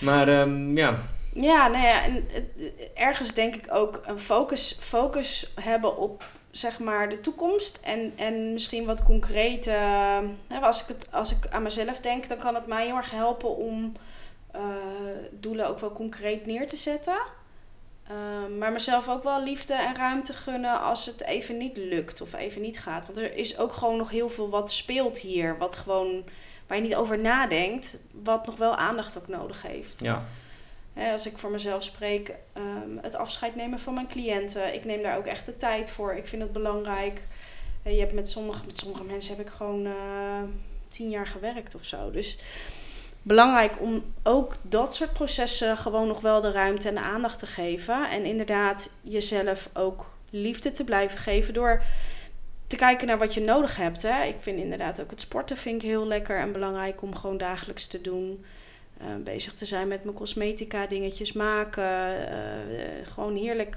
Maar 0.00 0.28
ehm, 0.28 0.76
ja, 0.76 0.98
Ja, 1.32 1.68
nou 1.68 1.84
ja, 1.84 2.04
en 2.04 2.24
het- 2.32 2.90
ergens 2.94 3.34
denk 3.34 3.54
ik 3.54 3.66
ook 3.74 4.00
een 4.04 4.18
focus, 4.18 4.76
focus 4.80 5.52
hebben 5.60 5.96
op 5.96 6.24
zeg 6.50 6.78
maar 6.78 7.08
de 7.08 7.20
toekomst 7.20 7.80
en, 7.82 8.12
en 8.16 8.52
misschien 8.52 8.84
wat 8.84 9.02
concrete. 9.02 9.70
hè, 10.48 10.58
als, 10.60 10.80
ik 10.82 10.88
het, 10.88 11.08
als 11.12 11.30
ik 11.32 11.46
aan 11.50 11.62
mezelf 11.62 11.98
denk, 12.00 12.28
dan 12.28 12.38
kan 12.38 12.54
het 12.54 12.66
mij 12.66 12.86
heel 12.86 12.96
erg 12.96 13.10
helpen 13.10 13.56
om 13.56 13.92
eh, 14.52 14.60
doelen 15.32 15.68
ook 15.68 15.78
wel 15.78 15.92
concreet 15.92 16.46
neer 16.46 16.68
te 16.68 16.76
zetten. 16.76 17.20
Ehm, 18.10 18.58
maar 18.58 18.72
mezelf 18.72 19.08
ook 19.08 19.22
wel 19.22 19.42
liefde 19.42 19.74
en 19.74 19.96
ruimte 19.96 20.32
gunnen 20.32 20.80
als 20.80 21.06
het 21.06 21.24
even 21.24 21.56
niet 21.56 21.76
lukt 21.76 22.20
of 22.20 22.34
even 22.34 22.60
niet 22.60 22.80
gaat. 22.80 23.06
Want 23.06 23.18
er 23.18 23.34
is 23.34 23.58
ook 23.58 23.72
gewoon 23.72 23.96
nog 23.96 24.10
heel 24.10 24.28
veel 24.28 24.50
wat 24.50 24.72
speelt 24.72 25.18
hier. 25.18 25.58
Wat 25.58 25.76
gewoon, 25.76 26.24
waar 26.66 26.76
je 26.76 26.82
niet 26.82 26.94
over 26.94 27.18
nadenkt. 27.18 27.98
Wat 28.22 28.46
nog 28.46 28.56
wel 28.56 28.76
aandacht 28.76 29.18
ook 29.18 29.28
nodig 29.28 29.62
heeft. 29.62 30.00
ja. 30.00 30.24
Als 30.94 31.26
ik 31.26 31.38
voor 31.38 31.50
mezelf 31.50 31.82
spreek, 31.82 32.34
ehm, 32.52 32.96
het 33.00 33.14
afscheid 33.14 33.54
nemen 33.54 33.80
van 33.80 33.94
mijn 33.94 34.08
cliënten. 34.08 34.74
Ik 34.74 34.84
neem 34.84 35.02
daar 35.02 35.16
ook 35.16 35.26
echt 35.26 35.46
de 35.46 35.56
tijd 35.56 35.90
voor. 35.90 36.14
Ik 36.14 36.28
vind 36.28 36.42
het 36.42 36.52
belangrijk. 36.52 37.20
Eh, 37.82 37.92
je 37.92 38.00
hebt 38.00 38.12
met, 38.12 38.30
sommige, 38.30 38.66
met 38.66 38.78
sommige 38.78 39.04
mensen 39.04 39.36
heb 39.36 39.46
ik 39.46 39.52
gewoon 39.52 39.86
eh, 39.86 40.42
tien 40.88 41.10
jaar 41.10 41.26
gewerkt 41.26 41.74
of 41.74 41.84
zo. 41.84 42.10
Dus 42.10 42.38
belangrijk 43.22 43.72
om 43.80 44.04
ook 44.22 44.54
dat 44.62 44.94
soort 44.94 45.12
processen 45.12 45.76
gewoon 45.76 46.06
nog 46.06 46.20
wel 46.20 46.40
de 46.40 46.50
ruimte 46.50 46.88
en 46.88 46.94
de 46.94 47.00
aandacht 47.00 47.38
te 47.38 47.46
geven. 47.46 48.10
En 48.10 48.24
inderdaad 48.24 48.90
jezelf 49.02 49.70
ook 49.74 50.10
liefde 50.30 50.70
te 50.70 50.84
blijven 50.84 51.18
geven 51.18 51.54
door 51.54 51.82
te 52.66 52.76
kijken 52.76 53.06
naar 53.06 53.18
wat 53.18 53.34
je 53.34 53.40
nodig 53.40 53.76
hebt. 53.76 54.02
Hè. 54.02 54.24
Ik 54.24 54.36
vind 54.38 54.58
inderdaad 54.58 55.00
ook 55.00 55.10
het 55.10 55.20
sporten 55.20 55.56
vind 55.56 55.82
ik 55.82 55.88
heel 55.88 56.06
lekker 56.06 56.38
en 56.38 56.52
belangrijk 56.52 57.02
om 57.02 57.16
gewoon 57.16 57.38
dagelijks 57.38 57.86
te 57.86 58.00
doen. 58.00 58.44
Uh, 59.02 59.06
bezig 59.24 59.54
te 59.54 59.66
zijn 59.66 59.88
met 59.88 60.04
mijn 60.04 60.16
cosmetica, 60.16 60.86
dingetjes 60.86 61.32
maken. 61.32 62.12
Uh, 62.32 63.06
gewoon 63.06 63.36
heerlijk 63.36 63.76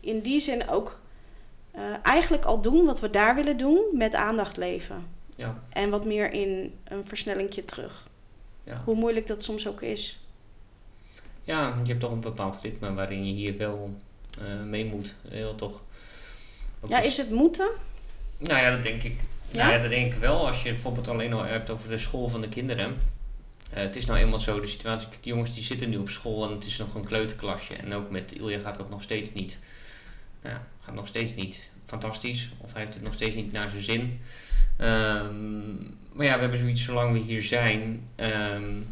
in 0.00 0.20
die 0.20 0.40
zin 0.40 0.68
ook 0.68 1.00
eigenlijk 2.02 2.44
al 2.44 2.60
doen 2.60 2.86
wat 2.86 3.00
we 3.00 3.10
daar 3.10 3.34
willen 3.34 3.56
doen, 3.56 3.84
met 3.92 4.14
aandacht 4.14 4.56
leven. 4.56 5.06
Ja. 5.36 5.62
En 5.70 5.90
wat 5.90 6.04
meer 6.04 6.32
in 6.32 6.78
een 6.84 7.06
versnellingje 7.06 7.64
terug. 7.64 8.08
Ja. 8.64 8.82
Hoe 8.84 8.94
moeilijk 8.94 9.26
dat 9.26 9.42
soms 9.42 9.68
ook 9.68 9.82
is. 9.82 10.18
Ja, 11.42 11.80
je 11.82 11.88
hebt 11.88 12.00
toch 12.00 12.12
een 12.12 12.20
bepaald 12.20 12.58
ritme 12.62 12.94
waarin 12.94 13.26
je 13.26 13.32
hier 13.32 13.56
wel 13.56 13.94
mee 14.64 14.84
moet. 14.84 15.14
Heel 15.28 15.54
toch. 15.54 15.82
Ja, 16.88 17.00
is 17.00 17.16
het 17.16 17.30
moeten? 17.30 17.70
Nou 18.38 18.60
ja, 18.60 18.70
dat 18.70 18.82
denk 18.82 19.02
ik. 19.02 19.16
Ja? 19.50 19.62
Nou 19.62 19.72
ja, 19.72 19.78
dat 19.78 19.90
denk 19.90 20.12
ik 20.12 20.18
wel. 20.18 20.46
Als 20.46 20.62
je 20.62 20.70
bijvoorbeeld 20.70 21.08
alleen 21.08 21.32
al 21.32 21.44
hebt 21.44 21.70
over 21.70 21.88
de 21.88 21.98
school 21.98 22.28
van 22.28 22.40
de 22.40 22.48
kinderen. 22.48 22.90
Uh, 22.90 23.76
het 23.76 23.96
is 23.96 24.06
nou 24.06 24.18
eenmaal 24.18 24.38
zo, 24.38 24.60
de 24.60 24.66
situatie, 24.66 25.08
de 25.08 25.16
jongens 25.28 25.54
die 25.54 25.62
zitten 25.62 25.90
nu 25.90 25.96
op 25.96 26.08
school 26.08 26.44
en 26.44 26.50
het 26.50 26.66
is 26.66 26.78
nog 26.78 26.94
een 26.94 27.04
kleuterklasje. 27.04 27.74
En 27.74 27.92
ook 27.92 28.10
met 28.10 28.32
Ilja 28.32 28.58
gaat 28.58 28.76
dat 28.76 28.90
nog 28.90 29.02
steeds 29.02 29.32
niet. 29.32 29.58
Nou, 30.42 30.56
gaat 30.80 30.94
nog 30.94 31.06
steeds 31.06 31.34
niet 31.34 31.70
fantastisch. 31.84 32.50
Of 32.58 32.72
hij 32.72 32.82
heeft 32.82 32.94
het 32.94 33.02
nog 33.02 33.14
steeds 33.14 33.34
niet 33.34 33.52
naar 33.52 33.68
zijn 33.68 33.82
zin. 33.82 34.20
Um, 34.78 35.98
maar 36.12 36.26
ja, 36.26 36.34
we 36.34 36.40
hebben 36.40 36.58
zoiets, 36.58 36.82
zolang 36.82 37.12
we 37.12 37.18
hier 37.18 37.42
zijn, 37.42 38.08
um, 38.16 38.86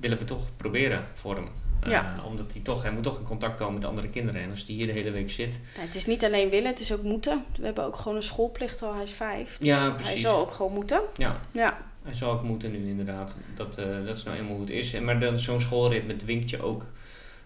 willen 0.00 0.18
we 0.18 0.24
toch 0.24 0.48
proberen 0.56 1.04
voor 1.14 1.36
hem. 1.36 1.48
Ja. 1.84 2.16
Uh, 2.16 2.26
omdat 2.26 2.52
hij 2.52 2.60
toch, 2.60 2.82
hij 2.82 2.92
moet 2.92 3.02
toch 3.02 3.18
in 3.18 3.24
contact 3.24 3.56
komen 3.58 3.74
met 3.74 3.84
andere 3.84 4.08
kinderen. 4.08 4.40
En 4.40 4.50
als 4.50 4.64
hij 4.66 4.74
hier 4.74 4.86
de 4.86 4.92
hele 4.92 5.10
week 5.10 5.30
zit. 5.30 5.60
Ja, 5.74 5.80
het 5.80 5.94
is 5.94 6.06
niet 6.06 6.24
alleen 6.24 6.50
willen, 6.50 6.70
het 6.70 6.80
is 6.80 6.92
ook 6.92 7.02
moeten. 7.02 7.44
We 7.58 7.64
hebben 7.64 7.84
ook 7.84 7.96
gewoon 7.96 8.16
een 8.16 8.22
schoolplicht 8.22 8.82
al, 8.82 8.94
hij 8.94 9.02
is 9.02 9.12
vijf. 9.12 9.58
Dus 9.58 9.66
ja, 9.66 9.90
precies. 9.90 10.12
Hij 10.12 10.18
zal 10.18 10.40
ook 10.40 10.52
gewoon 10.52 10.72
moeten. 10.72 11.00
Ja. 11.16 11.40
Ja. 11.52 11.78
Hij 12.02 12.14
zal 12.14 12.32
ook 12.32 12.42
moeten 12.42 12.70
nu 12.70 12.88
inderdaad. 12.88 13.36
Dat, 13.54 13.78
uh, 13.78 14.06
dat 14.06 14.16
is 14.16 14.22
nou 14.22 14.36
eenmaal 14.36 14.52
hoe 14.52 14.60
het 14.60 14.70
is. 14.70 14.92
En, 14.92 15.04
maar 15.04 15.38
zo'n 15.38 15.60
schoolritme 15.60 16.16
dwingt 16.16 16.50
je 16.50 16.62
ook 16.62 16.84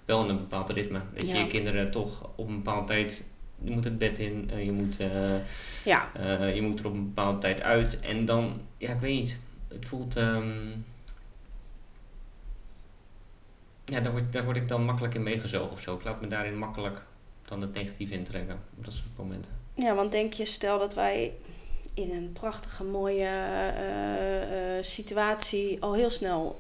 wel 0.05 0.23
in 0.23 0.29
een 0.29 0.39
bepaald 0.39 0.71
ritme. 0.71 1.01
Dat 1.15 1.29
je 1.29 1.37
je 1.37 1.47
kinderen 1.47 1.91
toch 1.91 2.31
op 2.37 2.49
een 2.49 2.63
bepaalde 2.63 2.87
tijd... 2.87 3.25
Je 3.59 3.71
moet 3.71 3.85
het 3.85 3.99
bed 3.99 4.19
in, 4.19 4.51
uh, 4.53 4.65
je, 4.65 4.73
moet, 4.73 5.01
uh, 5.01 5.35
ja. 5.85 6.11
je 6.55 6.63
moet 6.63 6.81
er 6.81 6.87
op 6.87 6.93
een 6.93 7.05
bepaalde 7.05 7.39
tijd 7.39 7.63
uit. 7.63 8.01
En 8.01 8.25
dan, 8.25 8.61
ja, 8.79 8.93
ik 8.93 9.01
weet 9.01 9.21
niet. 9.21 9.39
Het 9.69 9.87
voelt... 9.87 10.17
Um, 10.17 10.85
ja, 13.85 14.01
daar 14.01 14.13
word, 14.13 14.33
daar 14.33 14.45
word 14.45 14.57
ik 14.57 14.69
dan 14.69 14.85
makkelijk 14.85 15.15
in 15.15 15.23
meegezogen 15.23 15.71
of 15.71 15.81
zo. 15.81 15.95
Ik 15.95 16.05
laat 16.05 16.21
me 16.21 16.27
daarin 16.27 16.59
makkelijk 16.59 17.05
dan 17.45 17.61
het 17.61 17.75
negatief 17.75 18.11
intrekken. 18.11 18.63
Op 18.77 18.85
dat 18.85 18.95
soort 18.95 19.17
momenten. 19.17 19.53
Ja, 19.75 19.95
want 19.95 20.13
denk 20.13 20.33
je, 20.33 20.45
stel 20.45 20.79
dat 20.79 20.95
wij 20.95 21.33
in 21.95 22.11
een 22.11 22.33
prachtige, 22.33 22.85
mooie 22.85 23.31
uh, 24.79 24.83
situatie 24.83 25.83
al 25.83 25.95
heel 25.95 26.11
snel 26.11 26.59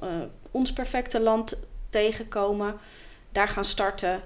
ons 0.51 0.73
perfecte 0.73 1.21
land 1.21 1.59
tegenkomen. 1.89 2.77
Daar 3.35 3.49
gaan 3.49 3.65
starten. 3.65 4.23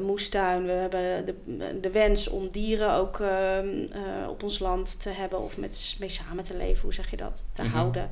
moestuin. 0.00 0.64
We 0.64 0.72
hebben 0.72 1.24
de, 1.26 1.34
de 1.80 1.90
wens 1.90 2.28
om 2.28 2.48
dieren 2.50 2.92
ook 2.92 3.20
ehm, 3.20 3.68
op 4.28 4.42
ons 4.42 4.58
land 4.58 5.00
te 5.00 5.08
hebben 5.10 5.40
of 5.40 5.58
met, 5.58 5.96
mee 6.00 6.08
samen 6.08 6.44
te 6.44 6.56
leven. 6.56 6.82
Hoe 6.82 6.94
zeg 6.94 7.10
je 7.10 7.16
dat? 7.16 7.42
Te 7.52 7.62
Mhm. 7.62 7.72
houden. 7.72 8.10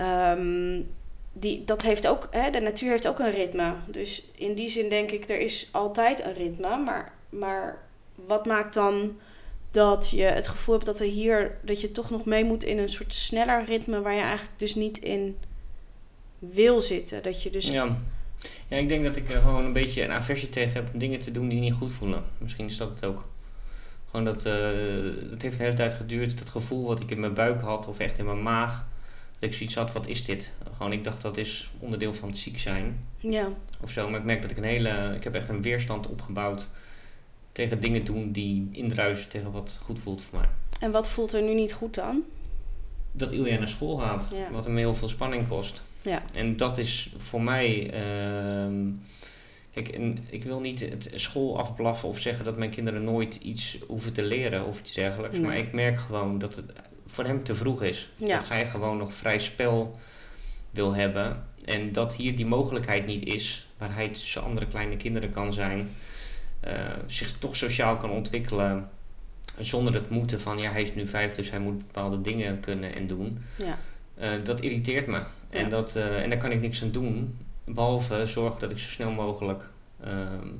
Um, 0.00 0.90
die, 1.32 1.64
dat 1.64 1.82
heeft 1.82 2.06
ook, 2.06 2.28
hè, 2.30 2.50
de 2.50 2.60
natuur 2.60 2.90
heeft 2.90 3.08
ook 3.08 3.18
een 3.18 3.30
ritme. 3.30 3.74
Dus 3.86 4.24
in 4.36 4.54
die 4.54 4.68
zin 4.68 4.88
denk 4.88 5.10
ik, 5.10 5.28
er 5.28 5.40
is 5.40 5.68
altijd 5.70 6.24
een 6.24 6.34
ritme. 6.34 6.76
Maar, 6.76 7.12
maar 7.28 7.78
wat 8.14 8.46
maakt 8.46 8.74
dan 8.74 9.16
dat 9.70 10.10
je 10.10 10.22
het 10.24 10.48
gevoel 10.48 10.74
hebt 10.74 10.86
dat 10.86 11.00
er 11.00 11.06
hier 11.06 11.58
dat 11.62 11.80
je 11.80 11.90
toch 11.90 12.10
nog 12.10 12.24
mee 12.24 12.44
moet 12.44 12.64
in 12.64 12.78
een 12.78 12.88
soort 12.88 13.14
sneller 13.14 13.64
ritme 13.64 14.00
waar 14.02 14.14
je 14.14 14.20
eigenlijk 14.22 14.58
dus 14.58 14.74
niet 14.74 14.98
in 14.98 15.38
wil 16.38 16.80
zitten. 16.80 17.22
Dat 17.22 17.42
je 17.42 17.50
dus. 17.50 17.68
Ja. 17.68 17.98
Ja, 18.68 18.76
ik 18.76 18.88
denk 18.88 19.04
dat 19.04 19.16
ik 19.16 19.28
er 19.28 19.40
gewoon 19.40 19.64
een 19.64 19.72
beetje 19.72 20.02
een 20.04 20.12
aversie 20.12 20.48
tegen 20.48 20.72
heb 20.72 20.92
om 20.92 20.98
dingen 20.98 21.18
te 21.18 21.30
doen 21.30 21.48
die 21.48 21.60
niet 21.60 21.72
goed 21.72 21.92
voelen. 21.92 22.22
Misschien 22.38 22.66
is 22.66 22.76
dat 22.76 22.88
het 22.88 23.04
ook. 23.04 23.24
Gewoon 24.10 24.24
dat, 24.24 24.46
uh, 24.46 24.52
dat 25.30 25.42
heeft 25.42 25.56
de 25.56 25.62
hele 25.62 25.76
tijd 25.76 25.94
geduurd. 25.94 26.38
Dat 26.38 26.48
gevoel 26.48 26.86
wat 26.86 27.00
ik 27.00 27.10
in 27.10 27.20
mijn 27.20 27.34
buik 27.34 27.60
had, 27.60 27.88
of 27.88 27.98
echt 27.98 28.18
in 28.18 28.24
mijn 28.24 28.42
maag. 28.42 28.84
Dat 29.38 29.42
ik 29.50 29.54
zoiets 29.54 29.74
had, 29.74 29.92
wat 29.92 30.06
is 30.06 30.24
dit? 30.24 30.52
Gewoon, 30.76 30.92
ik 30.92 31.04
dacht 31.04 31.22
dat 31.22 31.36
is 31.36 31.70
onderdeel 31.78 32.14
van 32.14 32.28
het 32.28 32.38
ziek 32.38 32.58
zijn. 32.58 33.06
Ja. 33.18 33.48
Of 33.80 33.90
zo. 33.90 34.10
Maar 34.10 34.18
ik 34.18 34.24
merk 34.26 34.42
dat 34.42 34.50
ik 34.50 34.56
een 34.56 34.64
hele. 34.64 35.12
Ik 35.16 35.24
heb 35.24 35.34
echt 35.34 35.48
een 35.48 35.62
weerstand 35.62 36.06
opgebouwd 36.06 36.68
tegen 37.52 37.80
dingen 37.80 38.04
doen 38.04 38.32
die 38.32 38.68
indruisen 38.72 39.28
tegen 39.28 39.52
wat 39.52 39.78
goed 39.82 39.98
voelt 39.98 40.22
voor 40.22 40.38
mij. 40.38 40.48
En 40.80 40.90
wat 40.90 41.08
voelt 41.10 41.32
er 41.32 41.42
nu 41.42 41.54
niet 41.54 41.72
goed 41.72 41.94
dan? 41.94 42.22
Dat 43.12 43.32
Ilja 43.32 43.58
naar 43.58 43.68
school 43.68 43.96
gaat, 43.96 44.28
Ja. 44.32 44.50
wat 44.50 44.64
hem 44.64 44.76
heel 44.76 44.94
veel 44.94 45.08
spanning 45.08 45.48
kost. 45.48 45.82
Ja. 46.04 46.22
En 46.32 46.56
dat 46.56 46.78
is 46.78 47.12
voor 47.16 47.42
mij. 47.42 47.90
ehm, 47.90 48.90
kijk, 49.72 49.88
en 49.88 50.18
ik 50.30 50.44
wil 50.44 50.60
niet 50.60 50.80
het 50.80 51.10
school 51.14 51.58
afblaffen 51.58 52.08
of 52.08 52.18
zeggen 52.18 52.44
dat 52.44 52.58
mijn 52.58 52.70
kinderen 52.70 53.04
nooit 53.04 53.34
iets 53.34 53.78
hoeven 53.86 54.12
te 54.12 54.24
leren 54.24 54.66
of 54.66 54.80
iets 54.80 54.94
dergelijks. 54.94 55.36
Nee. 55.38 55.46
Maar 55.46 55.56
ik 55.56 55.72
merk 55.72 55.98
gewoon 55.98 56.38
dat 56.38 56.56
het 56.56 56.72
voor 57.06 57.24
hem 57.24 57.42
te 57.42 57.54
vroeg 57.54 57.82
is. 57.82 58.10
Ja. 58.16 58.38
Dat 58.38 58.48
hij 58.48 58.66
gewoon 58.66 58.96
nog 58.96 59.14
vrij 59.14 59.38
spel 59.38 59.98
wil 60.70 60.94
hebben. 60.94 61.46
En 61.64 61.92
dat 61.92 62.16
hier 62.16 62.36
die 62.36 62.46
mogelijkheid 62.46 63.06
niet 63.06 63.26
is, 63.26 63.68
waar 63.78 63.94
hij 63.94 64.08
tussen 64.08 64.42
andere 64.42 64.66
kleine 64.66 64.96
kinderen 64.96 65.30
kan 65.30 65.52
zijn, 65.52 65.90
eh, 66.60 66.74
zich 67.06 67.32
toch 67.32 67.56
sociaal 67.56 67.96
kan 67.96 68.10
ontwikkelen. 68.10 68.88
Zonder 69.58 69.94
het 69.94 70.10
moeten 70.10 70.40
van 70.40 70.58
ja, 70.58 70.70
hij 70.70 70.82
is 70.82 70.94
nu 70.94 71.06
vijf, 71.06 71.34
dus 71.34 71.50
hij 71.50 71.58
moet 71.58 71.78
bepaalde 71.78 72.20
dingen 72.20 72.60
kunnen 72.60 72.94
en 72.94 73.06
doen. 73.06 73.38
Ja. 73.56 73.78
Eh, 74.14 74.30
dat 74.44 74.60
irriteert 74.60 75.06
me. 75.06 75.20
En, 75.54 75.68
dat, 75.68 75.96
eh, 75.96 76.22
en 76.22 76.28
daar 76.30 76.38
kan 76.38 76.50
ik 76.50 76.60
niks 76.60 76.82
aan 76.82 76.90
doen. 76.90 77.38
Behalve 77.64 78.26
zorgen 78.26 78.60
dat 78.60 78.70
ik 78.70 78.78
zo 78.78 78.88
snel 78.88 79.10
mogelijk 79.10 79.64
eh, 80.00 80.10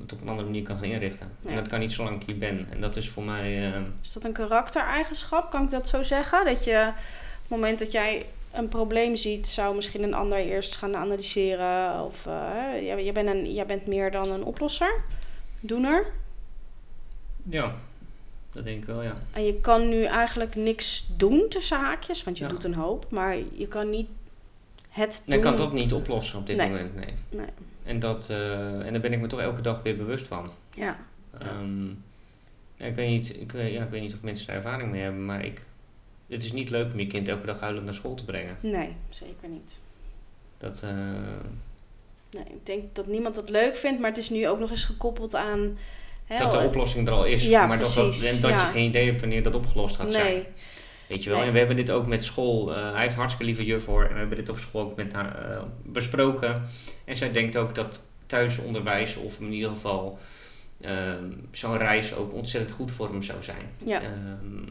het 0.01 0.13
op 0.13 0.21
een 0.21 0.27
andere 0.29 0.47
manier 0.47 0.63
kan 0.63 0.75
gaan 0.75 0.83
inrichten. 0.85 1.31
Ja. 1.41 1.49
En 1.49 1.55
dat 1.55 1.67
kan 1.67 1.79
niet 1.79 1.91
zolang 1.91 2.21
ik 2.21 2.27
hier 2.27 2.37
ben. 2.37 2.67
En 2.71 2.81
dat 2.81 2.95
is 2.95 3.09
voor 3.09 3.23
mij. 3.23 3.73
eh, 3.73 3.81
Is 4.03 4.13
dat 4.13 4.23
een 4.23 4.33
karaktereigenschap? 4.33 5.51
Kan 5.51 5.63
ik 5.63 5.69
dat 5.69 5.87
zo 5.87 6.03
zeggen? 6.03 6.45
Dat 6.45 6.63
je 6.63 6.87
op 6.87 7.41
het 7.41 7.49
moment 7.49 7.79
dat 7.79 7.91
jij 7.91 8.25
een 8.51 8.67
probleem 8.69 9.15
ziet, 9.15 9.47
zou 9.47 9.75
misschien 9.75 10.03
een 10.03 10.13
ander 10.13 10.37
eerst 10.37 10.75
gaan 10.75 10.95
analyseren. 10.95 12.03
Of 12.03 12.25
eh, 12.25 12.33
jij, 12.81 13.03
jij, 13.03 13.13
bent 13.13 13.27
een, 13.29 13.53
jij 13.53 13.65
bent 13.65 13.85
meer 13.87 14.11
dan 14.11 14.31
een 14.31 14.43
oplosser, 14.43 15.01
doener. 15.59 16.05
ja, 17.43 17.75
dat 18.51 18.63
denk 18.63 18.77
ik 18.77 18.85
wel, 18.85 19.01
ja. 19.03 19.17
En 19.31 19.45
je 19.45 19.59
kan 19.61 19.89
nu 19.89 20.03
eigenlijk 20.03 20.55
niks 20.55 21.07
doen 21.17 21.45
tussen 21.49 21.77
haakjes, 21.77 22.23
want 22.23 22.37
je 22.37 22.43
Ja. 22.43 22.49
doet 22.49 22.63
een 22.63 22.73
hoop. 22.73 23.05
Maar 23.09 23.35
je 23.53 23.67
kan 23.67 23.89
niet 23.89 24.07
het 24.95 25.23
Nee, 25.25 25.41
doen. 25.41 25.45
kan 25.55 25.57
dat 25.65 25.73
niet 25.73 25.93
oplossen 25.93 26.39
op 26.39 26.47
dit 26.47 26.57
Nee. 26.57 26.67
moment, 26.69 26.95
nee. 26.95 27.13
Nee. 27.29 27.47
En, 27.83 27.99
dat, 27.99 28.29
eh, 28.29 28.85
en 28.85 28.91
daar 28.91 29.01
ben 29.01 29.13
ik 29.13 29.19
me 29.19 29.27
toch 29.27 29.39
elke 29.41 29.61
dag 29.61 29.81
weer 29.83 29.97
bewust 29.97 30.27
van. 30.27 30.51
Ja. 30.75 30.97
Ehm, 31.39 31.85
ja, 32.75 32.85
ik, 32.85 32.95
weet 32.95 33.09
niet, 33.09 33.35
ik, 33.41 33.51
weet- 33.51 33.73
ja, 33.73 33.83
ik 33.83 33.89
weet 33.89 34.01
niet 34.01 34.13
of 34.13 34.21
mensen 34.21 34.47
daar 34.47 34.55
ervaring 34.55 34.91
mee 34.91 35.01
hebben, 35.01 35.25
maar 35.25 35.45
ik, 35.45 35.61
het 36.29 36.43
is 36.43 36.51
niet 36.51 36.69
leuk 36.69 36.93
om 36.93 36.99
je 36.99 37.07
kind 37.07 37.27
elke 37.27 37.45
dag 37.45 37.59
huilend 37.59 37.85
naar 37.85 37.93
school 37.93 38.15
te 38.15 38.25
brengen. 38.25 38.57
Nee, 38.61 38.95
zeker 39.09 39.47
niet. 39.49 39.79
Dat, 40.57 40.79
eh, 40.83 40.89
Nee, 42.31 42.43
ik 42.43 42.65
denk 42.65 42.95
dat 42.95 43.07
niemand 43.07 43.35
dat 43.35 43.49
leuk 43.49 43.75
vindt, 43.75 43.99
maar 43.99 44.09
het 44.09 44.17
is 44.19 44.29
nu 44.29 44.47
ook 44.47 44.59
nog 44.59 44.69
eens 44.69 44.83
gekoppeld 44.85 45.35
aan. 45.35 45.77
Hè, 46.25 46.37
dat 46.39 46.51
de 46.51 46.57
oplossing 46.59 47.07
er 47.07 47.13
al 47.13 47.25
is, 47.25 47.45
Ja, 47.47 47.65
maar 47.67 47.79
dat, 47.79 47.95
en 47.97 48.41
dat 48.41 48.49
ja. 48.49 48.65
je 48.65 48.71
geen 48.71 48.87
idee 48.87 49.05
hebt 49.05 49.21
wanneer 49.21 49.43
dat 49.43 49.55
opgelost 49.55 49.95
gaat 49.95 50.11
zijn. 50.11 50.43
Weet 51.07 51.23
je 51.23 51.29
wel, 51.29 51.37
Nee. 51.39 51.47
en 51.47 51.53
we 51.53 51.59
hebben 51.59 51.75
dit 51.77 51.91
ook 51.91 52.05
met 52.07 52.23
school. 52.23 52.75
eh, 52.75 52.91
hij 52.93 53.01
heeft 53.01 53.15
hartstikke 53.15 53.45
lieve 53.45 53.65
juf 53.65 53.85
hoor. 53.85 54.03
En 54.03 54.11
we 54.13 54.17
hebben 54.19 54.37
dit 54.37 54.49
op 54.49 54.57
school 54.57 54.81
ook 54.81 54.95
met 54.95 55.13
haar 55.13 55.51
eh, 55.51 55.61
besproken. 55.83 56.63
En 57.05 57.15
zij 57.15 57.31
denkt 57.31 57.57
ook 57.57 57.75
dat 57.75 58.01
thuisonderwijs, 58.25 59.15
of 59.15 59.39
in 59.39 59.51
ieder 59.53 59.69
geval 59.69 60.17
ehm, 60.81 61.23
zo'n 61.51 61.77
reis 61.77 62.13
ook 62.13 62.33
ontzettend 62.33 62.73
goed 62.75 62.91
voor 62.91 63.09
hem 63.09 63.23
zou 63.23 63.43
zijn. 63.43 63.69
ja. 63.85 64.01
Ehm, 64.01 64.63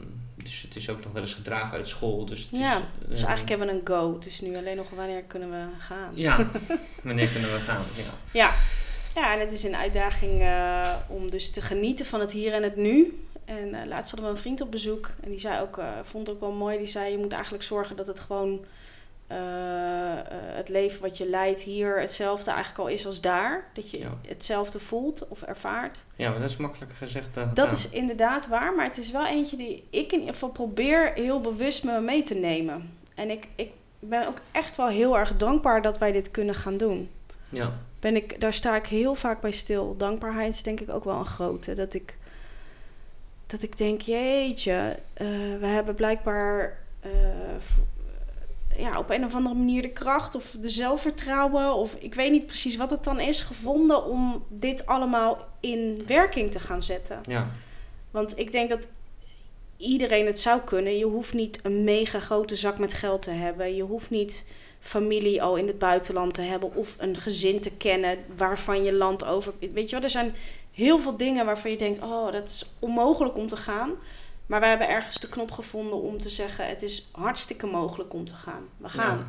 dus 0.43 0.63
het 0.63 0.77
is 0.77 0.91
ook 0.91 1.05
nog 1.05 1.13
wel 1.13 1.23
eens 1.23 1.35
gedragen 1.35 1.71
uit 1.77 1.89
school. 1.89 2.25
Dus, 2.27 2.41
het 2.51 2.61
Ja, 2.61 2.77
is, 2.77 2.83
dus 3.09 3.21
eh, 3.21 3.27
eigenlijk 3.29 3.49
hebben 3.49 3.67
we 3.67 3.73
een 3.81 3.87
go. 4.03 4.15
Het 4.15 4.27
is 4.27 4.41
nu 4.41 4.57
alleen 4.57 4.77
nog 4.77 4.91
wanneer 4.91 5.23
kunnen 5.23 5.51
we 5.51 5.65
gaan. 5.79 6.11
Ja, 6.15 6.37
wanneer 7.05 7.29
kunnen 7.29 7.53
we 7.53 7.61
gaan? 7.61 7.83
Ja. 7.97 8.05
Ja, 8.33 8.51
ja 9.15 9.33
en 9.35 9.41
het 9.41 9.53
is 9.53 9.63
een 9.65 9.77
uitdaging 9.77 10.43
eh, 10.43 10.93
om 11.09 11.31
dus 11.31 11.51
te 11.51 11.61
genieten 11.61 12.07
van 12.07 12.21
het 12.21 12.33
hier 12.33 12.53
en 12.53 12.63
het 12.63 12.77
nu. 12.77 13.25
En 13.45 13.75
eh, 13.75 13.87
laatst 13.87 14.11
hadden 14.11 14.31
we 14.31 14.37
een 14.37 14.43
vriend 14.43 14.61
op 14.61 14.71
bezoek. 14.71 15.11
En 15.23 15.31
die 15.31 15.39
zei 15.41 15.61
ook, 15.63 15.79
eh, 15.79 15.89
vond 16.03 16.27
het 16.27 16.37
ook 16.37 16.43
wel 16.43 16.53
mooi. 16.53 16.79
Die 16.79 16.87
zei, 16.87 17.11
je 17.11 17.19
moet 17.19 17.33
eigenlijk 17.33 17.63
zorgen 17.65 17.97
dat 17.97 18.07
het 18.07 18.21
gewoon... 18.21 18.65
eh, 19.27 19.37
het 20.33 20.69
leven 20.69 21.01
wat 21.03 21.19
je 21.19 21.29
leidt 21.29 21.63
hier 21.63 22.01
hetzelfde 22.01 22.51
eigenlijk 22.51 22.79
al 22.79 22.87
is 22.89 23.07
als 23.07 23.21
daar. 23.21 23.65
Dat 23.75 23.91
je 23.91 23.99
Ja. 23.99 24.19
hetzelfde 24.29 24.79
voelt 24.79 25.29
of 25.29 25.43
ervaart. 25.43 26.05
ja, 26.17 26.31
maar 26.31 26.41
dat 26.41 26.51
is 26.51 26.57
makkelijker 26.57 26.97
gezegd 26.97 27.35
dan 27.35 27.51
Dat 27.55 27.73
is 27.73 27.89
inderdaad 27.91 28.49
waar, 28.49 28.75
maar 28.75 28.85
het 28.85 28.99
is 28.99 29.11
wel 29.11 29.27
eentje 29.27 29.57
die 29.57 29.85
ik 29.91 30.13
in 30.13 30.19
ieder 30.19 30.33
geval 30.35 30.49
probeer 30.49 31.13
heel 31.15 31.41
bewust 31.41 31.85
me 31.85 32.01
mee 32.01 32.23
te 32.23 32.35
nemen. 32.35 32.99
En 33.15 33.31
ik, 33.31 33.49
ik 33.57 33.71
ben 33.99 34.27
ook 34.29 34.39
echt 34.53 34.77
wel 34.77 34.89
heel 34.89 35.19
erg 35.19 35.37
dankbaar 35.37 35.83
dat 35.83 35.99
wij 35.99 36.13
dit 36.13 36.31
kunnen 36.31 36.55
gaan 36.55 36.77
doen. 36.77 37.11
Ja. 37.49 37.73
Ben 38.01 38.17
ik, 38.17 38.41
daar 38.41 38.53
sta 38.53 38.77
ik 38.77 38.87
heel 38.87 39.15
vaak 39.15 39.41
bij 39.41 39.53
stil. 39.53 39.97
Dankbaarheid 39.97 40.55
is 40.55 40.63
denk 40.63 40.81
ik 40.81 40.91
ook 40.91 41.05
wel 41.05 41.19
een 41.19 41.27
grote. 41.27 41.75
Dat 41.75 41.95
ik, 41.95 42.17
dat 43.55 43.63
ik 43.63 43.79
denk, 43.79 44.01
jeetje, 44.01 44.99
eh, 45.13 45.27
we 45.61 45.67
hebben 45.67 45.95
blijkbaar 45.95 46.79
eh, 47.01 47.11
ja, 48.77 48.99
op 48.99 49.11
een 49.11 49.25
of 49.25 49.35
andere 49.35 49.55
manier 49.55 49.83
de 49.83 49.93
kracht 49.93 50.35
of 50.35 50.57
de 50.61 50.69
zelfvertrouwen, 50.69 51.75
of 51.75 51.95
ik 51.95 52.15
weet 52.15 52.31
niet 52.31 52.47
precies 52.47 52.77
wat 52.77 52.91
het 52.91 53.05
dan 53.05 53.21
is, 53.21 53.41
gevonden 53.41 54.05
om 54.05 54.45
dit 54.49 54.87
allemaal 54.87 55.47
in 55.61 56.03
werking 56.07 56.51
te 56.51 56.61
gaan 56.61 56.83
zetten. 56.83 57.21
Ja. 57.27 57.51
Want 58.11 58.39
ik 58.39 58.53
denk 58.53 58.71
dat 58.71 58.89
iedereen 59.77 60.27
het 60.27 60.41
zou 60.41 60.61
kunnen. 60.61 60.99
Je 60.99 61.05
hoeft 61.05 61.35
niet 61.35 61.61
een 61.63 61.85
mega 61.85 62.21
grote 62.21 62.57
zak 62.57 62.79
met 62.79 62.93
geld 62.93 63.21
te 63.21 63.31
hebben. 63.31 63.75
Je 63.75 63.83
hoeft 63.83 64.11
niet 64.11 64.47
familie 64.81 65.43
al 65.43 65.57
in 65.57 65.67
het 65.67 65.79
buitenland 65.79 66.35
te 66.35 66.43
hebben 66.43 66.75
of 66.75 66.95
een 66.99 67.17
gezin 67.17 67.61
te 67.61 67.77
kennen 67.77 68.19
waarvan 68.37 68.83
je 68.83 68.93
land 68.93 69.25
over. 69.25 69.53
Weet 69.59 69.91
je 69.91 69.97
wel, 69.97 70.05
er 70.05 70.11
zijn 70.11 70.35
heel 70.75 70.99
veel 71.01 71.17
dingen 71.17 71.47
waarvan 71.47 71.71
je 71.71 71.77
denkt: 71.77 72.03
oh, 72.03 72.33
dat 72.33 72.49
is 72.49 72.67
onmogelijk 72.79 73.37
om 73.37 73.47
te 73.49 73.57
gaan. 73.57 73.91
Maar 74.47 74.61
wij 74.61 74.69
hebben 74.69 74.89
ergens 74.89 75.21
de 75.21 75.29
knop 75.29 75.51
gevonden 75.51 76.01
om 76.03 76.19
te 76.19 76.31
zeggen: 76.31 76.69
het 76.69 76.83
is 76.83 77.09
hartstikke 77.13 77.67
mogelijk 77.67 78.15
om 78.15 78.25
te 78.25 78.35
gaan. 78.37 78.63
We 78.77 78.89
gaan. 78.89 79.19
Ja. 79.19 79.27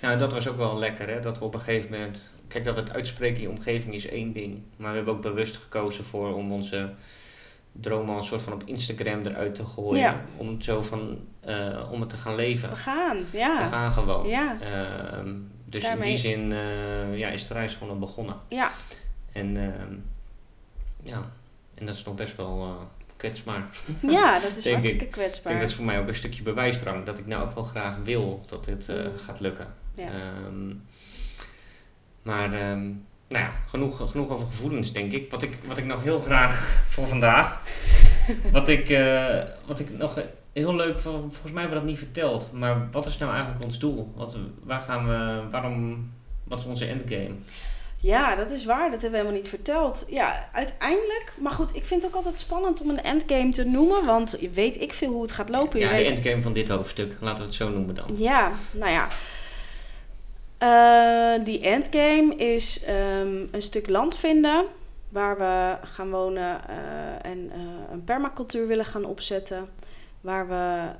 Nou, 0.00 0.12
en 0.12 0.18
dat 0.18 0.32
was 0.32 0.48
ook 0.48 0.56
wel 0.56 0.78
lekker, 0.78 1.08
hè? 1.08 1.20
Dat 1.20 1.38
we 1.38 1.44
op 1.44 1.54
een 1.54 1.60
gegeven 1.60 1.90
moment... 1.90 2.30
Kijk, 2.48 2.64
dat 2.64 2.74
we 2.74 2.80
het 2.80 2.92
uitspreken 2.94 3.36
in 3.36 3.42
je 3.42 3.48
omgeving 3.56 3.94
is 3.94 4.06
één 4.08 4.32
ding. 4.32 4.62
Maar 4.76 4.90
we 4.90 4.96
hebben 4.96 5.14
ook 5.14 5.22
bewust 5.22 5.56
gekozen 5.56 6.04
voor 6.04 6.34
om 6.34 6.52
onze 6.52 6.94
dromen 7.72 8.12
al 8.12 8.18
een 8.18 8.24
soort 8.24 8.42
van 8.42 8.52
op 8.52 8.62
Instagram 8.64 9.26
eruit 9.26 9.54
te 9.54 9.64
gooien. 9.66 10.00
Ja. 10.00 10.24
Om 10.36 10.48
het 10.48 10.64
zo 10.64 10.82
van... 10.82 11.18
eh, 11.40 11.88
om 11.90 12.00
het 12.00 12.08
te 12.08 12.16
gaan 12.16 12.34
leven. 12.34 12.68
We 12.70 12.76
gaan, 12.76 13.18
ja. 13.30 13.62
We 13.64 13.68
gaan 13.68 13.92
gewoon. 13.92 14.28
Ja. 14.28 14.58
Ehm, 14.60 15.34
dus 15.64 15.84
in 15.84 16.00
die 16.00 16.16
zin 16.16 16.52
eh, 16.52 17.18
ja, 17.18 17.28
is 17.28 17.46
de 17.46 17.54
reis 17.54 17.74
gewoon 17.74 17.92
al 17.92 17.98
begonnen. 17.98 18.36
Ja, 18.48 18.70
En 19.32 19.56
ehm, 19.56 19.94
ja, 21.02 21.30
en 21.74 21.86
dat 21.86 21.94
is 21.94 22.04
nog 22.04 22.14
best 22.14 22.36
wel 22.36 22.62
eh 22.62 22.86
kwetsbaar. 23.16 23.62
ja, 24.02 24.40
dat 24.40 24.56
is 24.56 24.70
hartstikke 24.72 25.04
Ik 25.04 25.10
kwetsbaar. 25.10 25.46
denk 25.48 25.60
dat 25.60 25.68
is 25.70 25.76
voor 25.76 25.84
mij 25.84 25.98
ook 25.98 26.08
een 26.08 26.14
stukje 26.14 26.42
bewijsdrang. 26.42 27.04
Dat 27.04 27.18
ik 27.18 27.26
nou 27.26 27.42
ook 27.44 27.54
wel 27.54 27.64
graag 27.64 27.96
wil 28.02 28.44
dat 28.48 28.64
dit 28.64 28.88
eh, 28.88 28.96
Mm. 29.04 29.18
gaat 29.18 29.40
lukken. 29.40 29.66
Ja. 29.94 30.04
Ehm, 30.06 30.74
maar 32.22 32.52
ehm, 32.52 32.84
nou 33.28 33.44
ja, 33.44 33.50
genoeg, 33.66 34.10
genoeg 34.10 34.28
over 34.30 34.46
gevoelens, 34.46 34.92
denk 34.92 35.12
ik. 35.12 35.30
Wat 35.30 35.42
ik, 35.42 35.58
wat 35.66 35.78
ik 35.78 35.84
nog 35.84 36.02
heel 36.02 36.20
graag 36.20 36.58
voor 36.92 37.06
vandaag. 37.06 37.60
wat, 38.52 38.68
ik, 38.68 38.88
eh, 38.88 39.42
wat 39.66 39.80
ik 39.80 39.98
nog 39.98 40.18
heel 40.52 40.74
leuk 40.74 40.98
vond, 40.98 41.32
volgens 41.32 41.52
mij 41.52 41.62
hebben 41.62 41.80
we 41.80 41.84
dat 41.86 41.94
niet 41.94 41.98
verteld. 42.04 42.52
Maar 42.52 42.90
wat 42.90 43.06
is 43.06 43.18
nou 43.18 43.30
eigenlijk 43.32 43.62
ons 43.64 43.78
doel? 43.78 44.12
Wat, 44.16 44.36
waar 44.62 44.80
gaan 44.80 45.06
we, 45.08 45.50
waarom, 45.50 46.10
wat 46.44 46.58
is 46.58 46.64
onze 46.64 46.86
endgame? 46.86 47.34
Ja, 48.00 48.34
dat 48.34 48.50
is 48.50 48.64
waar. 48.64 48.90
Dat 48.90 49.02
hebben 49.02 49.10
we 49.10 49.16
helemaal 49.16 49.40
niet 49.40 49.48
verteld. 49.48 50.04
Ja, 50.08 50.48
uiteindelijk. 50.52 51.32
Maar 51.38 51.52
goed, 51.52 51.76
ik 51.76 51.84
vind 51.84 52.02
het 52.02 52.10
ook 52.10 52.16
altijd 52.16 52.38
spannend 52.38 52.80
om 52.80 52.90
een 52.90 53.02
endgame 53.02 53.50
te 53.50 53.64
noemen. 53.64 54.04
Want 54.04 54.38
weet 54.52 54.80
ik 54.80 54.92
veel 54.92 55.12
hoe 55.12 55.22
het 55.22 55.32
gaat 55.32 55.48
lopen. 55.48 55.78
Je 55.78 55.84
Ja, 55.84 55.90
de 55.90 55.96
weet... 55.96 56.08
endgame 56.08 56.42
van 56.42 56.52
dit 56.52 56.68
hoofdstuk. 56.68 57.16
Laten 57.20 57.38
we 57.38 57.44
het 57.44 57.54
zo 57.54 57.68
noemen 57.68 57.94
dan. 57.94 58.04
Ja, 58.16 58.52
nou 58.72 58.90
ja. 58.90 59.08
Eh, 60.58 61.44
die 61.44 61.60
endgame 61.60 62.34
is 62.34 62.84
ehm, 62.84 63.46
een 63.50 63.62
stuk 63.62 63.88
land 63.88 64.16
vinden. 64.16 64.64
Waar 65.08 65.38
we 65.38 65.86
gaan 65.86 66.10
wonen 66.10 66.68
eh, 66.68 67.30
en 67.30 67.50
eh, 67.52 67.60
een 67.90 68.04
permacultuur 68.04 68.66
willen 68.66 68.84
gaan 68.84 69.04
opzetten. 69.04 69.68
Waar 70.20 70.48
we. 70.48 70.90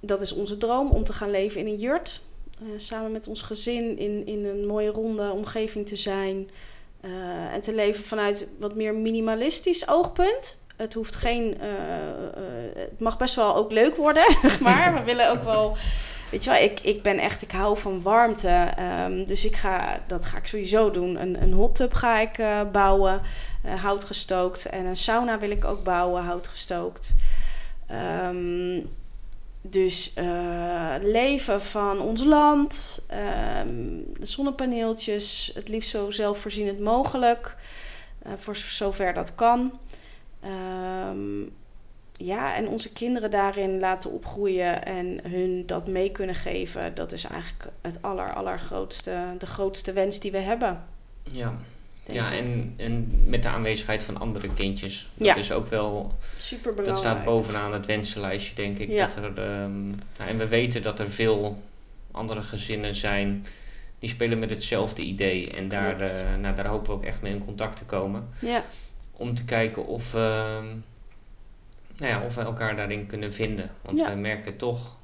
Dat 0.00 0.20
is 0.20 0.32
onze 0.32 0.56
droom 0.56 0.88
om 0.88 1.04
te 1.04 1.12
gaan 1.12 1.30
leven 1.30 1.60
in 1.60 1.66
een 1.66 1.78
jurt. 1.78 2.20
Eh, 2.60 2.66
samen 2.76 3.12
met 3.12 3.28
ons 3.28 3.42
gezin 3.42 3.98
in, 3.98 4.26
in 4.26 4.44
een 4.44 4.66
mooie 4.66 4.90
ronde 4.90 5.30
omgeving 5.30 5.86
te 5.88 5.96
zijn. 5.96 6.50
Eh, 7.00 7.54
en 7.54 7.60
te 7.60 7.74
leven 7.74 8.04
vanuit 8.04 8.48
wat 8.58 8.74
meer 8.74 8.94
minimalistisch 8.94 9.88
oogpunt. 9.88 10.58
Het 10.76 10.94
hoeft 10.94 11.16
geen. 11.16 11.60
eh, 11.60 11.68
het 12.74 13.00
mag 13.00 13.18
best 13.18 13.34
wel 13.34 13.56
ook 13.56 13.72
leuk 13.72 13.96
worden, 13.96 14.24
maar. 14.60 14.94
We 14.94 15.02
willen 15.04 15.30
ook 15.30 15.42
wel. 15.42 15.76
Weet 16.30 16.44
je 16.44 16.50
wel, 16.50 16.62
ik, 16.62 16.80
ik 16.80 17.02
ben 17.02 17.18
echt, 17.18 17.42
ik 17.42 17.50
hou 17.50 17.78
van 17.78 18.02
warmte. 18.02 18.48
ehm, 18.76 19.24
dus 19.26 19.44
ik 19.44 19.56
ga, 19.56 20.02
dat 20.06 20.24
ga 20.24 20.36
ik 20.36 20.46
sowieso 20.46 20.90
doen. 20.90 21.20
Een, 21.20 21.42
een 21.42 21.52
hot 21.52 21.74
tub 21.74 21.92
ga 21.94 22.18
ik 22.20 22.38
bouwen, 22.72 23.20
eh, 23.62 23.82
houtgestookt. 23.82 24.66
En 24.66 24.84
een 24.84 24.96
sauna 24.96 25.38
wil 25.38 25.50
ik 25.50 25.64
ook 25.64 25.84
bouwen, 25.84 26.22
houtgestookt. 26.22 27.14
Ehm, 27.86 28.80
dus 29.70 30.14
eh, 30.14 30.94
leven 31.00 31.62
van 31.62 32.00
ons 32.00 32.24
land, 32.24 33.00
ehm, 33.06 34.00
de 34.18 34.26
zonnepaneeltjes, 34.26 35.50
het 35.54 35.68
liefst 35.68 35.90
zo 35.90 36.10
zelfvoorzienend 36.10 36.80
mogelijk, 36.80 37.56
eh, 38.22 38.32
voor 38.36 38.56
zover 38.56 39.14
dat 39.14 39.34
kan. 39.34 39.78
Ehm, 40.40 41.42
ja, 42.16 42.54
en 42.54 42.68
onze 42.68 42.92
kinderen 42.92 43.30
daarin 43.30 43.78
laten 43.78 44.10
opgroeien 44.10 44.84
en 44.84 45.20
hun 45.30 45.66
dat 45.66 45.86
mee 45.86 46.10
kunnen 46.10 46.34
geven, 46.34 46.94
dat 46.94 47.12
is 47.12 47.24
eigenlijk 47.24 47.72
het 47.80 48.02
aller, 48.02 48.34
allergrootste, 48.34 49.34
de 49.38 49.46
grootste 49.46 49.92
wens 49.92 50.20
die 50.20 50.32
we 50.32 50.38
hebben. 50.38 50.84
Ja, 51.22 51.54
ja 52.12 52.32
en, 52.32 52.74
en 52.76 53.22
met 53.26 53.42
de 53.42 53.48
aanwezigheid 53.48 54.04
van 54.04 54.16
andere 54.18 54.54
kindjes. 54.54 55.10
Dat 55.14 55.26
Ja. 55.26 55.36
is 55.36 55.52
ook 55.52 55.66
wel 55.66 56.14
Super 56.38 56.84
Dat 56.84 56.98
staat 56.98 57.24
bovenaan 57.24 57.72
het 57.72 57.86
wensenlijstje, 57.86 58.54
denk 58.54 58.78
ik. 58.78 58.88
Ja. 58.90 59.06
Dat 59.06 59.16
er, 59.16 59.24
ehm, 59.38 59.86
nou, 59.88 60.28
en 60.28 60.38
we 60.38 60.48
weten 60.48 60.82
dat 60.82 61.00
er 61.00 61.10
veel 61.10 61.62
andere 62.10 62.42
gezinnen 62.42 62.94
zijn 62.94 63.46
die 63.98 64.08
spelen 64.08 64.38
met 64.38 64.50
hetzelfde 64.50 65.02
idee. 65.02 65.50
En 65.50 65.68
daar, 65.68 66.00
eh, 66.00 66.36
nou, 66.40 66.54
daar 66.54 66.66
hopen 66.66 66.86
we 66.86 66.92
ook 66.92 67.04
echt 67.04 67.22
mee 67.22 67.32
in 67.32 67.44
contact 67.44 67.76
te 67.76 67.84
komen. 67.84 68.28
Ja, 68.40 68.64
Om 69.12 69.34
te 69.34 69.44
kijken 69.44 69.86
of, 69.86 70.14
ehm, 70.14 70.64
nou 71.96 72.12
ja, 72.12 72.22
of 72.24 72.34
we 72.34 72.40
elkaar 72.40 72.76
daarin 72.76 73.06
kunnen 73.06 73.32
vinden. 73.32 73.70
Want 73.82 74.00
wij 74.02 74.16
merken 74.16 74.56
toch, 74.56 74.96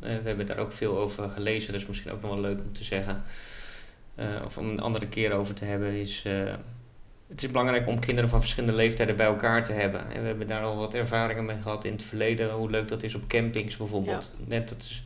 eh, 0.00 0.08
we 0.16 0.28
hebben 0.28 0.46
daar 0.46 0.58
ook 0.58 0.72
veel 0.72 0.98
over 0.98 1.28
gelezen, 1.30 1.72
dus 1.72 1.86
misschien 1.86 2.12
ook 2.12 2.20
nog 2.22 2.30
wel 2.30 2.40
leuk 2.40 2.60
om 2.60 2.72
te 2.72 2.84
zeggen. 2.84 3.22
Eh, 4.14 4.26
of 4.44 4.58
om 4.58 4.68
een 4.68 4.80
andere 4.80 5.08
keer 5.08 5.32
over 5.32 5.54
te 5.54 5.64
hebben, 5.64 5.92
is. 5.92 6.24
eh, 6.24 6.52
het 7.28 7.42
is 7.42 7.48
belangrijk 7.48 7.86
om 7.88 7.98
kinderen 7.98 8.30
van 8.30 8.40
verschillende 8.40 8.76
leeftijden 8.76 9.16
bij 9.16 9.26
elkaar 9.26 9.64
te 9.64 9.72
hebben. 9.72 10.10
En 10.10 10.20
we 10.20 10.26
hebben 10.26 10.46
daar 10.46 10.62
al 10.62 10.76
wat 10.76 10.94
ervaringen 10.94 11.44
mee 11.44 11.56
gehad 11.62 11.84
in 11.84 11.92
het 11.92 12.02
verleden. 12.02 12.50
Hoe 12.50 12.70
leuk 12.70 12.88
dat 12.88 13.02
is 13.02 13.14
op 13.14 13.26
campings 13.26 13.76
bijvoorbeeld. 13.76 14.34
Net 14.46 14.68
dat, 14.68 14.78
is, 14.82 15.04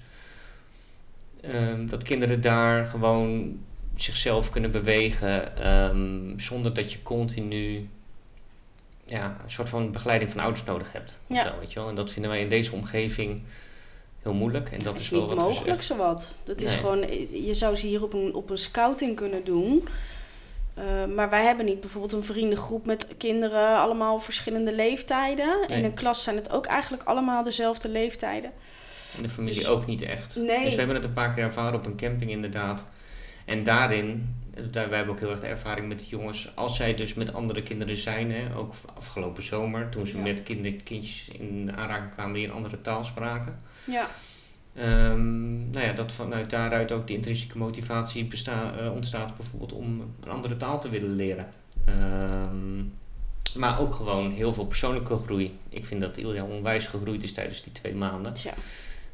ehm, 1.43 1.87
dat 1.87 2.03
kinderen 2.03 2.41
daar 2.41 2.87
gewoon 2.87 3.59
zichzelf 3.95 4.51
kunnen 4.51 4.71
bewegen. 4.71 5.57
ehm, 5.59 6.39
zonder 6.39 6.75
dat 6.75 6.93
je 6.93 7.03
continu 7.03 7.89
ja, 9.05 9.37
een 9.45 9.51
soort 9.51 9.69
van 9.69 9.93
begeleiding 9.93 10.31
van 10.31 10.41
ouders 10.41 10.65
nodig 10.65 10.93
hebt. 10.93 11.15
Ja. 11.27 11.47
Zo, 11.47 11.59
weet 11.59 11.73
je 11.73 11.79
wel? 11.79 11.89
En 11.89 11.95
dat 11.95 12.11
vinden 12.13 12.31
wij 12.31 12.41
in 12.41 12.49
deze 12.49 12.73
omgeving 12.73 13.43
heel 14.27 14.35
moeilijk. 14.35 14.71
En 14.71 14.79
dat 14.79 14.97
is, 14.97 15.03
is 15.03 15.09
wel 15.09 15.21
niet 15.21 15.29
wat 15.29 15.39
mogelijk 15.39 15.83
zowat. 15.83 16.35
Dat 16.45 16.61
is 16.61 16.75
gewoon, 16.75 17.01
je 17.45 17.55
zou 17.55 17.77
ze 17.77 17.87
hier 17.87 18.03
op 18.03 18.13
een, 18.13 18.35
op 18.35 18.51
een 18.51 18.59
scouting 18.59 19.17
kunnen 19.17 19.45
doen. 19.45 19.89
Eh, 20.75 21.05
maar 21.15 21.31
wij 21.31 21.45
hebben 21.45 21.65
niet 21.65 21.81
bijvoorbeeld 21.81 22.13
een 22.13 22.23
vriendengroep 22.23 22.87
met 22.87 23.09
kinderen, 23.17 23.79
allemaal 23.79 24.19
verschillende 24.19 24.73
leeftijden. 24.75 25.59
Nee. 25.67 25.79
In 25.79 25.85
een 25.85 25.95
klas 25.95 26.23
zijn 26.23 26.37
het 26.37 26.51
ook 26.51 26.67
eigenlijk 26.67 27.03
allemaal 27.03 27.45
dezelfde 27.45 27.89
leeftijden. 27.89 28.51
En 29.17 29.23
de 29.23 29.29
familie 29.29 29.55
Dus- 29.55 29.69
ook 29.69 29.87
niet 29.87 30.03
echt. 30.03 30.37
Nee. 30.37 30.65
Dus 30.65 30.73
we 30.73 30.79
hebben 30.79 30.97
het 30.97 31.05
een 31.05 31.13
paar 31.13 31.35
keer 31.35 31.45
ervaren 31.45 31.79
op 31.79 31.87
een 31.87 31.97
camping 31.97 32.31
inderdaad. 32.31 32.87
En 33.45 33.63
daarin, 33.63 34.37
daar, 34.71 34.89
wij 34.89 34.97
hebben 34.97 35.15
ook 35.15 35.21
heel 35.21 35.31
erg 35.31 35.41
de 35.41 35.47
ervaring 35.47 35.89
met 35.89 35.99
de 35.99 36.07
jongens. 36.09 36.53
Als 36.55 36.77
zij 36.77 36.95
dus 36.95 37.15
met 37.15 37.33
andere 37.35 37.63
kinderen 37.63 37.97
zijn, 37.97 38.31
hè, 38.33 38.57
ook 38.57 38.75
afgelopen 38.95 39.43
zomer, 39.43 39.89
toen 39.89 40.07
ze 40.07 40.17
Ja. 40.17 40.23
met 40.23 40.43
kinder, 40.43 40.73
kindjes 40.75 41.29
in 41.29 41.73
aanraking 41.77 42.13
kwamen 42.13 42.35
die 42.35 42.45
een 42.47 42.53
andere 42.53 42.81
taal 42.81 43.05
spraken. 43.05 43.61
Ja, 43.85 44.07
Ehm, 44.75 45.71
nou 45.71 45.85
ja, 45.87 45.93
dat 45.93 46.13
vanuit 46.13 46.51
daaruit 46.51 46.93
ook 46.93 47.07
de 47.07 47.13
intrinsieke 47.15 47.59
motivatie 47.59 48.25
besta- 48.27 48.75
eh, 48.79 48.93
ontstaat 48.95 49.35
bijvoorbeeld 49.37 49.73
om 49.73 50.01
een 50.23 50.31
andere 50.31 50.57
taal 50.57 50.81
te 50.81 50.89
willen 50.89 51.15
leren. 51.15 51.47
Ehm, 51.85 52.83
maar 53.59 53.81
ook 53.81 53.95
gewoon 53.95 54.31
heel 54.33 54.55
veel 54.55 54.67
persoonlijke 54.67 55.19
groei. 55.19 55.59
Ik 55.69 55.87
vind 55.87 56.01
dat 56.01 56.17
Ilja 56.17 56.45
onwijs 56.45 56.87
gegroeid 56.87 57.23
is 57.23 57.33
tijdens 57.33 57.63
die 57.63 57.73
twee 57.73 57.95
maanden. 57.95 58.35
tja. 58.35 58.53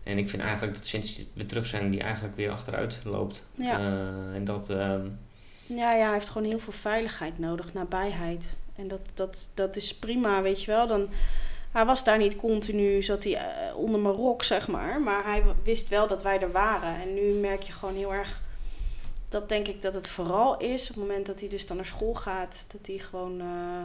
En 0.03 0.19
ik 0.19 0.29
vind 0.29 0.43
eigenlijk 0.43 0.75
dat 0.75 0.87
sinds 0.87 1.25
we 1.33 1.47
terug 1.47 1.67
zijn, 1.67 1.91
die 1.91 2.01
eigenlijk 2.01 2.37
weer 2.37 2.51
achteruit 2.51 3.01
loopt. 3.05 3.47
Ja. 3.55 3.79
Eh, 3.79 4.35
en 4.35 4.45
dat, 4.45 4.71
ehm, 4.71 5.07
Ja, 5.77 5.93
ja, 5.93 6.05
hij 6.05 6.13
heeft 6.13 6.29
gewoon 6.29 6.49
heel 6.49 6.59
veel 6.59 6.73
veiligheid 6.73 7.39
nodig, 7.39 7.73
nabijheid. 7.73 8.57
En 8.77 8.89
dat, 8.89 9.01
dat, 9.15 9.51
dat 9.55 9.77
is 9.77 9.95
prima, 9.95 10.43
weet 10.43 10.63
je 10.63 10.71
wel. 10.71 10.87
Dan, 10.87 11.09
hij 11.73 11.85
was 11.85 12.05
daar 12.05 12.19
niet 12.19 12.37
continu, 12.37 13.03
zat 13.03 13.25
hij 13.25 13.37
eh, 13.37 13.77
onder 13.77 14.01
mijn 14.01 14.15
rok, 14.15 14.43
zeg 14.43 14.69
maar. 14.69 15.01
Maar 15.01 15.25
hij 15.25 15.43
wist 15.63 15.89
wel 15.89 16.07
dat 16.07 16.23
wij 16.23 16.41
er 16.41 16.53
waren. 16.53 17.01
En 17.01 17.15
nu 17.15 17.33
merk 17.33 17.63
je 17.63 17.73
gewoon 17.73 17.95
heel 17.95 18.15
erg... 18.15 18.41
Dat 19.29 19.49
denk 19.49 19.69
ik 19.69 19.83
dat 19.83 19.95
het 19.95 20.09
vooral 20.09 20.57
is, 20.57 20.91
op 20.91 20.97
het 20.97 21.05
moment 21.05 21.27
dat 21.27 21.41
hij 21.41 21.49
dus 21.49 21.67
dan 21.67 21.77
naar 21.77 21.87
school 21.87 22.15
gaat... 22.15 22.65
dat 22.69 22.87
hij 22.87 22.99
gewoon, 22.99 23.41
eh, 23.41 23.83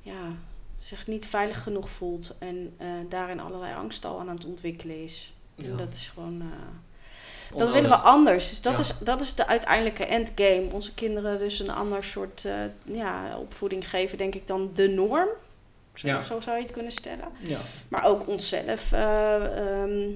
ja, 0.00 0.32
zich 0.76 1.06
niet 1.06 1.26
veilig 1.26 1.62
genoeg 1.62 1.90
voelt. 1.90 2.36
En 2.38 2.74
eh, 2.76 2.88
daarin 3.08 3.40
allerlei 3.40 3.74
angst 3.74 4.04
al 4.04 4.20
aan 4.20 4.28
het 4.28 4.44
ontwikkelen 4.44 5.02
is. 5.02 5.34
Ja. 5.54 5.64
En 5.64 5.76
dat 5.76 5.94
is 5.94 6.08
gewoon... 6.08 6.42
Dat 7.56 7.70
willen 7.72 7.90
we 7.90 7.96
anders. 7.96 8.48
Dus 8.48 8.60
dat, 8.60 8.72
Ja. 8.72 8.78
is, 8.78 8.92
dat 9.00 9.22
is 9.22 9.34
de 9.34 9.46
uiteindelijke 9.46 10.04
endgame. 10.06 10.68
Onze 10.72 10.94
kinderen 10.94 11.38
dus 11.38 11.58
een 11.60 11.70
ander 11.70 12.04
soort 12.04 12.44
eh, 12.44 12.54
ja, 12.82 13.38
opvoeding 13.38 13.88
geven, 13.88 14.18
denk 14.18 14.34
ik, 14.34 14.46
dan 14.46 14.70
de 14.74 14.88
norm. 14.88 15.28
Zo, 15.94 16.06
Ja. 16.08 16.20
zo 16.20 16.40
zou 16.40 16.56
je 16.56 16.62
het 16.62 16.72
kunnen 16.72 16.92
stellen. 16.92 17.28
Ja. 17.40 17.58
Maar 17.88 18.04
ook 18.04 18.28
onszelf. 18.28 18.92
eh, 18.92 19.80
ehm, 19.82 20.10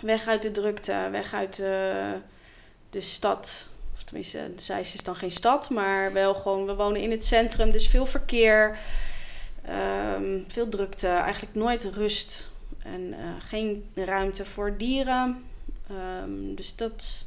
weg 0.00 0.26
uit 0.28 0.42
de 0.42 0.50
drukte, 0.50 1.08
weg 1.10 1.34
uit 1.34 1.56
de, 1.56 2.12
de 2.90 3.00
stad. 3.00 3.68
Of 3.94 4.02
tenminste, 4.02 4.52
Zeist 4.56 4.94
is 4.94 5.02
dan 5.02 5.16
geen 5.16 5.30
stad, 5.30 5.70
maar 5.70 6.12
wel 6.12 6.34
gewoon, 6.34 6.66
we 6.66 6.74
wonen 6.74 7.00
in 7.00 7.10
het 7.10 7.24
centrum, 7.24 7.70
dus 7.70 7.88
veel 7.88 8.06
verkeer, 8.06 8.78
ehm, 9.62 10.40
veel 10.48 10.68
drukte, 10.68 11.08
eigenlijk 11.08 11.54
nooit 11.54 11.84
rust 11.84 12.50
en 12.82 13.12
eh, 13.12 13.18
geen 13.38 13.90
ruimte 13.94 14.44
voor 14.44 14.76
dieren. 14.76 15.44
Ehm, 15.88 16.54
dus 16.54 16.76
dat 16.76 17.24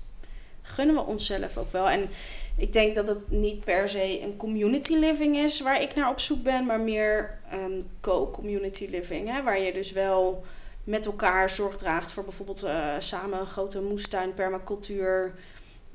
gunnen 0.61 0.95
we 0.95 1.01
onszelf 1.01 1.57
ook 1.57 1.71
wel. 1.71 1.89
En 1.89 2.09
ik 2.57 2.73
denk 2.73 2.95
dat 2.95 3.07
het 3.07 3.31
niet 3.31 3.63
per 3.63 3.89
se 3.89 4.21
een 4.21 4.37
community 4.37 4.93
living 4.93 5.37
is 5.37 5.61
waar 5.61 5.81
ik 5.81 5.95
naar 5.95 6.09
op 6.09 6.19
zoek 6.19 6.43
ben, 6.43 6.65
maar 6.65 6.79
meer 6.79 7.39
een 7.51 7.89
co-community 8.01 8.87
living. 8.89 9.27
Hè, 9.27 9.43
waar 9.43 9.59
je 9.59 9.73
dus 9.73 9.91
wel 9.91 10.43
met 10.83 11.05
elkaar 11.05 11.49
zorg 11.49 11.75
draagt 11.75 12.11
voor 12.11 12.23
bijvoorbeeld 12.23 12.63
eh, 12.63 12.95
samen 12.99 13.39
een 13.39 13.47
grote 13.47 13.81
moestuin, 13.81 14.33
permacultuur 14.33 15.33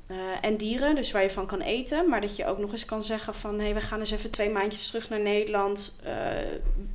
eh, 0.07 0.17
en 0.41 0.57
dieren. 0.57 0.95
Dus 0.95 1.11
waar 1.11 1.21
je 1.21 1.29
van 1.29 1.45
kan 1.45 1.61
eten. 1.61 2.09
Maar 2.09 2.21
dat 2.21 2.35
je 2.35 2.45
ook 2.45 2.57
nog 2.57 2.71
eens 2.71 2.85
kan 2.85 3.03
zeggen 3.03 3.35
van... 3.35 3.59
hé, 3.59 3.63
hey, 3.63 3.73
we 3.73 3.81
gaan 3.81 3.99
eens 3.99 4.11
even 4.11 4.31
twee 4.31 4.49
maandjes 4.49 4.87
terug 4.87 5.09
naar 5.09 5.19
Nederland. 5.19 5.99
Eh, 6.03 6.37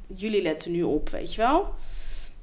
jullie 0.06 0.42
letten 0.42 0.70
nu 0.70 0.82
op, 0.82 1.08
weet 1.08 1.34
je 1.34 1.40
wel. 1.40 1.74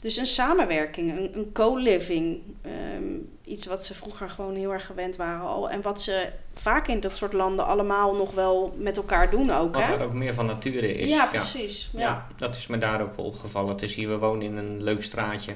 Dus 0.02 0.18
een 0.18 0.26
samenwerking, 0.26 1.18
een, 1.18 1.38
een 1.38 1.52
co-living. 1.52 2.42
Ehm, 2.62 3.04
iets 3.44 3.66
wat 3.66 3.86
ze 3.86 3.94
vroeger 3.94 4.30
gewoon 4.30 4.56
heel 4.56 4.72
erg 4.72 4.86
gewend 4.86 5.16
waren 5.16 5.48
al. 5.48 5.70
En 5.70 5.82
wat 5.82 6.02
ze 6.02 6.32
vaak 6.54 6.88
in 6.88 7.00
dat 7.00 7.18
soort 7.18 7.34
landen 7.34 7.66
allemaal 7.66 8.16
nog 8.16 8.32
wel 8.34 8.76
met 8.78 8.98
elkaar 8.98 9.32
doen 9.32 9.50
ook, 9.52 9.74
Wat 9.74 9.88
hè? 9.88 9.94
er 9.94 10.04
ook 10.04 10.14
meer 10.14 10.34
van 10.34 10.46
nature 10.46 10.92
is. 10.92 11.10
ja, 11.10 11.26
precies. 11.26 11.90
Ja. 11.94 12.00
Ja. 12.00 12.28
dat 12.36 12.56
is 12.56 12.68
me 12.68 12.78
daar 12.78 13.02
ook 13.02 13.16
wel 13.16 13.26
opgevallen. 13.26 13.70
Het 13.70 13.82
is 13.82 13.96
hier, 13.96 14.10
we 14.10 14.18
wonen 14.18 14.46
in 14.46 14.58
een 14.58 14.84
leuk 14.84 15.04
straatje. 15.04 15.56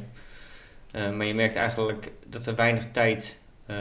Eh, 0.91 1.11
maar 1.11 1.25
je 1.25 1.33
merkt 1.33 1.55
eigenlijk 1.55 2.11
dat 2.27 2.45
er 2.45 2.55
weinig 2.55 2.91
tijd 2.91 3.39
eh, 3.65 3.75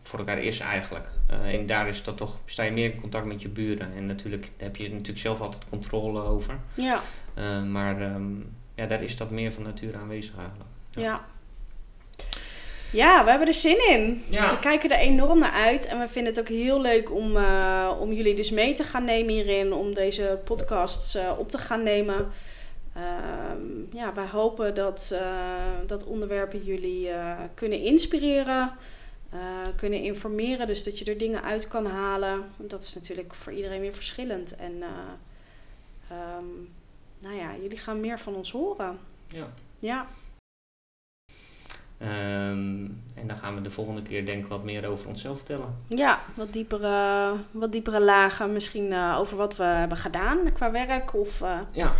voor 0.00 0.18
elkaar 0.18 0.38
is 0.38 0.58
eigenlijk. 0.58 1.06
Eh, 1.26 1.54
en 1.54 1.66
daar 1.66 1.88
is 1.88 2.02
dat 2.02 2.16
toch, 2.16 2.38
sta 2.44 2.62
je 2.62 2.70
meer 2.70 2.92
in 2.92 3.00
contact 3.00 3.26
met 3.26 3.42
je 3.42 3.48
buren. 3.48 3.92
En 3.96 4.06
natuurlijk 4.06 4.50
heb 4.56 4.76
je 4.76 4.90
natuurlijk 4.90 5.18
zelf 5.18 5.40
altijd 5.40 5.64
controle 5.70 6.22
over. 6.22 6.58
ja. 6.74 7.00
Maar 7.62 8.00
ehm, 8.00 8.32
ja, 8.78 8.86
daar 8.86 9.02
is 9.02 9.16
dat 9.16 9.30
meer 9.30 9.52
van 9.52 9.62
nature 9.62 9.98
aanwezig 9.98 10.36
eigenlijk. 10.36 10.70
Ja. 10.90 11.24
Ja, 12.92 13.24
we 13.24 13.30
hebben 13.30 13.48
er 13.48 13.54
zin 13.54 13.88
in. 13.88 14.24
Ja. 14.28 14.50
We 14.50 14.58
kijken 14.58 14.90
er 14.90 14.98
enorm 14.98 15.38
naar 15.38 15.50
uit. 15.50 15.86
En 15.86 15.98
we 15.98 16.08
vinden 16.08 16.32
het 16.32 16.40
ook 16.40 16.48
heel 16.48 16.80
leuk 16.80 17.12
om, 17.12 17.36
eh, 17.36 17.96
om 18.00 18.12
jullie 18.12 18.34
dus 18.34 18.50
mee 18.50 18.72
te 18.72 18.84
gaan 18.84 19.04
nemen 19.04 19.32
hierin. 19.32 19.72
Om 19.72 19.94
deze 19.94 20.40
podcasts 20.44 21.14
eh, 21.14 21.38
op 21.38 21.50
te 21.50 21.58
gaan 21.58 21.82
nemen. 21.82 22.28
Ehm, 22.94 23.96
ja, 23.96 24.14
wij 24.14 24.26
hopen 24.26 24.74
dat, 24.74 25.10
eh, 25.12 25.78
dat 25.86 26.04
onderwerpen 26.04 26.64
jullie 26.64 27.08
kunnen 27.54 27.80
inspireren. 27.80 28.72
kunnen 29.76 30.00
informeren. 30.02 30.66
Dus 30.66 30.84
dat 30.84 30.98
je 30.98 31.04
er 31.04 31.18
dingen 31.18 31.42
uit 31.42 31.68
kan 31.68 31.86
halen. 31.86 32.44
Dat 32.56 32.82
is 32.82 32.94
natuurlijk 32.94 33.34
voor 33.34 33.52
iedereen 33.52 33.80
weer 33.80 33.94
verschillend. 33.94 34.56
En 34.56 34.82
eh, 34.82 36.16
ehm, 36.16 36.44
nou 37.20 37.34
ja, 37.34 37.56
jullie 37.56 37.78
gaan 37.78 38.00
meer 38.00 38.18
van 38.18 38.34
ons 38.34 38.52
horen. 38.52 38.98
Ja. 39.26 39.52
Ja. 39.78 40.06
Ehm, 41.98 42.84
en 43.14 43.26
dan 43.26 43.36
gaan 43.36 43.54
we 43.54 43.62
de 43.62 43.70
volgende 43.70 44.02
keer 44.02 44.26
denk 44.26 44.42
ik 44.42 44.48
wat 44.48 44.64
meer 44.64 44.88
over 44.88 45.08
onszelf 45.08 45.36
vertellen. 45.36 45.76
Ja, 45.88 46.20
wat 46.34 46.52
diepere, 46.52 47.36
wat 47.50 47.72
diepere 47.72 48.00
lagen. 48.00 48.52
Misschien 48.52 48.92
eh, 48.92 49.16
over 49.18 49.36
wat 49.36 49.56
we 49.56 49.64
hebben 49.64 49.98
gedaan 49.98 50.52
qua 50.52 50.70
werk. 50.70 51.14
Of 51.14 51.40
eh, 51.40 51.58
Ja, 51.72 51.92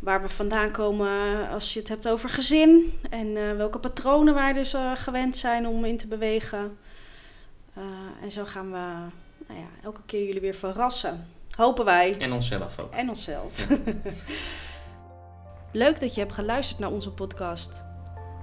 waar 0.00 0.22
we 0.22 0.28
vandaan 0.28 0.70
komen 0.70 1.48
als 1.48 1.72
je 1.72 1.78
het 1.78 1.88
hebt 1.88 2.08
over 2.08 2.28
gezin. 2.28 2.98
En 3.10 3.36
eh, 3.36 3.56
welke 3.56 3.78
patronen 3.78 4.34
wij 4.34 4.52
dus 4.52 4.74
gewend 4.94 5.36
zijn 5.36 5.66
om 5.66 5.84
in 5.84 5.96
te 5.96 6.06
bewegen. 6.06 6.78
En 8.22 8.30
zo 8.30 8.44
gaan 8.44 8.70
we 8.70 9.10
nou 9.46 9.60
ja, 9.60 9.66
elke 9.82 10.00
keer 10.06 10.26
jullie 10.26 10.40
weer 10.40 10.54
verrassen. 10.54 11.26
Hopen 11.58 11.84
wij. 11.84 12.16
en 12.18 12.32
onszelf 12.32 12.80
ook. 12.80 12.92
En 12.92 13.08
onszelf. 13.08 13.66
Leuk 15.72 16.00
dat 16.00 16.14
je 16.14 16.20
hebt 16.20 16.32
geluisterd 16.32 16.80
naar 16.80 16.90
onze 16.90 17.12
podcast. 17.12 17.84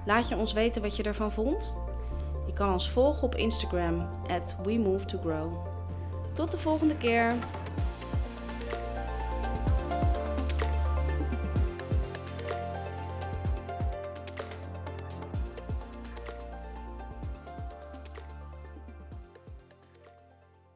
Laat 0.06 0.28
je 0.28 0.36
ons 0.36 0.52
weten 0.52 0.82
wat 0.82 0.96
je 0.96 1.02
ervan 1.02 1.32
vond. 1.32 1.74
Je 2.46 2.52
kan 2.52 2.72
ons 2.72 2.90
volgen 2.90 3.22
op 3.22 3.34
Instagram 3.34 4.10
at 4.28 4.56
WeMoveToGrow. 4.64 5.52
Tot 6.34 6.50
de 6.50 6.58
volgende 6.58 6.96
keer. 6.96 7.34